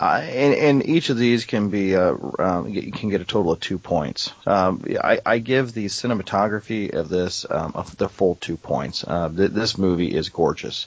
[0.00, 3.60] And, and each of these can be uh, um, you can get a total of
[3.60, 4.32] two points.
[4.46, 9.04] Um, I, I give the cinematography of this um, the full two points.
[9.04, 10.86] Uh, th- this movie is gorgeous,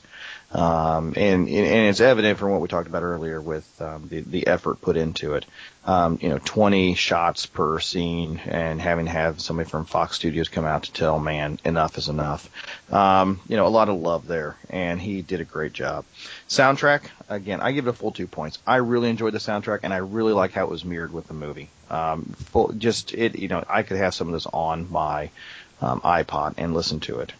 [0.54, 4.48] um, and and it's evident from what we talked about earlier with um, the the
[4.48, 5.46] effort put into it.
[5.84, 10.48] Um, you know, 20 shots per scene, and having to have somebody from Fox Studios
[10.48, 12.50] come out to tell, man, enough is enough.
[12.94, 16.06] Um, you know, a lot of love there, and he did a great job.
[16.48, 18.60] Soundtrack, again, I give it a full two points.
[18.68, 21.34] I really enjoyed the soundtrack, and I really like how it was mirrored with the
[21.34, 21.70] movie.
[21.90, 25.32] Um, full, just it, you know, I could have some of this on my
[25.82, 27.34] um, iPod and listen to it.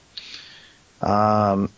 [1.02, 1.70] Um,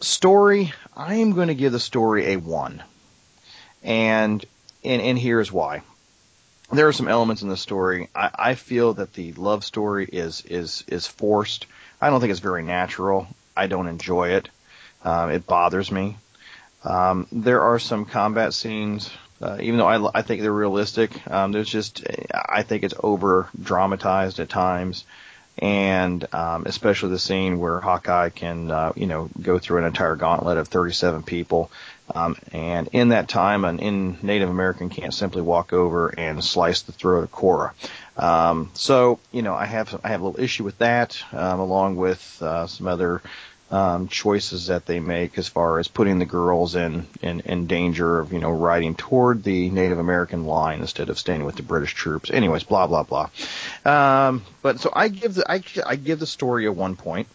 [0.00, 2.82] story, I am going to give the story a one,
[3.82, 4.44] and
[4.84, 5.82] and and here's why.
[6.72, 8.08] There are some elements in the story.
[8.14, 11.66] I, I feel that the love story is is is forced.
[12.00, 13.28] I don't think it's very natural.
[13.56, 14.48] I don't enjoy it.
[15.04, 16.16] Um, it bothers me.
[16.84, 19.10] Um, there are some combat scenes
[19.40, 23.48] uh, even though I, I think they're realistic, um, there's just I think it's over
[23.60, 25.04] dramatized at times,
[25.58, 30.16] and um, especially the scene where Hawkeye can uh, you know go through an entire
[30.16, 31.70] gauntlet of 37 people,
[32.14, 36.82] um, and in that time, an in Native American can't simply walk over and slice
[36.82, 37.74] the throat of Cora.
[38.16, 41.96] Um, so you know I have I have a little issue with that, um, along
[41.96, 43.22] with uh, some other
[43.70, 48.20] um, choices that they make as far as putting the girls in, in, in danger
[48.20, 51.94] of, you know, riding toward the Native American line instead of staying with the British
[51.94, 52.30] troops.
[52.30, 53.28] Anyways, blah, blah, blah.
[53.84, 57.28] Um, but so I give the, I, I give the story a one point.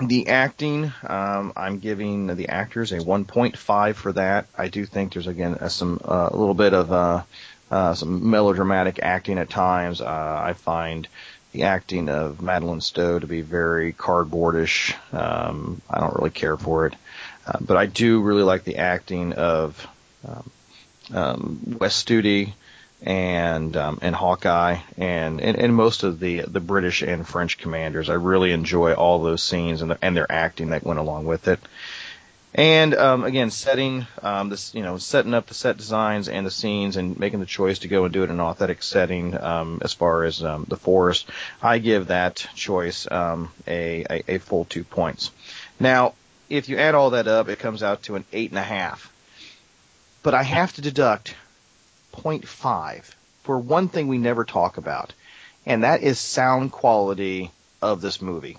[0.00, 4.46] The acting, um, I'm giving the actors a 1.5 for that.
[4.56, 7.22] I do think there's again uh, some, uh, a little bit of, uh,
[7.70, 10.00] uh, some melodramatic acting at times.
[10.00, 11.08] Uh, I find,
[11.54, 14.92] the acting of Madeline Stowe to be very cardboardish.
[15.14, 16.94] Um, I don't really care for it,
[17.46, 19.86] uh, but I do really like the acting of
[20.26, 20.50] um,
[21.14, 22.54] um, Studi
[23.02, 28.10] and um, and Hawkeye and, and and most of the the British and French commanders.
[28.10, 31.46] I really enjoy all those scenes and the, and their acting that went along with
[31.46, 31.60] it.
[32.54, 36.52] And um, again, setting um, this, you know, setting up the set designs and the
[36.52, 39.36] scenes, and making the choice to go and do it in an authentic setting.
[39.36, 41.28] Um, as far as um, the forest,
[41.60, 45.32] I give that choice um, a, a, a full two points.
[45.80, 46.14] Now,
[46.48, 49.12] if you add all that up, it comes out to an eight and a half.
[50.22, 51.34] But I have to deduct
[52.12, 53.02] 0.5
[53.42, 55.12] for one thing we never talk about,
[55.66, 57.50] and that is sound quality
[57.82, 58.58] of this movie,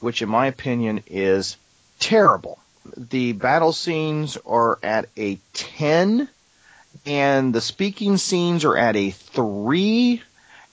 [0.00, 1.56] which in my opinion is
[2.00, 2.58] terrible
[2.96, 6.28] the battle scenes are at a 10
[7.06, 10.22] and the speaking scenes are at a 3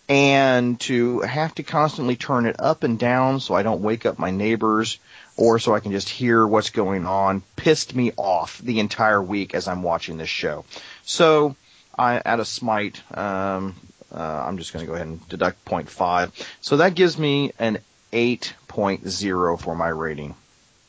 [0.08, 4.18] and to have to constantly turn it up and down so I don't wake up
[4.18, 4.98] my neighbors
[5.38, 9.54] or so I can just hear what's going on pissed me off the entire week
[9.54, 10.66] as I'm watching this show.
[11.04, 11.56] So
[11.98, 13.76] I, out of smite, um,
[14.14, 16.32] uh, I'm just going to go ahead and deduct 0.5.
[16.62, 17.78] So that gives me an
[18.12, 20.36] 8.0 for my rating.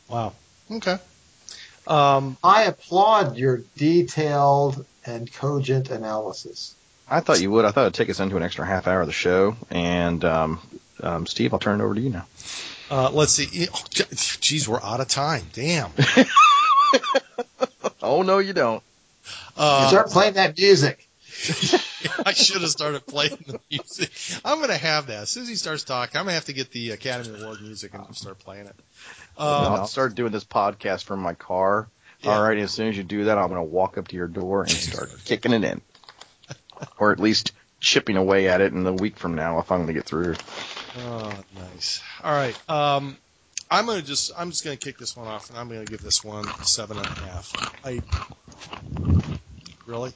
[0.09, 0.33] Wow.
[0.71, 0.99] Okay.
[1.87, 6.75] Um, I applaud your detailed and cogent analysis.
[7.09, 7.65] I thought you would.
[7.65, 9.57] I thought it'd take us into an extra half hour of the show.
[9.71, 10.61] And um,
[11.03, 12.27] um, Steve, I'll turn it over to you now.
[12.91, 13.69] Uh, let's see.
[13.73, 13.85] Oh,
[14.41, 15.45] geez, we're out of time.
[15.53, 15.91] Damn.
[18.03, 18.83] oh no, you don't.
[19.57, 21.07] Uh, Start playing that music.
[22.27, 24.11] I should have started playing the music.
[24.45, 25.23] I'm going to have that.
[25.23, 27.63] As soon as he starts talking, I'm going to have to get the Academy Award
[27.63, 28.75] music and start playing it.
[29.41, 31.89] Um, I'll start doing this podcast from my car.
[32.21, 32.37] Yeah.
[32.37, 34.29] All right, as soon as you do that, I'm going to walk up to your
[34.29, 35.81] door and start kicking it in,
[36.99, 39.87] or at least chipping away at it in a week from now if I'm going
[39.87, 40.35] to get through.
[40.99, 42.03] Oh, nice.
[42.23, 42.55] All right.
[42.69, 43.17] Um,
[43.71, 46.25] I'm gonna just I'm just gonna kick this one off, and I'm gonna give this
[46.25, 47.53] one seven and a half.
[47.85, 48.03] I
[49.87, 50.13] really.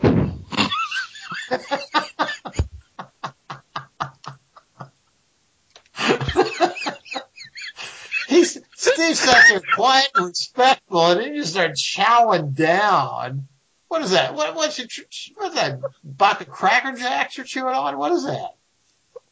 [8.36, 13.48] He's Steve sat there quiet and respectful, and then you start chowing down.
[13.88, 14.34] What is that?
[14.34, 14.88] What what's your
[15.36, 15.80] what's that?
[16.04, 17.96] Buck of Cracker Jacks you're chewing on?
[17.96, 18.50] What is that?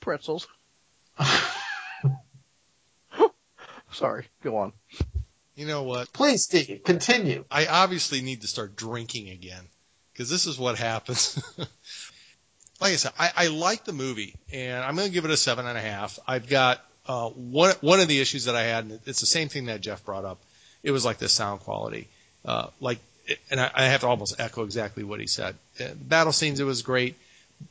[0.01, 0.49] Pretzels.
[3.93, 4.73] Sorry, go on.
[5.55, 6.11] You know what?
[6.13, 7.45] Please, Steve, continue.
[7.51, 9.69] I obviously need to start drinking again
[10.13, 11.43] because this is what happens.
[12.81, 15.37] like I said, I, I like the movie, and I'm going to give it a
[15.37, 16.19] seven and a half.
[16.27, 19.49] I've got uh, one one of the issues that I had, and it's the same
[19.49, 20.39] thing that Jeff brought up.
[20.83, 22.09] It was like the sound quality,
[22.45, 22.99] uh, like,
[23.51, 25.57] and I, I have to almost echo exactly what he said.
[25.81, 27.17] Uh, battle scenes, it was great,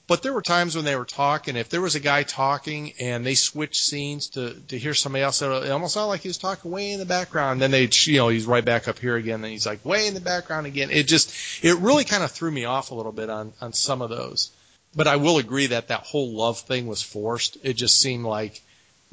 [0.08, 1.56] but there were times when they were talking.
[1.56, 5.42] If there was a guy talking and they switched scenes to to hear somebody else,
[5.42, 7.62] it almost sounded like he was talking way in the background.
[7.62, 9.42] Then they, you know, he's right back up here again.
[9.42, 10.90] Then he's like way in the background again.
[10.92, 11.34] It just,
[11.64, 14.52] it really kind of threw me off a little bit on on some of those.
[14.96, 17.58] But I will agree that that whole love thing was forced.
[17.64, 18.62] It just seemed like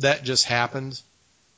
[0.01, 1.01] that just happened.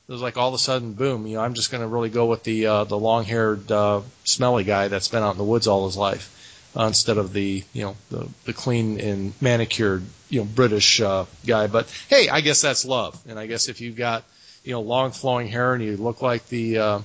[0.09, 1.27] It was like all of a sudden, boom!
[1.27, 4.65] You know, I'm just going to really go with the uh, the long-haired, uh, smelly
[4.65, 7.83] guy that's been out in the woods all his life, uh, instead of the you
[7.83, 11.67] know the the clean and manicured you know British uh, guy.
[11.67, 14.25] But hey, I guess that's love, and I guess if you've got
[14.65, 17.01] you know long flowing hair and you look like the uh,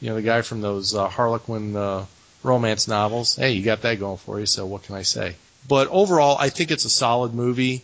[0.00, 2.04] you know the guy from those uh, Harlequin uh,
[2.42, 4.46] romance novels, hey, you got that going for you.
[4.46, 5.36] So what can I say?
[5.66, 7.82] But overall, I think it's a solid movie.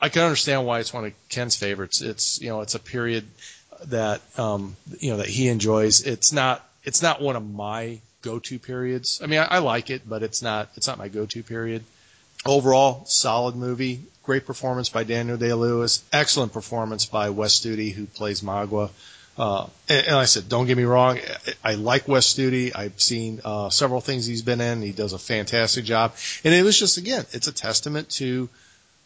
[0.00, 2.00] I can understand why it's one of Ken's favorites.
[2.00, 3.26] It's you know it's a period
[3.86, 6.02] that um, you know that he enjoys.
[6.02, 9.20] It's not it's not one of my go-to periods.
[9.22, 11.84] I mean, I, I like it, but it's not it's not my go-to period.
[12.46, 14.00] Overall, solid movie.
[14.22, 16.04] Great performance by Daniel Day Lewis.
[16.12, 18.90] Excellent performance by Wes Studi, who plays Magua.
[19.36, 21.18] Uh, and, and I said, don't get me wrong.
[21.64, 22.74] I, I like Wes Studi.
[22.74, 24.82] I've seen uh, several things he's been in.
[24.82, 26.14] He does a fantastic job.
[26.44, 28.48] And it was just again, it's a testament to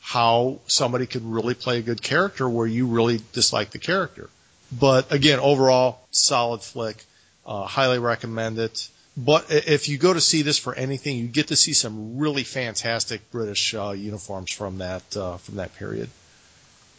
[0.03, 4.29] how somebody could really play a good character where you really dislike the character.
[4.71, 7.03] But again, overall, solid flick.
[7.47, 8.89] Uh, highly recommend it.
[9.17, 12.43] But if you go to see this for anything, you get to see some really
[12.43, 16.09] fantastic British uh, uniforms from that uh, from that period.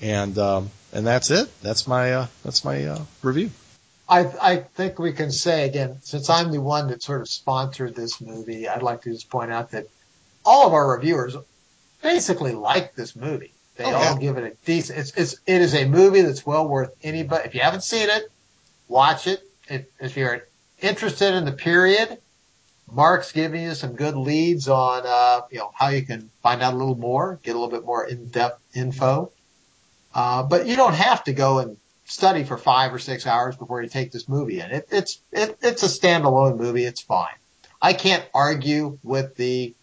[0.02, 1.50] And um, and that's it.
[1.62, 3.52] That's my uh, that's my uh, review.
[4.08, 7.96] I I think we can say again, since I'm the one that sort of sponsored
[7.96, 9.88] this movie, I'd like to just point out that
[10.46, 11.36] all of our reviewers
[12.04, 13.54] basically like this movie.
[13.78, 14.18] They Oh, all yeah.
[14.20, 15.00] give it a decent.
[15.00, 17.46] It's it's it is a movie that's well worth anybody.
[17.48, 18.32] If you haven't seen it,
[18.88, 19.42] watch it.
[19.68, 20.48] If, if you're
[20.80, 22.20] interested in the period,
[22.92, 26.74] Mark's giving you some good leads on uh, you know how you can find out
[26.74, 29.32] a little more, get a little bit more in depth info.
[30.14, 33.82] Uh, but you don't have to go and study for five or six hours before
[33.82, 34.70] you take this movie in.
[34.70, 36.84] It, it's it, it's a standalone movie.
[36.84, 37.34] It's fine.
[37.82, 39.74] I can't argue with the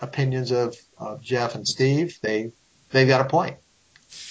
[0.00, 2.18] opinions of, of Jeff and Steve.
[2.22, 2.52] They
[2.90, 3.56] they've got a point.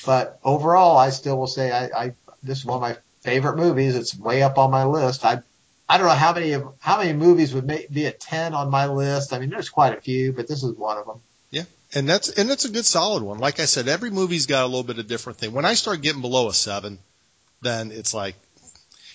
[0.06, 2.14] But overall, I still will say I, I
[2.44, 3.96] this is one of my favorite movies.
[3.96, 5.26] It's way up on my list.
[5.26, 5.42] I
[5.88, 8.70] I don't know how many of how many movies would make, be a ten on
[8.70, 9.34] my list.
[9.34, 11.20] I mean, there's quite a few, but this is one of them.
[11.52, 11.64] Yeah,
[11.94, 13.38] and that's and it's a good solid one.
[13.38, 15.54] Like I said, every movie's got a little bit of different thing.
[15.54, 17.00] When I start getting below a seven,
[17.62, 18.36] then it's like,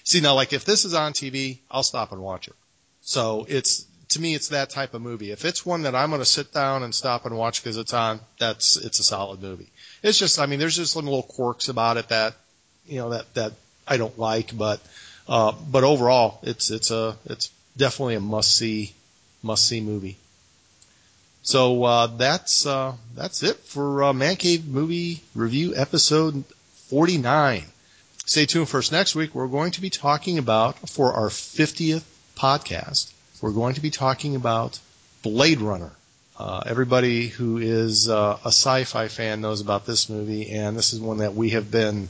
[0.05, 2.55] see now, like if this is on TV, I'll stop and watch it.
[3.01, 5.31] So it's to me, it's that type of movie.
[5.31, 7.95] If it's one that I'm going to sit down and stop and watch because it's
[7.95, 9.71] on, that's it's a solid movie.
[10.03, 12.35] It's just, I mean, there's just some little quirks about it that,
[12.87, 13.53] you know, that that
[13.87, 14.81] I don't like, but
[15.29, 18.93] uh, but overall, it's it's a it's definitely a must see
[19.43, 20.17] must see movie.
[21.43, 26.45] So uh, that's uh, that's it for uh, Man Cave Movie Review episode
[26.89, 27.65] 49.
[28.27, 29.35] Stay tuned for us next week.
[29.35, 32.03] We're going to be talking about for our 50th
[32.37, 33.13] podcast.
[33.41, 34.79] We're going to be talking about
[35.23, 35.91] Blade Runner.
[36.39, 41.01] Uh, everybody who is uh, a sci-fi fan knows about this movie, and this is
[41.01, 42.09] one that we have been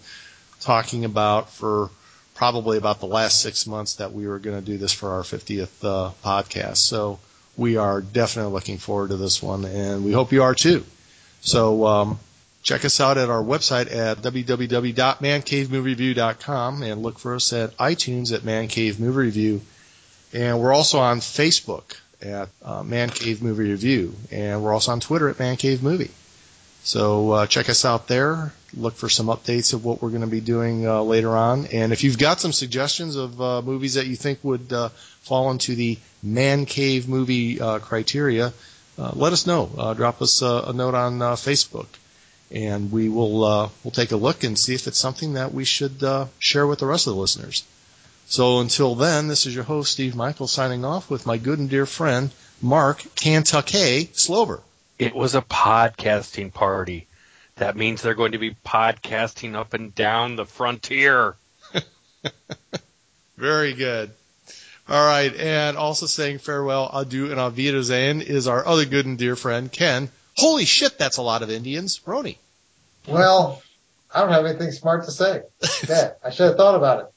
[0.61, 1.90] talking about for
[2.35, 5.23] probably about the last six months that we were going to do this for our
[5.23, 6.78] 50th uh, podcast.
[6.78, 7.19] So
[7.57, 10.85] we are definitely looking forward to this one, and we hope you are too.
[11.43, 12.19] So um,
[12.62, 18.44] check us out at our website at www.mancavemoviereview.com and look for us at iTunes at
[18.44, 19.61] Man Cave Movie Review.
[20.32, 25.01] And we're also on Facebook at uh, Man Cave Movie Review, and we're also on
[25.01, 26.11] Twitter at Man Cave Movie.
[26.82, 28.52] So uh, check us out there.
[28.74, 31.66] Look for some updates of what we're going to be doing uh, later on.
[31.66, 34.89] And if you've got some suggestions of uh, movies that you think would uh,
[35.23, 38.52] fall into the man cave movie uh, criteria,
[38.98, 39.94] uh, let us know.
[39.97, 41.86] Drop us a, note on Facebook,
[42.51, 46.02] and we will we'll take a look and see if it's something that we should
[46.39, 47.65] share with the rest of the listeners.
[48.31, 51.69] So until then, this is your host Steve Michael signing off with my good and
[51.69, 52.31] dear friend
[52.62, 54.61] Mark Kentucky Slover.
[55.01, 57.09] It was a podcasting party.
[57.57, 61.35] That means they're going to be podcasting up and down the frontier.
[63.36, 64.12] Very good.
[64.89, 69.19] All right, and also saying farewell, adieu, and auf Wiedersehen is our other good and
[69.19, 70.09] dear friend Ken.
[70.36, 72.36] Holy shit, that's a lot of Indians, Roni.
[73.09, 73.61] Well,
[74.15, 75.43] I don't have anything smart to say.
[75.89, 77.12] Yeah, I should have thought about it.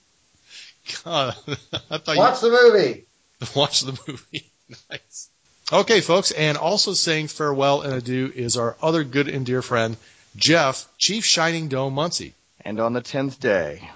[1.03, 1.35] God,
[1.89, 3.05] I thought Watch the movie.
[3.55, 4.51] watch the movie.
[4.89, 5.29] nice.
[5.71, 9.97] Okay, folks, and also saying farewell and adieu is our other good and dear friend
[10.35, 12.33] Jeff, Chief Shining Dome Muncie.
[12.61, 13.89] And on the tenth day,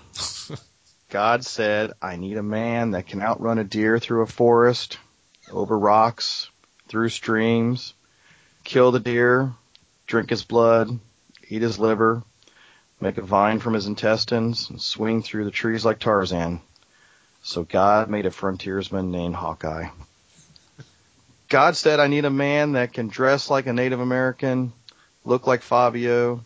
[1.10, 4.98] God said, I need a man that can outrun a deer through a forest,
[5.52, 6.50] over rocks,
[6.88, 7.94] through streams,
[8.64, 9.54] kill the deer,
[10.06, 11.00] drink his blood,
[11.50, 12.24] eat his liver,
[13.00, 16.62] make a vine from his intestines, and swing through the trees like Tarzan.
[17.48, 19.88] So God made a frontiersman named Hawkeye.
[21.48, 24.74] God said, I need a man that can dress like a Native American,
[25.24, 26.44] look like Fabio,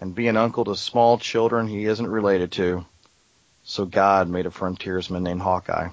[0.00, 2.86] and be an uncle to small children he isn't related to.
[3.64, 5.88] So God made a frontiersman named Hawkeye.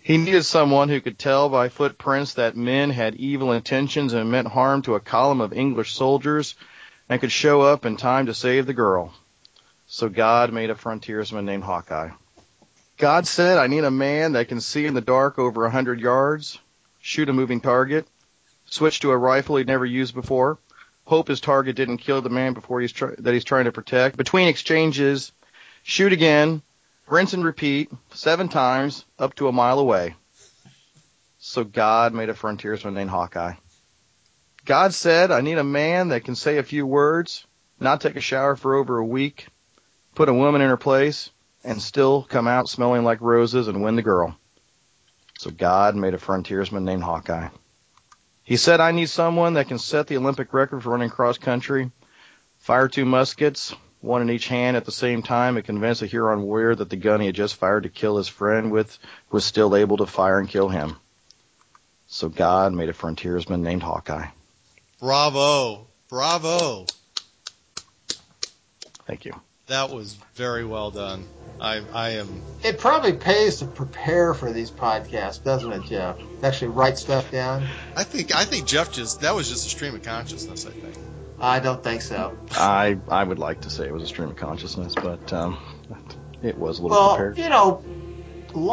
[0.00, 4.48] He needed someone who could tell by footprints that men had evil intentions and meant
[4.48, 6.54] harm to a column of English soldiers
[7.06, 9.12] and could show up in time to save the girl.
[9.86, 12.12] So God made a frontiersman named Hawkeye.
[13.00, 16.00] God said, I need a man that can see in the dark over a hundred
[16.00, 16.58] yards,
[17.00, 18.06] shoot a moving target,
[18.66, 20.58] switch to a rifle he'd never used before,
[21.06, 24.18] hope his target didn't kill the man before he's that he's trying to protect.
[24.18, 25.32] Between exchanges,
[25.82, 26.60] shoot again,
[27.08, 30.14] rinse and repeat seven times up to a mile away.
[31.38, 33.54] So God made a frontiersman named Hawkeye.
[34.66, 37.46] God said, I need a man that can say a few words,
[37.80, 39.46] not take a shower for over a week,
[40.14, 41.30] put a woman in her place,
[41.64, 44.36] and still come out smelling like roses and win the girl.
[45.38, 47.48] So God made a frontiersman named Hawkeye.
[48.42, 51.90] He said, I need someone that can set the Olympic record for running cross country,
[52.58, 56.42] fire two muskets, one in each hand at the same time, and convince a Huron
[56.42, 58.98] warrior that the gun he had just fired to kill his friend with
[59.30, 60.96] was still able to fire and kill him.
[62.06, 64.26] So God made a frontiersman named Hawkeye.
[64.98, 65.86] Bravo.
[66.08, 66.86] Bravo.
[69.06, 69.32] Thank you.
[69.70, 71.24] That was very well done.
[71.60, 72.42] I, I am.
[72.64, 76.16] It probably pays to prepare for these podcasts, doesn't it, Jeff?
[76.42, 77.66] Actually write stuff down.
[77.94, 78.34] I think.
[78.34, 79.20] I think Jeff just.
[79.20, 80.66] That was just a stream of consciousness.
[80.66, 80.96] I think.
[81.38, 82.36] I don't think so.
[82.52, 85.56] I I would like to say it was a stream of consciousness, but um,
[86.42, 87.38] it was a little Well, prepared.
[87.38, 87.80] you know,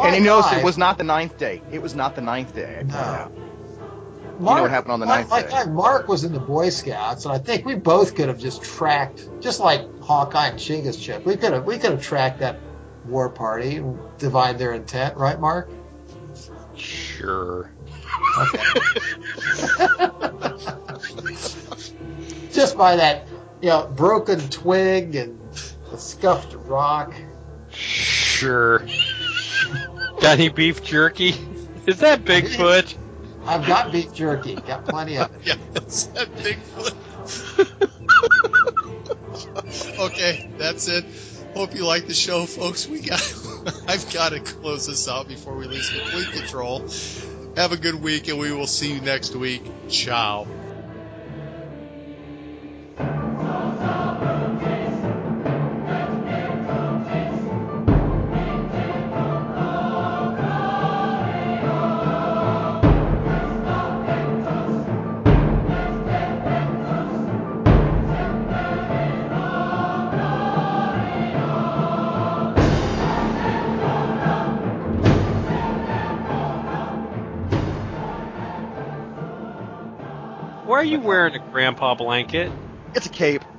[0.04, 1.62] and he knows live- it was not the ninth day.
[1.70, 2.84] It was not the ninth day.
[2.90, 3.28] I
[4.38, 5.56] Mark, know what happened on the ninth like, day.
[5.56, 8.62] like Mark was in the Boy Scouts, and I think we both could have just
[8.62, 11.24] tracked, just like Hawkeye and Chingachgook.
[11.24, 12.58] We could have we could have tracked that
[13.04, 15.70] war party, and divined their intent, right, Mark?
[16.76, 17.70] Sure.
[22.52, 23.26] Just by that,
[23.60, 25.38] you know, broken twig and
[25.90, 27.14] the scuffed rock.
[27.70, 28.86] Sure.
[30.20, 31.34] Got any beef jerky?
[31.86, 32.96] Is that Bigfoot?
[33.48, 35.40] I've got beef jerky, got plenty of it.
[35.44, 36.94] Yeah, it's that Bigfoot.
[39.98, 41.04] okay, that's it.
[41.54, 42.86] Hope you like the show, folks.
[42.86, 43.20] We got.
[43.88, 46.86] I've got to close this out before we lose complete control.
[47.56, 49.62] Have a good week, and we will see you next week.
[49.88, 50.46] Ciao.
[80.88, 82.50] You wearing a grandpa blanket?
[82.94, 83.44] It's a cape.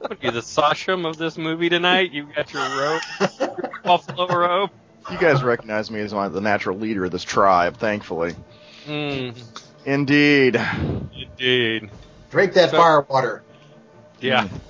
[0.00, 2.10] What are you, the Sachem of this movie tonight?
[2.10, 3.02] You got your rope,
[3.38, 4.70] your buffalo rope.
[5.10, 8.34] You guys recognize me as one the natural leader of this tribe, thankfully.
[8.86, 9.40] Mm,
[9.84, 10.60] Indeed.
[11.14, 11.90] indeed.
[12.30, 13.42] Drink that So- fire water.
[14.20, 14.48] Yeah.
[14.48, 14.60] Mm.